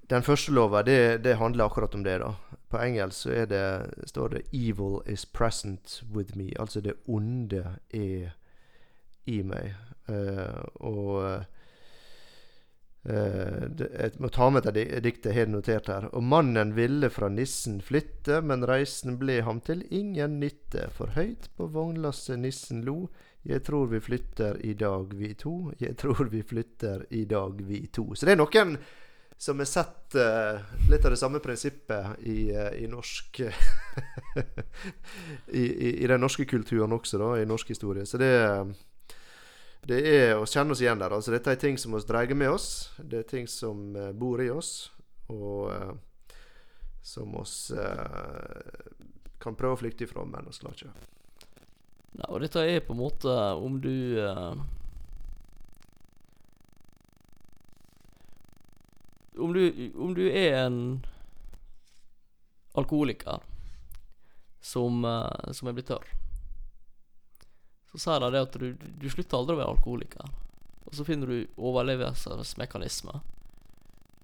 den 0.09 0.23
første 0.23 0.51
lova, 0.51 0.81
det, 0.81 1.23
det, 1.23 1.35
handler 1.37 1.65
akkurat 1.65 1.95
om 1.95 2.03
det, 2.03 2.15
da. 2.23 2.31
På 2.71 2.79
engelsk 2.81 3.27
så 3.27 3.45
det, 3.45 3.91
står 4.09 4.27
det 4.27 4.41
'Evil 4.53 5.01
is 5.05 5.25
present 5.25 6.03
with 6.15 6.37
me'. 6.37 6.53
Altså 6.59 6.81
det 6.81 6.93
onde 7.07 7.77
er 7.93 8.29
i 9.25 9.41
meg. 9.41 9.75
Og 10.75 11.43
Jeg 13.08 14.17
må 14.20 14.30
ta 14.34 14.50
med 14.52 14.67
et 14.67 15.04
diktet 15.04 15.32
jeg 15.32 15.46
har 15.46 15.52
notert 15.52 15.88
her. 15.91 16.10
Og 16.12 16.24
mannen 16.24 16.74
ville 16.76 17.10
fra 17.13 17.30
nissen 17.32 17.80
flytte, 17.86 18.41
men 18.43 18.65
reisen 18.67 19.15
ble 19.22 19.39
ham 19.48 19.62
til 19.63 19.86
ingen 19.88 20.39
nytte. 20.41 20.89
For 20.98 21.15
høyt 21.15 21.48
på 21.56 21.70
vognlasset 21.72 22.39
nissen 22.43 22.84
lo. 22.88 23.06
Jeg 23.48 23.63
tror 23.63 23.88
vi 23.88 24.00
flytter 24.04 24.60
i 24.67 24.74
dag, 24.76 25.13
vi 25.15 25.34
to. 25.39 25.72
Jeg 25.80 25.96
tror 25.98 26.28
vi 26.32 26.43
flytter 26.43 27.06
i 27.15 27.24
dag, 27.26 27.62
vi 27.63 27.86
to. 27.88 28.10
Så 28.15 28.28
det 28.28 28.36
er 28.36 28.41
noen 28.41 28.76
som 29.38 29.60
har 29.62 29.70
sett 29.70 30.17
uh, 30.17 30.58
litt 30.89 31.06
av 31.06 31.13
det 31.13 31.20
samme 31.22 31.39
prinsippet 31.39 32.26
i, 32.26 32.50
uh, 32.52 32.74
i 32.74 32.88
norsk 32.89 33.41
I, 35.54 35.62
i, 35.62 35.91
i, 36.04 36.08
den 36.10 36.22
norske 36.22 36.46
kulturen 36.50 36.96
også, 36.98 37.20
da, 37.22 37.36
i 37.38 37.46
norsk 37.48 37.70
historie. 37.70 38.06
Så 38.10 38.17
det, 38.17 38.34
det 39.88 40.00
er 40.12 40.34
å 40.36 40.47
kjenne 40.47 40.76
oss 40.76 40.82
igjen 40.84 41.00
der. 41.00 41.15
Altså, 41.15 41.34
dette 41.34 41.54
er 41.54 41.60
ting 41.62 41.78
som 41.80 41.95
vi 41.95 42.02
dreier 42.08 42.38
med 42.38 42.52
oss. 42.52 42.69
Det 43.00 43.23
er 43.23 43.30
ting 43.30 43.47
som 43.52 43.95
uh, 43.95 44.12
bor 44.12 44.41
i 44.43 44.50
oss, 44.52 44.91
og 45.32 45.71
som 47.08 47.36
oss 47.39 47.71
kan 49.39 49.56
prøve 49.56 49.78
å 49.78 49.80
flykte 49.80 50.04
ifra, 50.04 50.26
men 50.28 50.47
vi 50.47 50.56
klarer 50.60 50.76
ikke. 50.76 51.08
Ja, 52.17 52.28
og 52.28 52.41
dette 52.43 52.63
er 52.67 52.82
på 52.84 52.95
en 52.95 53.00
måte 53.00 53.32
om 53.60 53.78
du 53.80 54.19
om 59.38 59.54
du, 59.54 59.91
om 59.95 60.15
du 60.15 60.26
er 60.28 60.65
en 60.65 60.80
alkoholiker 62.78 63.41
som, 64.62 65.06
uh, 65.06 65.52
som 65.52 65.69
er 65.69 65.78
blitt 65.78 65.89
tørr, 65.91 66.08
så 67.97 68.03
sier 68.03 68.21
de 68.21 68.29
det 68.36 68.43
at 68.45 68.57
du, 68.62 68.67
du 68.77 69.07
slutter 69.10 69.39
aldri 69.39 69.55
å 69.55 69.62
være 69.62 69.73
alkoholiker. 69.73 70.29
Og 70.88 70.95
så 70.95 71.05
finner 71.07 71.31
du 71.31 71.57
overlevelsesmekanismer 71.57 73.17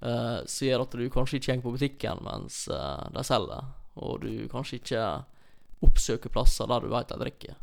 uh, 0.06 0.40
som 0.46 0.68
gjør 0.68 0.86
at 0.86 0.98
du 1.00 1.06
kanskje 1.12 1.40
ikke 1.40 1.58
går 1.58 1.66
på 1.66 1.76
butikken 1.78 2.24
mens 2.24 2.64
uh, 2.72 3.04
de 3.14 3.24
selger, 3.28 3.72
og 4.00 4.24
du 4.24 4.46
kanskje 4.52 4.80
ikke 4.80 5.08
oppsøker 5.84 6.32
plasser 6.32 6.70
der 6.70 6.86
du 6.86 6.92
vet 6.94 7.10
de 7.12 7.20
drikker. 7.20 7.58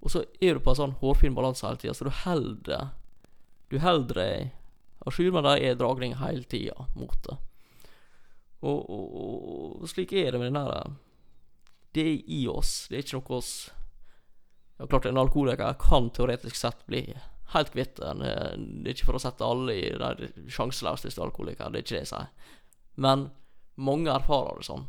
Og 0.00 0.14
så 0.14 0.24
er 0.40 0.56
du 0.56 0.64
på 0.64 0.72
en 0.72 0.80
sånn 0.80 0.96
hårfin 1.02 1.36
balanse 1.36 1.66
hele 1.68 1.80
tida, 1.80 1.94
så 1.94 2.08
du 2.08 2.14
holder 2.24 2.88
Du 3.70 3.76
holder 3.78 4.16
deg 4.18 4.56
synes 5.14 5.44
det 5.46 5.52
er 5.64 5.76
dragning 5.78 6.16
hele 6.20 6.44
tida 6.44 6.86
mot 6.94 7.16
det. 7.24 7.36
Og, 8.60 8.90
og, 8.90 9.04
og, 9.80 9.86
slik 9.88 10.12
er 10.12 10.32
det 10.32 10.40
med 10.40 10.50
den 10.52 10.58
der 10.58 10.90
Det 11.94 12.02
er 12.04 12.18
i 12.28 12.40
oss. 12.48 12.88
Det 12.90 12.98
er 12.98 13.04
ikke 13.06 13.20
noe 13.20 13.38
oss 13.38 13.52
Ja, 14.80 14.86
klart 14.88 15.08
en 15.10 15.20
alkoholiker 15.20 15.76
kan 15.80 16.08
teoretisk 16.16 16.56
sett 16.56 16.86
bli 16.88 17.02
helt 17.52 17.72
kvitt 17.74 17.98
den. 18.00 18.22
Det 18.24 18.88
er 18.88 18.94
ikke 18.94 19.10
for 19.10 19.18
å 19.18 19.20
sette 19.20 19.44
alle 19.44 19.74
i 19.76 19.90
den 20.00 20.48
sjanseløseste 20.48 21.20
alkoholikeren, 21.20 21.74
det 21.74 21.82
er 21.82 21.84
ikke 21.84 21.96
det 21.98 22.02
jeg 22.06 22.12
sier. 22.14 22.54
Men 23.00 23.26
mange 23.76 24.12
erfarer 24.14 24.62
det 24.62 24.68
sånn. 24.70 24.86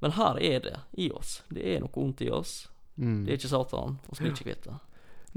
Men 0.00 0.14
her 0.16 0.38
er 0.38 0.60
det 0.64 0.76
i 1.02 1.10
oss. 1.12 1.40
Det 1.50 1.64
er 1.74 1.82
noe 1.82 1.92
vondt 1.92 2.22
i 2.24 2.30
oss. 2.32 2.68
Mm. 2.96 3.24
Det 3.24 3.32
er 3.32 3.40
ikke 3.40 3.52
Satan, 3.52 3.98
Vi 4.08 4.20
blir 4.20 4.32
ikke 4.32 4.46
kvitt 4.48 4.68
det. 4.68 4.76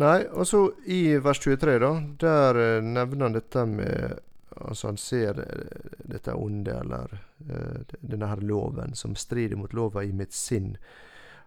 Nei, 0.01 0.19
og 0.33 0.47
så 0.49 0.61
i 0.89 1.17
vers 1.21 1.39
23, 1.43 1.73
da, 1.83 1.91
der 2.21 2.59
eh, 2.61 2.85
nevner 2.85 3.27
han 3.27 3.35
dette 3.39 3.65
med 3.69 4.21
Altså, 4.53 4.91
han 4.91 4.97
ser 5.01 5.39
eh, 5.41 5.93
dette 6.05 6.35
onde, 6.37 6.75
eller 6.77 7.09
uh, 7.49 7.95
denne 8.05 8.27
her 8.29 8.41
loven, 8.45 8.91
som 8.93 9.15
strider 9.17 9.57
mot 9.57 9.73
lova 9.73 10.03
i 10.05 10.11
mitt 10.13 10.33
sinn. 10.37 10.75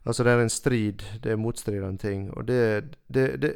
Altså, 0.07 0.25
det 0.25 0.33
er 0.33 0.45
en 0.45 0.53
strid. 0.53 1.03
Det 1.23 1.33
er 1.33 1.41
motstridende 1.41 1.99
ting. 1.99 2.29
Og 2.39 2.47
det, 2.49 2.97
det, 3.13 3.27
det 3.43 3.53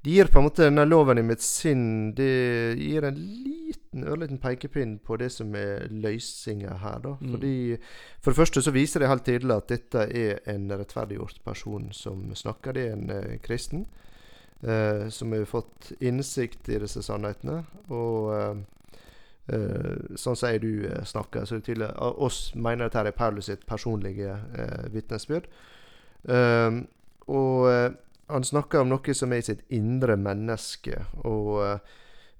det 0.00 0.10
gir 0.10 0.28
på 0.30 0.38
en 0.38 0.46
måte 0.46 0.62
denne 0.68 0.84
loven 0.86 1.18
i 1.18 1.24
mitt 1.26 1.42
sinn 1.42 2.12
Det 2.14 2.74
gir 2.78 3.04
en 3.04 3.18
liten 3.18 4.04
ørliten 4.06 4.38
pekepinn 4.38 4.98
på 5.02 5.18
det 5.18 5.30
som 5.34 5.54
er 5.58 5.88
løsninga 5.90 6.76
her. 6.84 7.00
da. 7.02 7.16
Mm. 7.20 7.32
Fordi 7.34 7.56
For 8.20 8.30
det 8.30 8.38
første 8.38 8.62
så 8.62 8.74
viser 8.74 9.02
det 9.02 9.10
helt 9.10 9.26
tydelig 9.26 9.56
at 9.56 9.68
dette 9.72 10.06
er 10.06 10.38
en 10.46 10.70
rettferdiggjort 10.70 11.42
person 11.44 11.90
som 11.92 12.30
snakker. 12.34 12.72
Det 12.72 12.86
er 12.86 12.94
en 12.94 13.10
eh, 13.10 13.38
kristen 13.42 13.86
eh, 14.62 15.08
som 15.10 15.32
har 15.32 15.44
fått 15.50 15.92
innsikt 16.00 16.68
i 16.68 16.78
disse 16.78 17.02
sannhetene. 17.02 17.64
Og 17.90 18.32
eh, 18.38 19.02
sånn 19.48 20.36
som 20.36 20.50
jeg 20.50 20.60
du 20.60 20.72
eh, 20.88 21.04
snakker, 21.08 21.46
så 21.48 21.56
er 21.56 21.64
tydelig 21.64 21.88
at 21.88 22.20
oss 22.20 22.40
mener 22.54 22.88
dette 22.88 23.06
er 23.08 23.16
Paulus 23.16 23.48
sitt 23.48 23.64
personlige 23.68 24.34
eh, 24.36 24.88
vitnesbyrd. 24.92 25.48
Eh, 26.28 26.82
og 27.28 27.94
han 28.28 28.44
snakker 28.44 28.82
om 28.82 28.90
noe 28.92 29.14
som 29.16 29.32
er 29.32 29.40
i 29.40 29.46
sitt 29.46 29.64
indre 29.72 30.16
menneske. 30.20 31.02
Og 31.28 31.80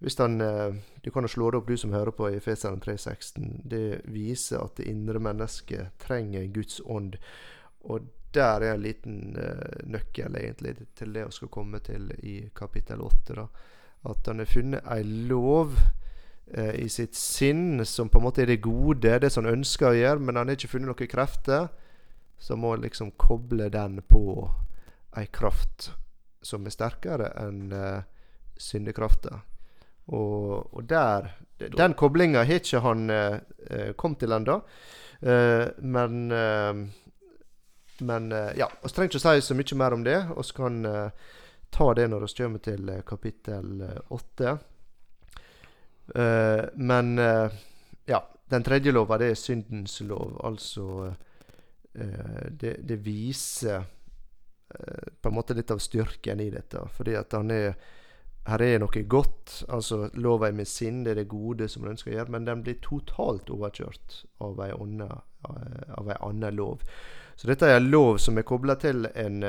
hvis 0.01 0.17
han 0.21 0.39
Du 1.05 1.11
kan 1.13 1.25
jo 1.25 1.29
slå 1.29 1.51
det 1.51 1.59
opp, 1.59 1.69
du 1.69 1.77
som 1.77 1.93
hører 1.93 2.13
på 2.13 2.29
i 2.31 2.41
Feseren 2.41 2.81
3.16. 2.81 3.69
Det 3.69 4.01
viser 4.13 4.61
at 4.61 4.77
det 4.77 4.89
indre 4.89 5.21
mennesket 5.21 5.97
trenger 6.01 6.45
Guds 6.53 6.81
ånd. 6.85 7.17
Og 7.85 8.09
der 8.35 8.61
er 8.65 8.75
en 8.75 8.83
liten 8.85 9.37
nøkkel, 9.89 10.37
egentlig, 10.37 10.75
til 10.97 11.13
det 11.13 11.25
vi 11.27 11.37
skal 11.37 11.53
komme 11.53 11.81
til 11.85 12.13
i 12.21 12.51
kapittel 12.57 13.01
8. 13.01 13.37
Da. 13.37 13.47
At 14.09 14.29
han 14.29 14.45
har 14.45 14.53
funnet 14.53 14.93
ei 14.93 15.03
lov 15.05 15.77
i 16.57 16.89
sitt 16.89 17.15
sinn 17.15 17.85
som 17.85 18.09
på 18.09 18.19
en 18.19 18.25
måte 18.25 18.43
er 18.43 18.49
det 18.49 18.63
gode, 18.65 19.19
det 19.21 19.29
som 19.31 19.45
han 19.45 19.59
ønsker 19.59 19.91
å 19.91 19.99
gjøre, 19.99 20.23
men 20.25 20.39
han 20.41 20.49
har 20.49 20.57
ikke 20.57 20.71
funnet 20.73 20.89
noen 20.89 21.11
krefter. 21.11 21.69
Så 22.39 22.57
må 22.57 22.71
han 22.73 22.85
liksom 22.85 23.11
koble 23.19 23.67
den 23.75 23.99
på 24.07 24.23
ei 25.19 25.27
kraft 25.27 25.91
som 26.43 26.67
er 26.67 26.75
sterkere 26.75 27.33
enn 27.43 27.73
uh, 27.75 28.05
syndekrafta. 28.59 29.41
Og, 30.15 30.73
og 30.73 30.87
der 30.89 31.35
Den 31.59 31.95
koblinga 31.99 32.45
har 32.47 32.63
ikke 32.63 32.81
han 32.85 33.11
uh, 33.11 33.93
kommet 33.99 34.23
til 34.23 34.33
ennå. 34.33 34.61
Uh, 35.19 35.67
men 35.83 36.33
Men 37.99 38.31
ja, 38.55 38.69
vi 38.83 38.89
trenger 38.95 39.11
ikke 39.11 39.19
si 39.19 39.41
så 39.43 39.55
mye 39.59 39.75
mer 39.75 39.95
om 39.97 40.05
det. 40.07 40.19
Vi 40.31 40.43
kan 40.55 40.77
ta 41.75 41.87
det 41.99 42.05
når 42.07 42.21
vi 42.29 42.35
kommer 42.39 42.61
til 42.63 42.93
kapittel 43.03 43.83
åtte. 44.15 44.53
Men 46.15 47.09
ja, 48.09 48.21
den 48.49 48.65
tredje 48.65 48.93
lova, 48.95 49.19
det 49.21 49.27
er 49.31 49.37
syndens 49.37 49.99
lov. 50.01 50.39
Altså 50.47 51.11
det, 51.93 52.73
det 52.89 52.99
viser 53.05 53.85
Eh, 54.75 55.13
på 55.21 55.29
en 55.29 55.35
måte 55.35 55.55
litt 55.55 55.71
av 55.71 55.79
styrken 55.79 56.41
i 56.41 56.51
dette. 56.51 56.83
Fordi 56.93 57.17
at 57.17 57.33
han 57.33 57.51
er 57.51 57.73
her 58.49 58.63
er 58.65 58.79
noe 58.81 59.03
godt. 59.05 59.65
altså 59.69 60.09
Lova 60.15 60.49
er 60.49 60.57
med 60.57 60.69
sinn, 60.69 61.03
det 61.05 61.11
er 61.11 61.21
det 61.21 61.29
gode 61.29 61.69
som 61.69 61.83
den 61.83 61.93
ønsker 61.93 62.13
å 62.13 62.15
gjøre, 62.15 62.33
men 62.33 62.47
den 62.47 62.63
blir 62.65 62.79
totalt 62.81 63.51
overkjørt 63.53 64.23
av 64.41 64.63
ei 64.65 64.71
annen 64.73 66.57
lov. 66.57 66.81
Så 67.37 67.51
dette 67.51 67.69
er 67.69 67.77
en 67.77 67.91
lov 67.91 68.17
som 68.19 68.39
er 68.39 68.49
kobla 68.49 68.79
til 68.81 69.05
en 69.13 69.45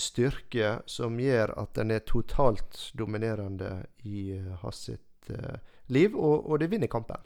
styrke 0.00 0.78
som 0.88 1.20
gjør 1.20 1.52
at 1.60 1.74
den 1.76 1.92
er 1.92 2.08
totalt 2.08 2.88
dominerende 2.96 3.84
i 4.08 4.32
hans 4.62 4.80
sitt 5.26 5.38
uh, 5.38 5.58
liv, 5.86 6.16
og, 6.16 6.46
og 6.50 6.60
det 6.60 6.70
vinner 6.70 6.86
kampen. 6.86 7.16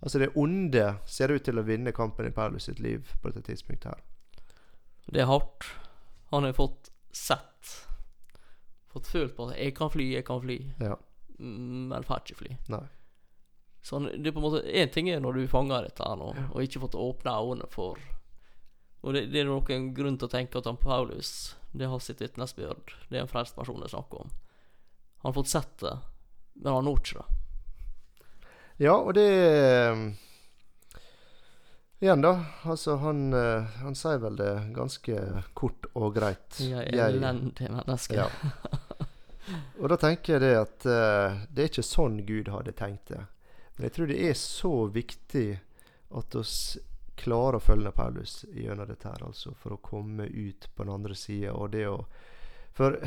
Altså 0.00 0.18
det 0.18 0.34
onde 0.36 0.96
ser 1.06 1.32
ut 1.32 1.44
til 1.44 1.58
å 1.58 1.64
vinne 1.64 1.92
kampen 1.92 2.26
i 2.28 2.34
Paulus 2.34 2.68
sitt 2.68 2.80
liv 2.80 3.08
på 3.22 3.30
dette 3.30 3.46
tidspunktet 3.46 3.94
her. 3.94 4.02
Det 5.06 5.20
er 5.20 5.30
hardt. 5.30 5.64
Han 6.32 6.44
har 6.44 6.52
fått 6.52 6.90
sett 7.12 7.50
Fått 8.94 9.08
følt 9.10 9.32
på 9.34 9.48
at 9.48 9.56
'jeg 9.58 9.74
kan 9.74 9.90
fly, 9.90 10.04
jeg 10.14 10.24
kan 10.24 10.40
fly', 10.40 10.70
ja. 10.78 10.94
men 11.38 12.04
får 12.06 12.20
ikke 12.22 12.36
fly. 12.38 12.56
Nei. 12.68 12.84
Så 13.82 13.98
det 13.98 14.26
er 14.26 14.32
på 14.32 14.38
en 14.38 14.44
måte 14.46 14.62
Én 14.70 14.92
ting 14.92 15.10
er 15.10 15.18
når 15.20 15.32
du 15.32 15.48
fanger 15.48 15.82
dette 15.82 16.04
her 16.06 16.14
nå, 16.14 16.32
ja. 16.36 16.44
og 16.52 16.62
ikke 16.62 16.80
fått 16.80 16.94
åpna 16.94 17.34
øynene 17.42 17.66
for 17.70 17.98
Og 19.02 19.12
det, 19.14 19.32
det, 19.32 19.40
er 19.40 19.50
noen 19.50 19.94
grunn 19.94 20.16
til 20.16 20.28
å 20.28 20.30
tenke 20.30 20.58
at 20.58 20.64
han 20.64 20.76
Paulus 20.76 21.56
Det 21.74 21.88
har 21.90 21.98
sitt 21.98 22.20
vitnesbyrd. 22.20 22.94
Det 23.10 23.18
er 23.18 23.22
en 23.22 23.28
frelst 23.28 23.56
person 23.56 23.80
det 23.80 23.90
er 23.90 23.96
snakk 23.98 24.14
om. 24.14 24.30
Han 25.24 25.32
har 25.32 25.36
fått 25.42 25.50
sett 25.50 25.78
det, 25.82 25.98
men 26.54 26.72
han 26.72 26.86
når 26.86 27.00
ikke 27.00 27.22
det. 27.22 27.30
Ja, 28.82 28.94
og 28.98 29.14
det 29.14 29.28
Igjen, 32.04 32.20
da. 32.20 32.44
Altså, 32.68 32.96
han, 33.00 33.32
uh, 33.32 33.62
han 33.80 33.94
sier 33.96 34.18
vel 34.20 34.34
det 34.36 34.50
ganske 34.76 35.20
kort 35.56 35.86
og 35.94 36.10
greit. 36.18 36.58
Jeg 36.60 36.90
er 36.90 37.06
elendig 37.06 37.70
menneske. 37.70 38.18
Ja. 38.18 38.26
Og 39.80 39.90
da 39.92 39.96
tenker 40.00 40.34
jeg 40.34 40.42
det 40.42 40.52
at 40.56 40.84
uh, 40.88 41.44
det 41.48 41.62
er 41.62 41.70
ikke 41.70 41.84
sånn 41.84 42.18
Gud 42.28 42.50
hadde 42.52 42.74
tenkt 42.76 43.12
det. 43.12 43.22
Men 43.76 43.86
jeg 43.86 43.94
tror 43.96 44.10
det 44.10 44.18
er 44.24 44.36
så 44.40 44.72
viktig 44.92 45.46
at 46.20 46.36
oss 46.38 46.56
klarer 47.16 47.58
å 47.58 47.62
følge 47.62 47.92
Paulus 47.94 48.44
gjennom 48.52 48.88
dette 48.90 49.08
her, 49.08 49.24
altså 49.26 49.54
for 49.58 49.76
å 49.76 49.82
komme 49.84 50.26
ut 50.28 50.68
på 50.74 50.84
den 50.84 50.94
andre 50.94 51.16
sida. 51.16 51.54
Og 51.54 51.72
det 51.72 51.86
å 51.88 51.98
For 52.74 52.98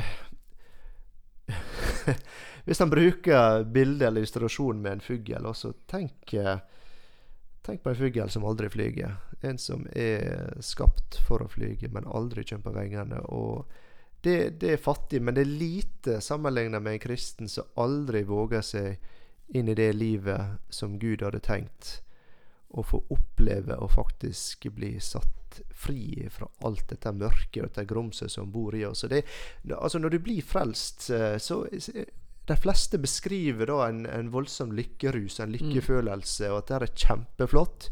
hvis 2.66 2.82
han 2.82 2.90
bruker 2.92 3.64
bilde 3.64 4.06
eller 4.06 4.24
illustrasjon 4.24 4.82
med 4.82 4.98
en 4.98 5.04
fugl, 5.04 5.46
også 5.48 5.74
tenk 5.90 6.34
uh, 6.38 6.58
Tenk 7.68 7.82
på 7.84 7.90
en 7.90 7.98
fugl 7.98 8.30
som 8.32 8.46
aldri 8.48 8.70
flyger. 8.72 9.18
En 9.44 9.58
som 9.60 9.82
er 9.92 10.54
skapt 10.64 11.18
for 11.26 11.42
å 11.44 11.50
flyge, 11.52 11.90
men 11.92 12.06
aldri 12.08 12.40
på 12.48 12.72
vengene. 12.72 13.18
Og 13.28 13.68
det, 14.24 14.58
det, 14.62 14.72
er 14.72 14.80
fattig, 14.80 15.20
men 15.20 15.36
det 15.36 15.44
er 15.44 15.58
lite 15.60 16.20
sammenlignet 16.24 16.80
med 16.82 16.96
en 16.96 17.02
kristen 17.02 17.48
som 17.48 17.68
aldri 17.76 18.22
våger 18.24 18.64
seg 18.64 18.96
inn 19.52 19.68
i 19.68 19.76
det 19.76 19.92
livet 19.92 20.58
som 20.72 20.96
Gud 20.98 21.22
hadde 21.22 21.44
tenkt. 21.44 21.98
Å 22.68 22.84
få 22.84 23.00
oppleve 23.14 23.78
å 23.80 23.88
faktisk 23.88 24.68
bli 24.76 24.98
satt 25.00 25.62
fri 25.72 26.26
fra 26.30 26.48
alt 26.68 26.90
dette 26.90 27.12
mørket 27.16 27.62
og 27.62 27.70
dette 27.70 27.86
grumset 27.88 28.30
som 28.30 28.50
bor 28.52 28.76
i 28.76 28.84
oss. 28.86 29.06
Det, 29.08 29.22
altså 29.74 29.98
når 29.98 30.16
du 30.16 30.18
blir 30.26 30.44
frelst, 30.44 31.08
eh, 31.10 31.38
så 31.40 31.62
de 32.48 32.56
fleste 32.56 33.00
beskriver 33.00 33.68
da 33.68 33.88
en, 33.88 34.04
en 34.06 34.30
voldsom 34.32 34.72
lykkerus, 34.76 35.40
en 35.40 35.52
lykkefølelse, 35.52 36.52
og 36.52 36.62
at 36.62 36.70
det 36.70 36.76
er 36.78 36.94
kjempeflott. 37.06 37.88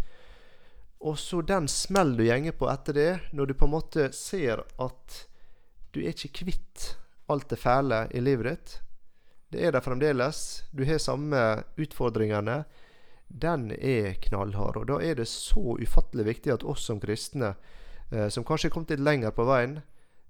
Og 1.07 1.19
så 1.21 1.43
den 1.45 1.69
smell 1.69 2.15
du 2.17 2.25
gjenger 2.25 2.57
på 2.57 2.69
etter 2.73 2.97
det, 2.97 3.11
når 3.37 3.51
du 3.51 3.55
på 3.59 3.69
en 3.69 3.75
måte 3.77 4.09
ser 4.17 4.65
at 4.83 5.21
du 5.93 6.01
er 6.03 6.15
ikke 6.15 6.45
kvitt 6.45 6.95
alt 7.33 7.49
det 7.51 7.61
fæle 7.61 8.07
i 8.17 8.23
livet 8.23 8.49
ditt. 8.49 8.75
Det 9.53 9.63
er 9.63 9.77
der 9.77 9.85
fremdeles. 9.85 10.65
Du 10.73 10.85
har 10.89 10.99
samme 11.01 11.43
utfordringene. 11.79 12.65
Den 13.29 13.71
er 13.73 14.15
knallhard. 14.23 14.77
Og 14.77 14.87
da 14.91 15.01
er 15.03 15.19
det 15.19 15.29
så 15.29 15.77
ufattelig 15.81 16.27
viktig 16.31 16.55
at 16.55 16.65
oss 16.65 16.87
som 16.87 17.01
kristne, 17.03 17.55
eh, 18.11 18.29
som 18.29 18.45
kanskje 18.45 18.71
er 18.71 18.75
kommet 18.75 18.95
litt 18.95 19.05
lenger 19.05 19.35
på 19.35 19.47
veien, 19.49 19.81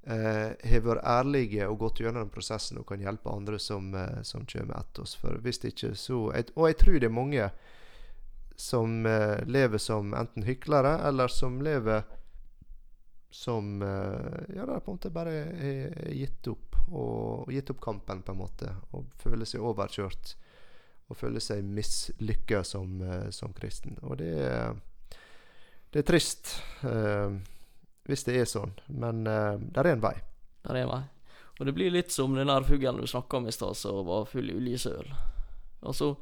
eh, 0.06 0.54
har 0.70 0.84
vært 0.84 1.04
ærlige 1.04 1.68
og 1.68 1.78
gått 1.78 2.00
gjennom 2.00 2.24
den 2.24 2.34
prosessen 2.34 2.78
og 2.78 2.86
kan 2.88 3.02
hjelpe 3.02 3.32
andre 3.32 3.58
som, 3.58 3.94
eh, 3.94 4.22
som 4.22 4.46
kommer 4.46 4.78
etter 4.80 5.02
oss. 5.02 5.14
For 5.14 5.38
hvis 5.42 5.62
ikke 5.64 5.94
så 5.94 6.32
jeg, 6.34 6.50
Og 6.56 6.68
jeg 6.68 6.78
tror 6.78 7.00
det 7.00 7.04
er 7.04 7.20
mange 7.20 7.50
som 8.56 9.06
eh, 9.06 9.44
lever 9.44 9.78
som 9.78 10.14
enten 10.14 10.42
hyklere, 10.44 11.00
eller 11.04 11.28
som 11.28 11.60
lever 11.60 12.04
som 13.30 13.82
eh, 13.82 14.56
Ja, 14.56 14.64
det 14.64 14.80
på 14.84 14.90
en 14.90 14.96
måte 14.96 15.10
bare 15.10 16.12
gitt 16.12 16.46
opp. 16.48 16.76
Og, 16.86 17.48
og 17.48 17.52
gitt 17.52 17.70
opp 17.70 17.80
kampen, 17.80 18.22
på 18.22 18.32
en 18.32 18.38
måte. 18.38 18.74
Og 18.92 19.04
føler 19.18 19.44
seg 19.44 19.60
overkjørt. 19.60 20.36
Og 21.06 21.18
føler 21.18 21.42
seg 21.42 21.62
mislykka 21.62 22.64
som, 22.66 22.96
eh, 23.02 23.28
som 23.30 23.52
kristen. 23.54 23.98
Og 24.02 24.18
det, 24.18 24.32
det 25.94 26.02
er 26.02 26.08
trist. 26.08 26.56
eh, 26.82 27.36
hvis 28.06 28.24
det 28.26 28.38
er 28.40 28.48
sånn. 28.48 28.74
Men 28.94 29.26
eh, 29.26 29.58
der 29.74 29.88
er 29.88 29.96
en 29.96 30.04
vei. 30.04 30.14
Der 30.66 30.78
er 30.78 30.86
en 30.86 30.94
vei. 30.94 31.02
Og 31.56 31.68
det 31.68 31.74
blir 31.76 31.92
litt 31.94 32.12
som 32.12 32.34
den 32.36 32.50
der 32.50 32.66
fuglen 32.68 33.00
du 33.00 33.06
snakka 33.08 33.40
om 33.40 33.48
i 33.48 33.54
stad, 33.54 33.76
som 33.78 34.02
var 34.06 34.28
full 34.30 34.50
i 34.50 34.56
oljesøl. 34.56 35.08
Altså 35.86 36.16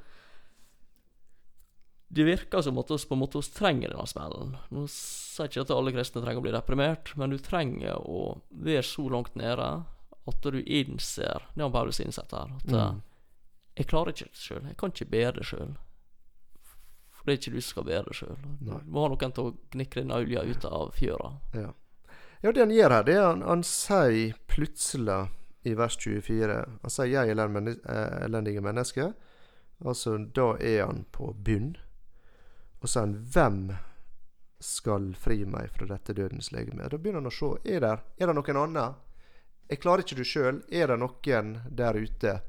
Det 2.14 2.26
virker 2.26 2.62
som 2.62 2.78
at 2.78 2.90
vi 2.90 2.98
på 3.08 3.16
en 3.16 3.22
måte 3.24 3.40
oss 3.40 3.50
trenger 3.50 3.90
denne 3.90 4.06
smellen. 4.06 4.54
Nå 4.70 4.84
sier 4.92 5.50
ikke 5.50 5.64
at 5.64 5.72
alle 5.74 5.94
kristne 5.96 6.22
trenger 6.22 6.42
å 6.42 6.44
bli 6.44 6.54
deprimert, 6.54 7.10
men 7.18 7.34
du 7.34 7.40
trenger 7.42 7.98
å 7.98 8.36
være 8.50 8.84
så 8.86 9.08
langt 9.10 9.34
nede 9.40 9.66
at 10.24 10.46
du 10.54 10.60
innser 10.62 11.42
Det 11.52 11.60
han 11.60 11.72
Paulus 11.72 11.98
innsett 12.00 12.30
her. 12.32 12.52
At 12.54 12.70
mm. 12.70 13.02
Jeg 13.74 13.88
klarer 13.90 14.14
ikke 14.14 14.30
det 14.30 14.38
sjøl. 14.38 14.66
Jeg 14.70 14.76
kan 14.78 14.92
ikke 14.94 15.10
bære 15.10 15.36
det 15.38 15.46
sjøl. 15.48 15.72
For 17.14 17.26
det 17.26 17.32
er 17.32 17.40
ikke 17.40 17.54
du 17.54 17.60
som 17.60 17.70
skal 17.70 17.86
bære 17.88 18.04
det 18.08 18.18
sjøl. 18.18 18.36
Du 18.60 18.74
må 18.86 19.06
ha 19.06 19.10
noen 19.10 19.34
til 19.34 19.48
å 19.48 19.54
gnikke 19.74 20.02
den 20.02 20.14
olja 20.14 20.44
ut 20.46 20.66
av 20.68 20.92
fjøra. 20.94 21.30
Ja. 21.56 21.70
ja, 22.42 22.52
det 22.52 22.62
han 22.62 22.74
gjør 22.74 22.94
her, 22.98 23.08
det 23.08 23.16
er 23.18 23.26
han, 23.26 23.42
han 23.48 23.64
sier 23.66 24.36
plutselig 24.52 25.24
i 25.64 25.72
vers 25.74 25.96
24 25.96 26.58
Han 26.82 26.92
sier 26.92 27.08
'jeg 27.08 27.30
er 27.32 27.40
eh, 27.40 28.24
elendige 28.26 28.60
mennesker'. 28.60 29.14
Altså, 29.84 30.18
da 30.18 30.54
er 30.60 30.86
han 30.86 31.06
på 31.10 31.32
bunn. 31.32 31.76
Og 32.80 32.88
så 32.88 33.00
er 33.00 33.06
han 33.06 33.14
'Hvem 33.14 33.76
skal 34.60 35.14
fri 35.14 35.44
meg 35.44 35.70
fra 35.70 35.86
dette 35.86 36.12
dødens 36.12 36.52
legeme?' 36.52 36.88
Da 36.88 36.96
begynner 36.96 37.20
han 37.20 37.26
å 37.26 37.30
se. 37.30 37.56
Er 37.64 37.80
det, 37.80 37.98
er 38.20 38.26
det 38.26 38.34
noen 38.34 38.56
annen? 38.56 38.94
Jeg 39.68 39.80
klarer 39.80 40.04
ikke 40.04 40.16
det 40.16 40.26
sjøl. 40.26 40.62
Er 40.70 40.86
det 40.86 40.98
noen 40.98 41.60
der 41.70 41.94
ute 41.96 42.42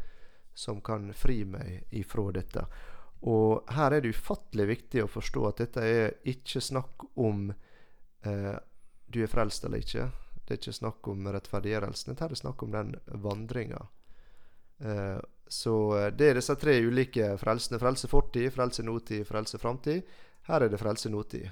som 0.55 0.79
kan 0.81 1.09
fri 1.13 1.41
meg 1.45 1.83
ifra 1.95 2.29
dette? 2.35 2.65
Og 3.25 3.65
her 3.73 3.95
er 3.95 4.03
det 4.05 4.13
ufattelig 4.15 4.67
viktig 4.69 5.03
å 5.03 5.09
forstå 5.09 5.45
at 5.49 5.61
dette 5.63 5.83
er 5.85 6.17
ikke 6.29 6.61
snakk 6.61 7.07
om 7.21 7.47
eh, 7.51 8.55
du 9.07 9.21
er 9.23 9.31
frelst 9.31 9.65
eller 9.65 9.81
ikke. 9.81 10.09
Det 10.45 10.53
er 10.53 10.59
ikke 10.61 10.75
snakk 10.77 11.07
om 11.09 11.25
rettferdiggjørelsen. 11.33 12.13
Dette 12.13 12.27
er 12.29 12.37
snakk 12.41 12.63
om 12.67 12.73
den 12.75 12.91
vandringa. 13.23 13.79
Eh, 14.79 15.17
så 15.47 15.73
det 16.13 16.29
er 16.31 16.37
disse 16.39 16.55
tre 16.61 16.75
ulike 16.85 17.31
frelsene. 17.41 17.79
Frelse 17.81 18.09
fortid, 18.09 18.51
frelse 18.53 18.85
nåtid, 18.85 19.25
frelse 19.29 19.57
framtid. 19.61 20.05
Her 20.49 20.65
er 20.65 20.69
det 20.69 20.77
frelse 20.81 21.09
nåtid 21.09 21.47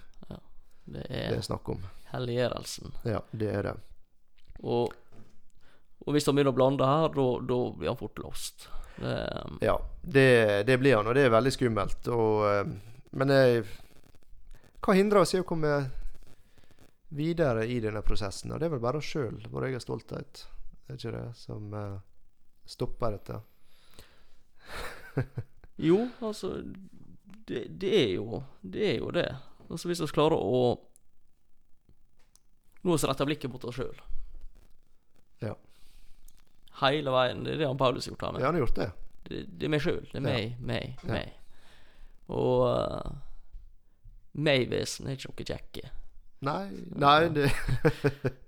Det 0.85 1.01
det 1.07 1.07
er 1.09 1.37
er 1.37 1.41
snakk 1.45 1.69
om. 1.73 1.81
helliggjørelsen. 2.11 2.93
Ja, 3.07 3.21
det 3.31 3.49
er 3.49 3.63
det. 3.69 3.73
Og, 4.61 4.93
og 6.03 6.13
hvis 6.13 6.25
han 6.27 6.35
begynner 6.35 6.53
å 6.53 6.57
blande 6.57 6.85
her, 6.85 7.09
da 7.15 7.59
blir 7.73 7.89
han 7.89 7.97
fort 7.97 8.19
lost. 8.21 8.67
Det, 8.95 9.15
Ja, 9.61 9.77
det, 10.01 10.63
det 10.67 10.77
blir 10.77 10.95
han, 10.97 11.07
og 11.07 11.15
det 11.15 11.27
er 11.27 11.33
veldig 11.33 11.53
skummelt. 11.53 12.07
Og, 12.13 12.45
eh, 12.49 12.73
men 13.19 13.33
jeg, 13.33 13.63
hva 14.83 14.95
hindrer 14.97 15.23
oss 15.23 15.33
i 15.35 15.41
å 15.41 15.47
komme 15.47 15.73
videre 17.13 17.65
i 17.69 17.79
denne 17.83 18.03
prosessen? 18.05 18.53
Og 18.53 18.61
det 18.61 18.67
er 18.67 18.75
vel 18.75 18.83
bare 18.83 19.01
oss 19.01 19.11
sjøl, 19.13 19.37
vår 19.53 19.69
egen 19.69 19.83
stolthet, 19.83 20.45
er 20.87 20.97
ikke 20.97 21.15
det, 21.15 21.27
som 21.39 21.73
eh, 21.77 21.99
stopper 22.69 23.17
dette? 23.17 23.39
jo, 25.89 25.99
altså 26.21 26.55
det, 27.45 27.65
det 27.67 27.89
er 27.97 28.11
jo 28.15 28.39
Det 28.61 28.85
er 28.87 28.97
jo 28.97 29.11
det. 29.11 29.27
Altså 29.69 29.89
Hvis 29.89 30.01
vi 30.01 30.07
klarer 30.15 30.39
å 30.39 30.61
Nå 32.83 32.95
oss 32.95 33.05
retter 33.07 33.27
blikket 33.27 33.51
mot 33.51 33.63
oss 33.67 33.77
sjøl. 33.79 33.99
Hele 36.82 37.11
veien. 37.13 37.43
Det 37.45 37.53
er 37.53 37.57
det 37.63 37.67
han 37.69 37.78
Paulus 37.78 38.05
har 38.07 38.15
gjort 38.15 38.34
med. 38.34 38.41
Ja, 38.41 38.47
han 38.49 38.55
har 38.57 38.63
gjort 38.65 38.80
det. 38.80 38.89
Det, 39.28 39.41
det 39.59 39.67
er 39.67 39.71
meg 39.71 39.82
sjøl. 39.84 40.01
Det 40.11 40.17
er 40.19 40.26
meg, 40.26 40.55
meg, 40.59 40.95
meg. 41.07 41.34
Og 42.34 42.63
uh, 42.67 43.11
meg-vesen 44.34 45.07
er 45.07 45.17
ikke 45.17 45.30
noe 45.32 45.45
kjekke. 45.51 45.91
Nei, 46.43 46.63
nei 46.99 47.19
det, 47.32 47.45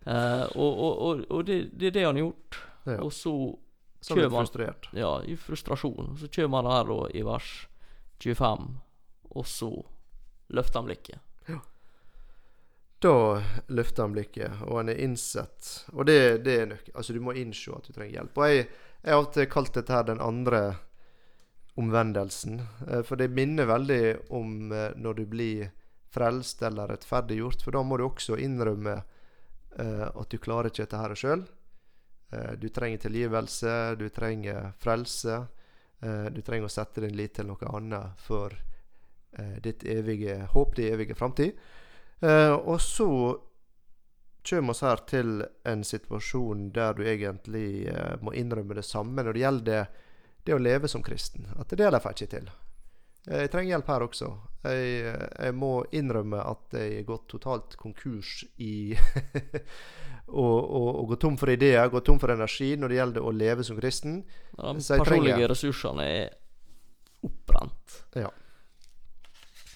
uh, 0.03 0.43
og 0.61 0.71
og, 0.71 0.89
og, 1.07 1.21
og 1.31 1.45
det, 1.47 1.59
det 1.79 1.91
er 1.91 1.95
det 1.95 2.03
han 2.07 2.17
har 2.19 2.25
gjort. 2.25 2.57
ja. 2.89 2.97
Og 3.05 3.13
så, 3.15 3.33
Så 4.03 4.17
blir 4.17 4.29
frustrert. 4.33 4.89
han- 4.91 4.99
ja, 4.99 5.11
i 5.23 5.35
frustrasjon, 5.39 6.17
så 6.19 6.27
kommer 6.35 6.61
han 6.63 6.71
her 6.73 6.89
da 6.91 6.97
i 7.13 7.23
vers 7.25 7.53
25, 8.19 8.67
og 9.35 9.45
så 9.47 9.69
løfter 10.49 10.79
han 10.81 10.89
blikket. 10.89 11.19
Da 13.05 13.41
løfter 13.67 14.01
han 14.01 14.13
blikket, 14.15 14.61
og 14.65 14.79
han 14.79 14.89
er 14.89 15.01
innsett. 15.03 15.67
Og 15.93 16.07
det, 16.09 16.19
det 16.45 16.53
er 16.57 16.69
nok 16.71 16.87
Altså, 16.95 17.13
du 17.13 17.21
må 17.21 17.35
innse 17.37 17.75
at 17.75 17.85
du 17.85 17.93
trenger 17.93 18.15
hjelp. 18.17 18.39
Og 18.41 18.49
jeg, 18.49 18.63
jeg 19.03 19.13
har 19.13 19.19
alltid 19.21 19.51
kalt 19.53 19.75
dette 19.77 19.93
her 19.93 20.07
den 20.07 20.23
andre 20.25 20.61
omvendelsen. 21.77 22.63
Eh, 22.87 23.03
For 23.05 23.19
det 23.21 23.27
minner 23.35 23.69
veldig 23.69 24.31
om 24.33 24.71
eh, 24.71 24.95
når 24.97 25.19
du 25.19 25.25
blir 25.29 25.69
frelst 26.15 26.63
eller 26.65 26.89
rettferdiggjort. 26.95 27.61
For 27.61 27.75
da 27.77 27.83
må 27.85 27.99
du 28.01 28.07
også 28.07 28.39
innrømme 28.41 28.95
eh, 28.97 30.07
at 30.09 30.31
du 30.31 30.41
klarer 30.41 30.71
ikke 30.71 30.87
dette 30.87 31.03
her 31.03 31.15
sjøl. 31.19 31.45
Du 32.59 32.65
trenger 32.73 32.99
tilgivelse, 32.99 33.71
du 33.95 34.09
trenger 34.11 34.71
frelse. 34.81 35.35
Du 36.33 36.39
trenger 36.43 36.65
å 36.67 36.73
sette 36.73 37.03
din 37.05 37.13
lit 37.15 37.35
til 37.37 37.45
noe 37.47 37.69
annet 37.69 38.17
for 38.19 38.51
ditt 39.63 39.85
evige 39.87 40.41
håp, 40.51 40.73
din 40.75 40.89
evige 40.91 41.15
framtid. 41.15 41.53
Eh, 42.21 42.53
og 42.53 42.79
så 42.81 43.07
kommer 44.45 44.73
vi 44.77 44.85
her 44.85 45.01
til 45.09 45.31
en 45.65 45.83
situasjon 45.83 46.67
der 46.75 46.93
du 46.93 47.03
egentlig 47.03 47.87
eh, 47.89 48.15
må 48.21 48.31
innrømme 48.37 48.75
det 48.77 48.85
samme 48.85 49.23
når 49.25 49.33
det 49.33 49.41
gjelder 49.41 49.87
det 50.45 50.53
å 50.53 50.61
leve 50.61 50.87
som 50.87 51.01
kristen. 51.03 51.47
At 51.59 51.69
det 51.73 51.79
der 51.81 51.99
får 51.99 52.13
jeg 52.13 52.27
ikke 52.27 52.35
til. 52.37 52.51
Eh, 53.31 53.39
Jeg 53.41 53.51
trenger 53.51 53.73
hjelp 53.75 53.87
her 53.89 54.05
også. 54.05 54.29
Jeg, 54.65 55.17
jeg 55.45 55.53
må 55.57 55.73
innrømme 55.93 56.39
at 56.45 56.73
jeg 56.77 56.99
har 57.01 57.07
gått 57.09 57.27
totalt 57.33 57.75
konkurs 57.81 58.43
i 58.61 58.95
å 60.27 61.05
gå 61.09 61.15
tom 61.21 61.35
for 61.37 61.49
ideer, 61.53 61.89
gå 61.93 61.99
tom 62.05 62.17
for 62.21 62.33
energi 62.33 62.71
når 62.79 62.89
det 62.89 62.97
gjelder 63.01 63.25
å 63.29 63.33
leve 63.35 63.63
som 63.65 63.77
kristen. 63.77 64.23
Ja, 64.57 64.71
De 64.73 64.81
personlige 64.81 65.35
trenger- 65.35 65.51
ressursene 65.53 66.07
er 66.21 66.33
oppbrent. 67.25 67.99
Ja. 68.17 68.29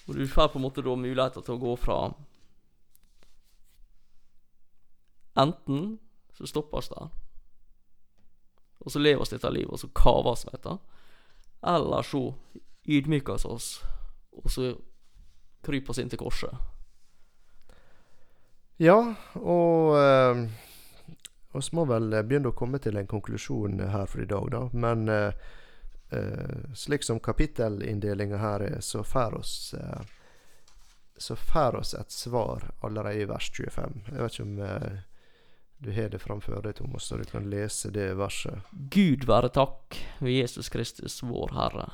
Og 0.08 0.16
du 0.18 0.24
får 0.26 0.48
på 0.54 0.58
en 0.58 0.64
måte 0.66 0.82
da 0.82 0.94
muligheter 0.98 1.42
til 1.46 1.54
å 1.54 1.62
gå 1.62 1.76
fra 1.78 1.98
Enten 5.38 5.98
så 6.34 6.46
stoppes 6.46 6.88
det, 6.88 7.08
og 8.80 8.92
så 8.92 8.98
lever 8.98 9.24
vi 9.24 9.36
dette 9.36 9.52
livet, 9.52 9.72
og 9.72 9.78
så 9.78 9.88
med 10.46 10.56
dette. 10.56 10.78
Eller 11.62 12.02
så 12.02 12.22
ydmyker 12.88 13.36
vi 13.36 13.54
oss, 13.54 13.82
og 14.32 14.50
så 14.50 14.72
kryper 15.62 15.92
oss 15.92 15.98
inn 15.98 16.10
til 16.10 16.18
korset. 16.18 16.54
Ja, 18.80 18.96
og 19.36 19.98
eh, 20.00 20.44
må 21.76 21.84
vel 21.84 22.14
begynne 22.24 22.48
å 22.48 22.56
komme 22.56 22.80
til 22.80 22.96
en 22.96 23.10
konklusjon 23.10 23.76
her 23.92 24.06
for 24.08 24.22
i 24.24 24.28
dag, 24.30 24.46
da. 24.54 24.62
Men 24.72 25.08
eh, 25.12 25.34
eh, 26.16 26.64
slik 26.74 27.04
som 27.04 27.20
kapittelinndelinga 27.20 28.40
her 28.40 28.64
er, 28.64 28.80
så 28.80 29.04
får 29.04 29.36
oss 29.42 29.74
eh, 29.74 30.00
Så 31.20 31.36
får 31.36 31.76
oss 31.76 31.92
et 31.94 32.10
svar 32.10 32.70
allerede 32.80 33.20
i 33.20 33.28
vers 33.28 33.50
25. 33.52 34.00
Jeg 34.08 34.22
vet 34.22 34.32
ikke 34.32 34.48
om 34.48 34.60
eh, 34.64 35.00
du 35.82 35.92
har 35.92 36.10
det 36.12 36.18
framfor 36.20 36.60
deg, 36.60 36.76
Thomas, 36.76 37.06
så 37.08 37.16
du 37.16 37.24
kan 37.24 37.46
lese 37.48 37.88
det 37.90 38.10
verset. 38.20 38.66
Gud 38.92 39.24
være 39.24 39.48
takk 39.48 39.96
ved 40.20 40.34
Jesus 40.34 40.68
Kristus, 40.68 41.22
vår 41.24 41.54
Herre. 41.56 41.86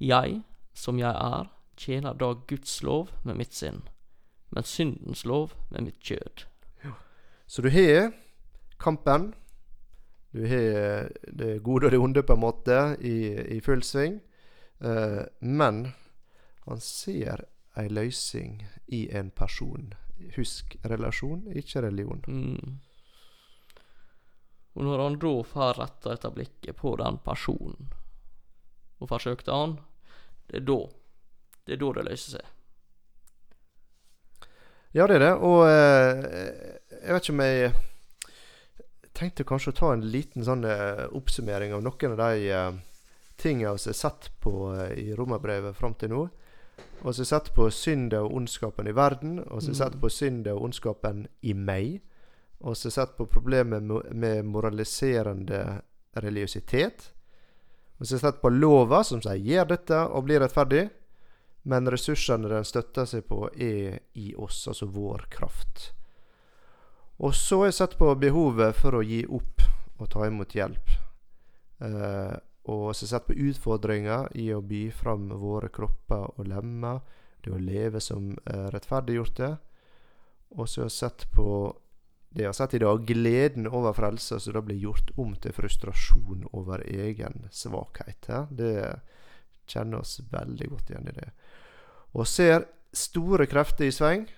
Jeg, 0.00 0.40
som 0.72 0.96
jeg 0.98 1.12
er, 1.12 1.50
tjener 1.76 2.16
da 2.16 2.32
Guds 2.48 2.78
lov 2.82 3.12
med 3.28 3.36
mitt 3.42 3.52
sinn, 3.52 3.82
men 4.48 4.64
syndens 4.64 5.26
lov 5.28 5.52
med 5.68 5.90
mitt 5.90 6.00
kjød. 6.00 6.46
Ja. 6.84 6.96
Så 7.44 7.62
du 7.62 7.68
har 7.76 8.12
kampen. 8.80 9.34
Du 10.32 10.46
har 10.48 11.12
det 11.28 11.62
gode 11.62 11.90
og 11.90 11.92
det 11.92 12.00
onde 12.00 12.22
på 12.24 12.38
en 12.38 12.44
måte 12.48 12.80
i, 13.04 13.34
i 13.56 13.60
full 13.60 13.82
sving. 13.84 14.22
Uh, 14.80 15.28
men 15.40 15.90
han 16.64 16.80
ser 16.80 17.44
ei 17.76 17.88
løsning 17.92 18.62
i 18.88 19.08
en 19.12 19.28
person. 19.30 19.92
Husk 20.36 20.78
relasjon, 20.88 21.50
ikke 21.52 21.82
religion. 21.84 22.24
Mm. 22.28 22.80
Og 24.76 24.86
når 24.86 25.02
han 25.02 25.18
da 25.22 25.32
får 25.50 25.78
retta 25.80 26.14
dette 26.14 26.30
blikket 26.34 26.78
på 26.78 26.94
den 27.00 27.18
personen, 27.24 27.90
og 29.00 29.08
forsøkte 29.10 29.54
han, 29.54 29.78
det 30.50 30.62
er 30.62 30.66
da 30.68 30.80
det 31.66 31.76
er 31.76 31.80
da 31.82 31.90
det 31.94 32.06
løser 32.08 32.38
seg. 32.38 32.46
Ja, 34.90 35.06
det 35.06 35.20
er 35.20 35.22
det. 35.22 35.34
Og 35.46 35.60
eh, 35.70 36.78
jeg 37.04 37.14
vet 37.14 37.26
ikke 37.28 37.34
om 37.36 37.42
jeg 37.44 37.72
tenkte 39.14 39.46
kanskje 39.46 39.70
å 39.70 39.76
ta 39.78 39.90
en 39.94 40.06
liten 40.10 40.46
sånn 40.46 40.64
eh, 40.66 41.04
oppsummering 41.14 41.74
av 41.76 41.84
noen 41.84 42.16
av 42.16 42.22
de 42.24 42.48
uh, 42.50 42.80
tingene 43.38 43.74
vi 43.76 43.86
har 43.86 43.98
sett 44.00 44.30
på 44.42 44.72
eh, 44.74 44.94
i 44.98 45.06
romerbrevet 45.14 45.76
fram 45.76 45.94
til 46.00 46.10
nå. 46.10 46.24
Så 47.00 47.12
har 47.22 47.28
sett 47.28 47.52
på 47.54 47.68
syndet 47.72 48.18
og 48.20 48.34
ondskapen 48.36 48.88
i 48.88 48.96
verden, 48.96 49.38
og 49.46 49.62
vi 49.62 49.70
har 49.70 49.78
sett 49.78 49.94
Mm. 49.96 50.00
på 50.00 50.10
syndet 50.10 50.52
og 50.52 50.64
ondskapen 50.68 51.26
i 51.42 51.54
meg. 51.54 52.00
Og 52.60 52.76
så 52.76 52.90
sett 52.92 53.16
på 53.16 53.26
problemet 53.26 53.82
med 54.12 54.44
moraliserende 54.44 55.80
religiøsitet. 56.12 57.06
Og 58.00 58.06
så 58.06 58.18
sett 58.18 58.40
på 58.40 58.48
lova 58.52 59.02
som 59.04 59.22
sier 59.22 59.40
'gjør 59.40 59.68
dette 59.68 60.00
og 60.08 60.24
bli 60.24 60.38
rettferdig'. 60.38 60.90
Men 61.62 61.90
ressursene 61.92 62.48
den 62.48 62.64
støtter 62.64 63.04
seg 63.04 63.26
på, 63.28 63.48
er 63.52 63.98
i 64.16 64.34
oss, 64.34 64.68
altså 64.68 64.86
vår 64.86 65.26
kraft. 65.30 65.92
Og 67.20 67.34
så 67.34 67.58
har 67.58 67.68
jeg 67.68 67.74
sett 67.74 67.98
på 67.98 68.14
behovet 68.16 68.76
for 68.76 68.96
å 68.96 69.02
gi 69.04 69.26
opp 69.28 69.60
og 70.00 70.08
ta 70.08 70.24
imot 70.26 70.54
hjelp. 70.56 70.94
Eh, 71.84 72.36
og 72.72 72.96
så 72.96 73.06
sett 73.06 73.26
på 73.26 73.36
utfordringer 73.36 74.30
i 74.40 74.48
å 74.52 74.62
by 74.64 74.86
fram 74.90 75.28
våre 75.28 75.68
kropper 75.68 76.40
og 76.40 76.48
lemmer. 76.48 77.00
Det 77.44 77.52
å 77.52 77.60
leve 77.60 78.00
som 78.00 78.32
eh, 78.44 78.66
rettferdiggjorte. 78.72 79.50
Og 80.56 80.68
så 80.68 80.82
har 80.82 80.88
jeg 80.88 80.96
sett 80.96 81.26
på 81.36 81.46
det 82.32 82.44
har 82.46 82.52
sett 82.54 82.74
i 82.74 82.78
dag, 82.78 83.06
gleden 83.06 83.66
over 83.66 83.92
frelse, 83.92 84.40
som 84.40 84.54
da 84.54 84.62
blir 84.62 84.78
gjort 84.78 85.10
om 85.18 85.32
til 85.34 85.54
frustrasjon 85.54 86.44
over 86.54 86.84
egen 86.86 87.48
svakhet. 87.50 88.28
Det 88.54 88.74
kjenner 89.66 90.04
oss 90.04 90.20
veldig 90.30 90.68
godt 90.70 90.92
igjen 90.92 91.10
i 91.10 91.16
det. 91.16 91.30
Og 92.14 92.28
ser 92.30 92.68
store 92.94 93.48
krefter 93.50 93.88
i 93.88 93.94
sving. 93.94 94.28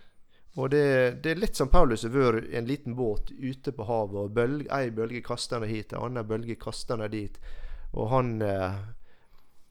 Og 0.61 0.71
det, 0.73 0.85
det 1.25 1.33
er 1.33 1.41
litt 1.41 1.57
som 1.57 1.71
Paulus 1.73 2.05
har 2.05 2.13
vært 2.13 2.49
en 2.53 2.69
liten 2.69 2.97
båt 2.97 3.31
ute 3.33 3.73
på 3.73 3.87
havet, 3.89 4.19
og 4.21 4.35
bølg, 4.37 4.67
ei 4.73 4.91
bølge 4.93 5.23
kaster 5.25 5.61
henne 5.61 5.73
hit, 5.73 5.93
en 5.93 6.09
annen 6.09 6.29
bølge 6.29 6.57
kaster 6.61 6.97
henne 6.97 7.13
dit. 7.13 7.39
Og 7.93 8.09
han 8.13 8.39
eh, 8.45 8.81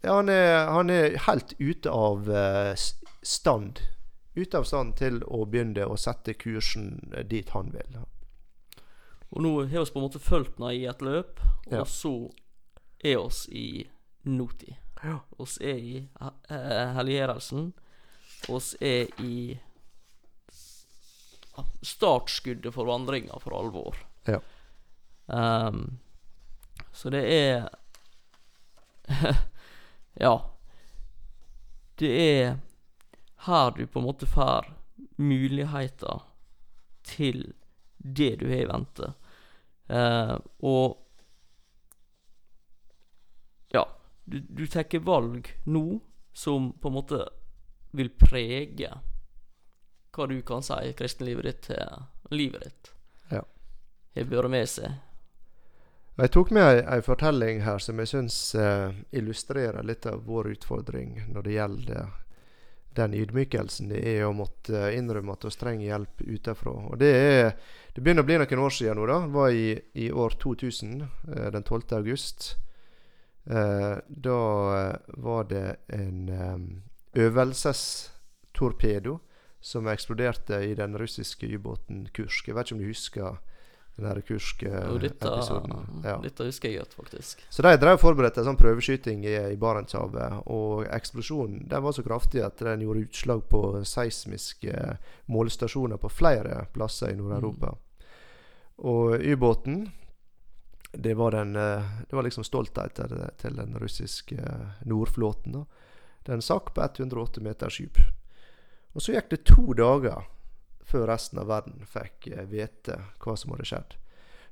Ja, 0.02 0.16
han 0.18 0.30
er, 0.34 0.70
han 0.74 0.90
er 0.90 1.18
helt 1.28 1.54
ute 1.60 1.90
av 1.94 2.30
eh, 2.30 2.74
stand. 3.22 3.82
Ute 4.36 4.58
av 4.58 4.64
stand 4.64 4.96
til 4.96 5.20
å 5.28 5.42
begynne 5.46 5.84
å 5.92 5.98
sette 6.00 6.34
kursen 6.40 7.12
eh, 7.16 7.24
dit 7.28 7.50
han 7.52 7.72
vil. 7.74 7.98
Og 9.32 9.42
nå 9.44 9.52
har 9.64 9.86
vi 9.86 9.92
på 9.92 10.00
en 10.00 10.06
måte 10.08 10.20
fulgt 10.24 10.58
henne 10.60 10.74
i 10.76 10.86
et 10.92 11.02
løp, 11.04 11.40
og 11.68 11.74
Ja. 11.74 11.84
så 11.86 12.14
er 13.04 13.18
oss 13.20 13.48
i 13.50 13.88
nåtid. 14.24 14.76
Ja. 15.04 15.20
Oss 15.40 15.58
er 15.62 15.78
i 15.80 15.98
eh, 16.22 16.94
helliggjørelsen. 16.96 17.72
Oss 18.50 18.76
er 18.82 19.08
i 19.22 19.60
startskuddet 21.82 22.74
for 22.74 22.86
vandringa 22.88 23.40
for 23.42 23.54
alvor. 23.58 23.98
Ja. 24.28 24.40
Um, 25.28 26.00
så 26.94 27.10
det 27.10 27.24
er 27.34 27.70
Ja. 30.26 30.36
Det 32.00 32.10
er 32.12 32.58
her 33.48 33.72
du 33.78 33.88
på 33.88 34.00
en 34.00 34.06
måte 34.06 34.28
får 34.30 34.70
muligheter 35.22 36.22
til 37.04 37.54
det 37.98 38.36
du 38.42 38.48
har 38.50 38.64
i 38.64 38.70
vente. 38.70 39.14
Eh, 39.88 40.36
og 40.60 40.98
Ja, 43.72 43.88
du, 44.24 44.40
du 44.40 44.68
tar 44.68 45.00
valg 45.00 45.48
nå 45.64 46.00
som 46.34 46.74
på 46.74 46.88
en 46.88 46.94
måte 46.94 47.22
vil 47.92 48.10
prege 48.10 48.92
hva 50.12 50.28
du 50.28 50.42
kan 50.42 50.64
si 50.64 50.94
kristenlivet 50.98 51.48
ditt 51.48 51.62
til 51.70 52.36
livet 52.36 52.66
ditt. 52.66 52.92
Ja. 53.32 53.46
Har 54.16 54.28
vært 54.28 54.52
med 54.52 54.70
seg. 54.70 55.00
Jeg 56.20 56.32
tok 56.36 56.52
med 56.52 56.68
ei, 56.68 56.82
ei 56.98 57.02
fortelling 57.02 57.62
her 57.64 57.80
som 57.80 58.00
jeg 58.00 58.12
syns 58.12 58.38
eh, 58.60 58.92
illustrerer 59.16 59.84
litt 59.88 60.06
av 60.06 60.26
vår 60.28 60.52
utfordring 60.52 61.16
når 61.32 61.48
det 61.48 61.56
gjelder 61.56 62.12
den 62.96 63.14
ydmykelsen 63.16 63.90
det 63.92 64.02
er 64.04 64.26
å 64.28 64.34
måtte 64.36 64.90
innrømme 64.96 65.36
at 65.36 65.46
du 65.46 65.50
trenger 65.56 65.88
hjelp 65.88 66.24
utenfra. 66.26 66.74
Og 66.92 67.00
det 67.00 67.14
er 67.16 67.54
Det 67.92 68.00
begynner 68.00 68.24
å 68.24 68.26
bli 68.26 68.38
noen 68.40 68.60
år 68.64 68.72
siden 68.72 68.96
nå, 68.96 69.06
da. 69.10 69.18
Det 69.20 69.36
var 69.36 69.50
i, 69.52 69.76
i 70.00 70.06
år 70.16 70.38
2000, 70.40 71.02
eh, 71.28 71.50
den 71.52 71.64
12. 71.64 71.92
august. 71.98 72.56
Eh, 73.44 73.98
da 74.08 74.38
eh, 74.78 74.96
var 75.20 75.44
det 75.50 75.76
en 75.92 76.32
øvelsestorpedo 77.12 79.18
som 79.60 79.92
eksploderte 79.92 80.62
i 80.64 80.72
den 80.80 80.96
russiske 80.96 81.52
ubåten 81.52 82.08
Kursk. 82.16 82.48
Jeg 82.48 82.56
vet 82.56 82.72
ikke 82.72 82.78
om 82.78 82.82
du 82.82 82.88
husker 82.88 83.36
den 83.96 84.08
her 84.08 84.18
Og 84.18 84.28
Kursk-episoden? 84.28 85.74
Ja. 86.04 86.18
dette 86.24 86.48
husker 86.48 86.70
jeg 86.70 86.80
godt, 86.80 86.94
faktisk. 86.94 87.44
Så 87.50 87.64
de 87.66 87.74
drev 87.78 88.00
forberedte 88.02 88.42
en 88.42 88.50
sånn 88.52 88.60
prøveskyting 88.60 89.26
i, 89.28 89.36
i 89.54 89.60
Barentshavet. 89.60 90.42
Og 90.52 90.86
eksplosjonen 90.88 91.68
den 91.70 91.86
var 91.86 91.96
så 91.96 92.06
kraftig 92.06 92.44
at 92.46 92.64
den 92.64 92.86
gjorde 92.86 93.06
utslag 93.06 93.46
på 93.52 93.64
seismiske 93.88 94.98
målestasjoner 95.32 96.02
på 96.02 96.12
flere 96.12 96.66
plasser 96.74 97.14
i 97.14 97.20
Nord-Europa. 97.20 97.76
Og 98.82 99.20
ubåten 99.22 99.84
det 100.92 101.14
var, 101.14 101.32
den, 101.32 101.56
eh, 101.56 101.84
det 102.10 102.16
var 102.16 102.24
liksom 102.24 102.44
stoltheten 102.44 103.32
til, 103.38 103.56
den 103.56 103.78
russiske 103.80 104.36
eh, 104.36 104.82
nordflåten. 104.86 105.66
Den 106.28 106.42
sakk 106.42 106.74
på 106.76 106.84
108 106.84 107.42
meters 107.42 107.78
dyp. 107.78 108.02
Og 108.92 109.02
så 109.02 109.16
gikk 109.16 109.30
det 109.32 109.46
to 109.48 109.72
dager 109.78 110.26
før 110.92 111.08
resten 111.10 111.42
av 111.42 111.50
verden 111.52 111.88
fikk 111.88 112.28
eh, 112.32 112.46
vite 112.52 113.00
hva 113.24 113.36
som 113.40 113.56
hadde 113.56 113.68
skjedd. 113.70 113.98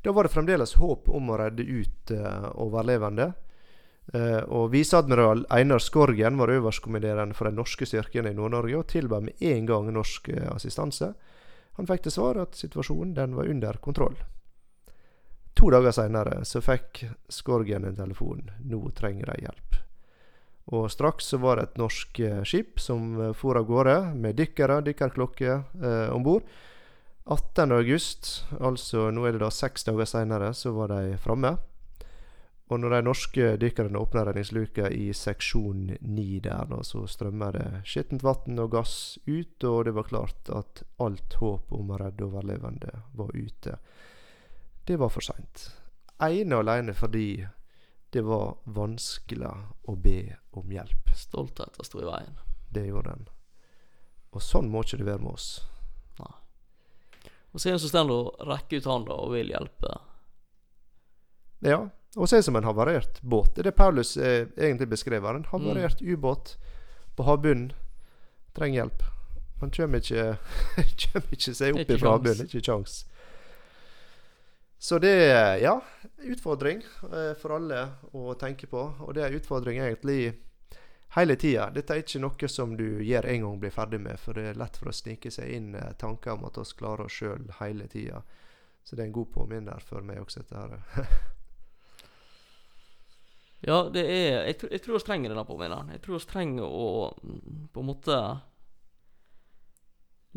Da 0.06 0.14
var 0.16 0.26
det 0.26 0.34
fremdeles 0.34 0.78
håp 0.80 1.10
om 1.12 1.32
å 1.32 1.38
redde 1.42 1.66
ut 1.68 2.14
eh, 2.16 2.48
overlevende. 2.56 3.34
Eh, 4.14 4.42
og 4.48 4.72
viseadmiral 4.74 5.44
Einar 5.54 5.84
Skorgen 5.84 6.40
var 6.40 6.54
øverstkommanderende 6.56 7.38
for 7.38 7.50
de 7.50 7.58
norske 7.60 7.88
styrkene 7.90 8.32
i 8.32 8.38
Nord-Norge 8.38 8.80
og 8.80 8.88
tilbød 8.94 9.28
med 9.28 9.46
en 9.52 9.70
gang 9.70 9.92
norsk 9.94 10.32
assistanse. 10.56 11.14
Han 11.78 11.88
fikk 11.88 12.08
til 12.08 12.16
svar 12.16 12.40
at 12.42 12.58
situasjonen 12.60 13.36
var 13.38 13.52
under 13.52 13.78
kontroll. 13.84 14.18
To 15.60 15.70
dager 15.76 15.92
seinere 15.96 16.42
fikk 16.48 17.04
Skorgen 17.32 17.86
en 17.88 18.00
telefon. 18.00 18.48
Nå 18.64 18.82
trenger 18.96 19.34
de 19.34 19.46
hjelp. 19.46 19.80
Og 20.70 20.90
straks 20.94 21.32
så 21.32 21.40
var 21.42 21.58
det 21.58 21.70
et 21.70 21.80
norsk 21.82 22.20
eh, 22.22 22.42
skip 22.46 22.82
som 22.82 23.16
eh, 23.18 23.34
for 23.38 23.58
av 23.58 23.66
gårde 23.70 23.96
med 24.20 24.38
dykkere, 24.38 24.82
dykkerklokke 24.86 25.56
eh, 25.58 26.10
om 26.14 26.26
bord. 26.26 26.46
18. 27.30 27.72
august, 27.74 28.30
altså 28.58 29.10
nå 29.14 29.26
er 29.26 29.36
det 29.36 29.44
da 29.44 29.50
seks 29.54 29.86
dager 29.86 30.08
seinere, 30.10 30.54
så 30.58 30.74
var 30.74 30.94
de 30.94 31.18
framme. 31.22 31.56
Og 32.70 32.78
når 32.78 32.94
de 32.94 33.02
norske 33.06 33.46
dykkerne 33.62 33.98
åpner 33.98 34.30
redningsluka 34.30 34.92
i 34.94 35.10
seksjon 35.18 35.96
9 36.06 36.26
der, 36.46 36.68
da, 36.70 36.84
så 36.86 37.02
strømmer 37.10 37.58
det 37.58 37.68
skittent 37.90 38.26
vann 38.26 38.62
og 38.62 38.76
gass 38.76 39.18
ut, 39.26 39.66
og 39.66 39.88
det 39.88 39.96
var 39.98 40.10
klart 40.10 40.52
at 40.54 40.84
alt 41.02 41.38
håp 41.42 41.74
om 41.74 41.90
å 41.90 41.98
redde 42.02 42.28
overlevende 42.28 42.94
var 43.18 43.34
ute. 43.34 43.80
Det 44.86 44.98
var 45.02 45.10
for 45.14 45.26
seint. 45.26 45.72
Ene 46.22 46.60
og 46.60 46.66
alene 46.68 46.94
fordi 46.98 47.42
det 48.14 48.22
var 48.26 48.58
vanskelig 48.66 49.50
å 49.90 49.96
be 49.96 50.36
om 50.58 50.72
hjelp. 50.74 51.12
Stoltheten 51.16 51.86
sto 51.86 52.02
i 52.02 52.08
veien. 52.08 52.40
Det 52.74 52.88
gjorde 52.88 53.14
den. 53.16 53.28
Og 54.34 54.42
sånn 54.46 54.70
må 54.70 54.82
ikke 54.86 55.00
det 55.02 55.10
være 55.10 55.24
med 55.26 55.36
oss. 55.38 55.50
Og 57.50 57.58
så 57.62 57.70
er 57.70 57.72
det 57.72 57.78
en 57.80 57.82
som 57.82 57.90
står 57.90 58.12
og 58.14 58.42
rekker 58.46 58.78
ut 58.82 58.86
hånda 58.90 59.16
og 59.24 59.32
vil 59.34 59.48
hjelpe. 59.50 59.94
Ja, 61.66 61.80
og 62.16 62.28
så 62.30 62.36
er 62.38 62.44
det 62.44 62.46
som 62.46 62.58
en 62.60 62.68
havarert 62.68 63.22
båt. 63.22 63.56
Det 63.56 63.64
er 63.64 63.70
det 63.72 63.78
Paulus 63.78 64.16
eh, 64.18 64.48
egentlig 64.58 64.90
beskriver. 64.92 65.34
En 65.36 65.48
havarert 65.50 66.02
ubåt 66.02 66.56
på 67.18 67.26
havbunnen 67.26 67.72
trenger 68.54 68.84
hjelp. 68.84 69.02
Han 69.64 69.74
kommer 69.76 70.04
ikke, 70.04 70.28
kommer 71.04 71.34
ikke 71.36 71.56
seg 71.58 71.74
opp 71.76 71.82
Ikke 71.84 71.98
fra 71.98 72.00
sjans. 72.00 72.14
havbunnen. 72.14 72.46
Ikke 72.52 72.64
kjangs. 72.70 73.00
Så 74.82 75.00
det 75.00 75.16
ja, 75.60 75.82
utfordring 76.18 76.84
eh, 77.04 77.34
for 77.38 77.58
alle 77.58 77.82
å 78.16 78.34
tenke 78.40 78.68
på. 78.72 78.80
Og 79.04 79.12
det 79.16 79.26
er 79.26 79.36
utfordring 79.36 79.82
egentlig 79.84 80.38
hele 81.18 81.36
tida. 81.36 81.68
Dette 81.76 81.98
er 81.98 82.04
ikke 82.06 82.22
noe 82.24 82.50
som 82.52 82.78
du 82.80 83.02
gjør 83.04 83.28
en 83.28 83.42
gang 83.42 83.50
og 83.50 83.64
blir 83.64 83.74
ferdig 83.76 84.00
med, 84.06 84.20
for 84.24 84.40
det 84.40 84.54
er 84.54 84.62
lett 84.62 84.80
for 84.80 84.92
å 84.92 84.96
snike 84.96 85.32
seg 85.36 85.52
inn 85.52 85.74
eh, 85.76 85.92
tanker 86.00 86.38
om 86.38 86.48
at 86.48 86.62
vi 86.62 86.68
klarer 86.80 87.10
oss 87.10 87.18
sjøl 87.20 87.50
hele 87.60 87.90
tida. 87.92 88.22
Så 88.88 88.96
det 88.96 89.04
er 89.04 89.10
en 89.10 89.18
god 89.20 89.34
påminner 89.34 89.84
for 89.84 90.06
meg 90.06 90.22
også, 90.24 90.46
dette 90.46 90.64
her. 90.64 90.80
Ja, 93.60 93.90
det 93.92 94.06
er 94.08 94.46
Jeg, 94.48 94.54
jeg 94.72 94.80
tror 94.86 94.96
vi 94.96 95.04
trenger 95.04 95.34
denne 95.34 95.44
påminneren. 95.44 95.90
Jeg 95.92 96.00
tror 96.06 96.16
vi 96.16 96.28
trenger 96.30 96.64
å 96.64 96.86
mm, 97.20 97.66
på 97.76 97.82
en 97.82 97.90
måte 97.90 98.20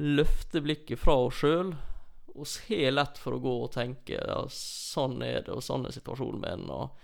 løfte 0.02 0.62
blikket 0.64 0.98
fra 0.98 1.14
oss 1.28 1.38
sjøl. 1.38 1.70
Vi 2.34 2.84
har 2.84 2.94
lett 2.94 3.18
for 3.20 3.36
å 3.36 3.42
gå 3.42 3.52
og 3.64 3.72
tenke 3.74 4.16
ja, 4.16 4.38
sånn 4.52 5.20
er 5.24 5.42
det, 5.44 5.52
og 5.52 5.64
sånn 5.64 5.86
er 5.86 5.94
situasjonen 5.94 6.40
min, 6.40 6.70
og, 6.72 6.96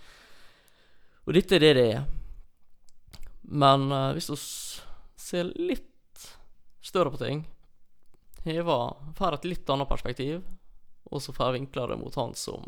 og 1.25 1.35
dette 1.37 1.59
er 1.59 1.65
det 1.65 1.73
det 1.77 1.87
er. 1.93 2.07
Men 3.49 3.87
uh, 3.93 4.11
hvis 4.17 4.29
vi 4.29 4.37
ser 5.19 5.51
litt 5.57 6.25
større 6.81 7.13
på 7.13 7.21
ting, 7.21 7.43
hever, 8.45 8.95
får 9.17 9.39
et 9.39 9.49
litt 9.49 9.69
annet 9.69 9.89
perspektiv, 9.89 10.41
og 11.09 11.21
så 11.21 11.33
får 11.33 11.57
vinkla 11.57 11.87
det 11.89 11.97
mot 12.01 12.15
han 12.15 12.33
som 12.37 12.65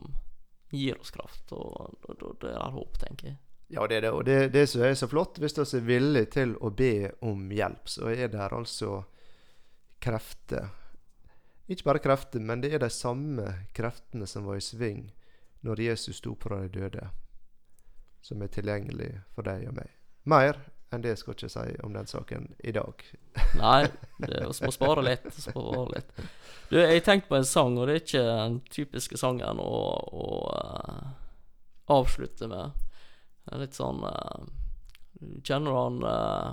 gir 0.72 1.00
oss 1.02 1.12
kraft, 1.14 1.52
og, 1.52 1.96
og, 2.08 2.22
og 2.22 2.38
det 2.42 2.54
er 2.54 2.76
håp, 2.78 3.00
tenker 3.02 3.34
jeg. 3.34 3.40
Ja, 3.72 3.86
det 3.88 4.02
er 4.02 4.02
det. 4.02 4.12
Og 4.12 4.26
det, 4.28 4.38
det 4.52 4.66
som 4.68 4.84
er 4.84 4.96
så 5.00 5.08
flott, 5.08 5.40
hvis 5.40 5.56
vi 5.56 5.64
er 5.80 5.88
villige 5.88 6.32
til 6.36 6.58
å 6.60 6.74
be 6.76 7.12
om 7.24 7.46
hjelp, 7.56 7.88
så 7.88 8.10
er 8.12 8.32
det 8.34 8.50
altså 8.52 9.04
krefter. 10.04 10.68
Ikke 11.70 11.88
bare 11.88 12.04
krefter, 12.04 12.40
men 12.40 12.64
det 12.64 12.74
er 12.74 12.82
de 12.82 12.90
samme 12.90 13.46
kreftene 13.78 14.28
som 14.28 14.48
var 14.50 14.58
i 14.60 14.66
sving 14.66 15.10
når 15.62 15.82
Jesus 15.86 16.18
sto 16.18 16.34
på 16.36 16.50
de 16.50 16.70
døde, 16.74 17.10
som 18.22 18.42
er 18.42 18.50
tilgjengelig 18.54 19.12
for 19.36 19.46
deg 19.46 19.68
og 19.70 19.78
meg. 19.78 19.92
Mer 20.26 20.58
enn 20.92 21.04
det 21.06 21.14
skal 21.20 21.32
jeg 21.32 21.48
ikke 21.48 21.54
si 21.54 21.76
om 21.86 21.94
den 21.96 22.10
saken 22.10 22.50
i 22.60 22.74
dag. 22.76 23.04
Nei, 23.62 23.86
det, 24.20 24.42
må 24.44 24.72
spare 24.76 25.06
litt. 25.06 25.28
Spare 25.38 25.86
litt. 25.94 26.12
Du, 26.72 26.80
jeg 26.82 27.04
tenkte 27.06 27.32
på 27.32 27.40
en 27.40 27.48
sang, 27.48 27.78
og 27.80 27.88
det 27.88 27.96
er 27.96 28.04
ikke 28.04 28.26
den 28.28 28.58
typiske 28.72 29.20
sangen 29.20 29.62
å, 29.64 29.78
å 30.12 30.28
uh, 30.52 31.14
avslutte 31.96 32.50
med. 32.52 32.76
Litt 33.58 33.74
sånn 33.76 34.04
Du 35.18 35.40
kjenner 35.44 35.74
han 35.76 35.96
uh, 36.06 36.52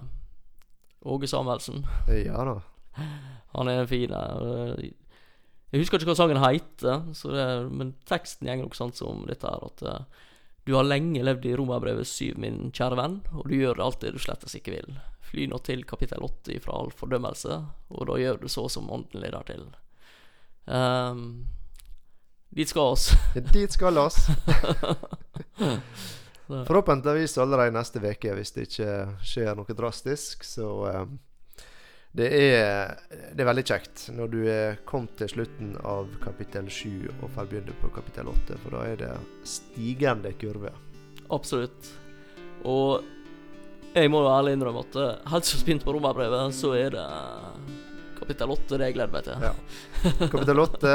Åge 1.05 1.29
Samuelsen? 1.31 1.85
Ja 2.09 2.47
da. 2.49 2.57
Han 3.57 3.71
er 3.71 3.83
en 3.83 3.91
fin 3.91 4.13
her 4.13 4.79
Jeg 4.79 5.83
husker 5.83 6.01
ikke 6.01 6.13
hva 6.13 6.19
sangen 6.19 6.41
heter, 6.43 7.05
så 7.17 7.33
det, 7.33 7.47
men 7.73 7.95
teksten 8.09 8.49
går 8.49 8.65
nok 8.65 8.79
sånn 8.79 8.95
som 8.97 9.27
dette 9.29 9.49
her 9.49 9.67
at 9.67 9.85
eh, 9.85 10.25
Du 10.69 10.75
har 10.77 10.89
lenge 10.89 11.25
levd 11.25 11.47
i 11.49 11.55
Romerbrevet 11.57 12.09
7, 12.09 12.37
min 12.41 12.71
kjære 12.77 12.99
venn, 13.01 13.21
og 13.33 13.49
du 13.49 13.57
gjør 13.57 13.81
alt 13.85 14.01
det 14.05 14.15
du 14.17 14.21
slettes 14.23 14.57
ikke 14.59 14.75
vil. 14.77 14.99
Fly 15.29 15.47
nå 15.49 15.61
til 15.65 15.85
kapittel 15.89 16.25
8 16.25 16.59
fra 16.65 16.77
all 16.77 16.93
fordømmelse, 16.97 17.61
og 17.93 18.09
da 18.11 18.19
gjør 18.21 18.43
du 18.43 18.49
så 18.53 18.67
som 18.73 18.91
ånden 18.93 19.25
leder 19.25 19.45
til. 19.49 19.65
Um, 20.69 21.49
dit 22.53 22.69
skal 22.69 22.95
oss. 22.95 23.11
Dit 23.57 23.73
skal 23.77 23.99
oss. 24.01 24.29
Forhåpentligvis 26.49 27.39
allerede 27.39 27.77
neste 27.77 28.01
uke, 28.01 28.33
hvis 28.37 28.53
det 28.57 28.69
ikke 28.69 28.93
skjer 29.21 29.57
noe 29.57 29.77
drastisk. 29.77 30.45
Så 30.49 30.69
eh, 30.89 31.05
det, 32.17 32.29
er, 32.33 32.97
det 33.37 33.43
er 33.45 33.49
veldig 33.51 33.65
kjekt 33.69 34.07
når 34.17 34.31
du 34.33 34.39
er 34.51 34.79
kommet 34.89 35.13
til 35.21 35.29
slutten 35.29 35.75
av 35.87 36.09
kapittel 36.23 36.71
7 36.73 36.89
og 37.21 37.29
får 37.37 37.51
begynne 37.51 37.75
på 37.83 37.91
kapittel 37.95 38.31
8, 38.33 38.57
for 38.65 38.75
da 38.79 38.85
er 38.89 38.97
det 39.03 39.13
stigende 39.47 40.33
kurve. 40.41 40.73
absolutt. 41.31 41.93
Og 42.67 43.05
jeg 43.95 44.11
må 44.11 44.23
jo 44.25 44.31
ærlig 44.33 44.57
innrømme 44.57 44.83
at 44.87 44.97
eh, 44.99 45.21
helt 45.33 45.47
som 45.47 45.61
spint 45.61 45.85
på 45.87 45.93
romerbrevet, 45.95 46.55
så 46.57 46.73
er 46.75 46.91
det 46.97 47.05
kapittel 48.19 48.51
8 48.51 48.79
det 48.81 48.89
jeg 48.89 48.97
gleder 48.97 49.15
meg 49.15 49.25
til. 49.29 49.47
Ja. 49.47 49.53
Kapittel 50.33 50.59
8 50.65 50.91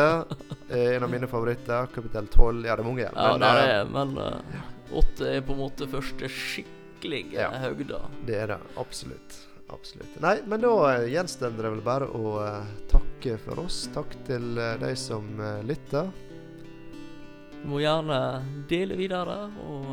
er 0.74 0.98
en 0.98 1.06
av 1.08 1.10
mine 1.14 1.30
favoritter. 1.32 1.88
Kapittel 1.96 2.28
12 2.28 2.66
Ja, 2.68 2.76
det 2.76 2.84
er 2.84 2.88
mange. 2.90 3.08
Ja, 3.08 3.30
men, 3.32 3.46
det 3.46 3.54
eh, 3.64 3.72
er, 3.78 3.90
men 3.96 4.14
uh, 4.20 5.00
8 5.00 5.32
er 5.38 5.42
på 5.48 5.56
en 5.56 5.62
måte 5.64 5.88
første 5.90 6.30
skikkelige 6.30 7.40
Ja. 7.40 7.50
høgda. 7.64 8.04
Det 8.28 8.38
er 8.44 8.54
det. 8.54 8.60
Absolutt. 8.82 9.40
Absolutt. 9.74 10.22
Nei, 10.22 10.42
men 10.46 10.62
da 10.62 10.74
eh, 10.94 11.08
gjenstår 11.12 11.50
det 11.58 11.70
vel 11.70 11.82
bare 11.84 12.06
å 12.06 12.36
eh, 12.46 12.74
takke 12.92 13.38
for 13.42 13.64
oss. 13.66 13.90
Takk 13.94 14.14
til 14.28 14.58
eh, 14.62 14.76
de 14.82 14.94
som 15.00 15.26
lytter. 15.66 16.12
Du 17.62 17.70
må 17.72 17.80
gjerne 17.80 18.18
dele 18.70 18.98
videre, 19.00 19.38
og 19.64 19.86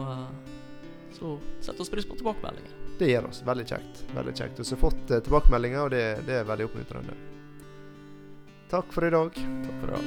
så 1.14 1.36
setter 1.62 1.84
oss 1.84 1.92
pris 1.92 2.08
på 2.08 2.18
tilbakemeldinger. 2.18 2.76
Det 3.00 3.08
gjør 3.12 3.30
oss 3.30 3.44
veldig 3.46 3.66
kjekt. 3.70 4.02
Veldig 4.16 4.34
kjekt. 4.36 4.60
Vi 4.60 4.68
har 4.74 4.82
fått 4.82 5.06
tilbakemeldinger, 5.08 5.86
og 5.86 5.94
det, 5.94 6.04
det 6.26 6.40
er 6.40 6.50
veldig 6.50 6.66
oppmuntrende. 6.68 7.16
Takk 8.74 8.92
for 8.94 9.06
i 9.06 9.14
dag. 9.14 9.40
Takk 9.40 9.80
for 9.80 9.88
i 9.88 9.96
dag. 9.96 10.06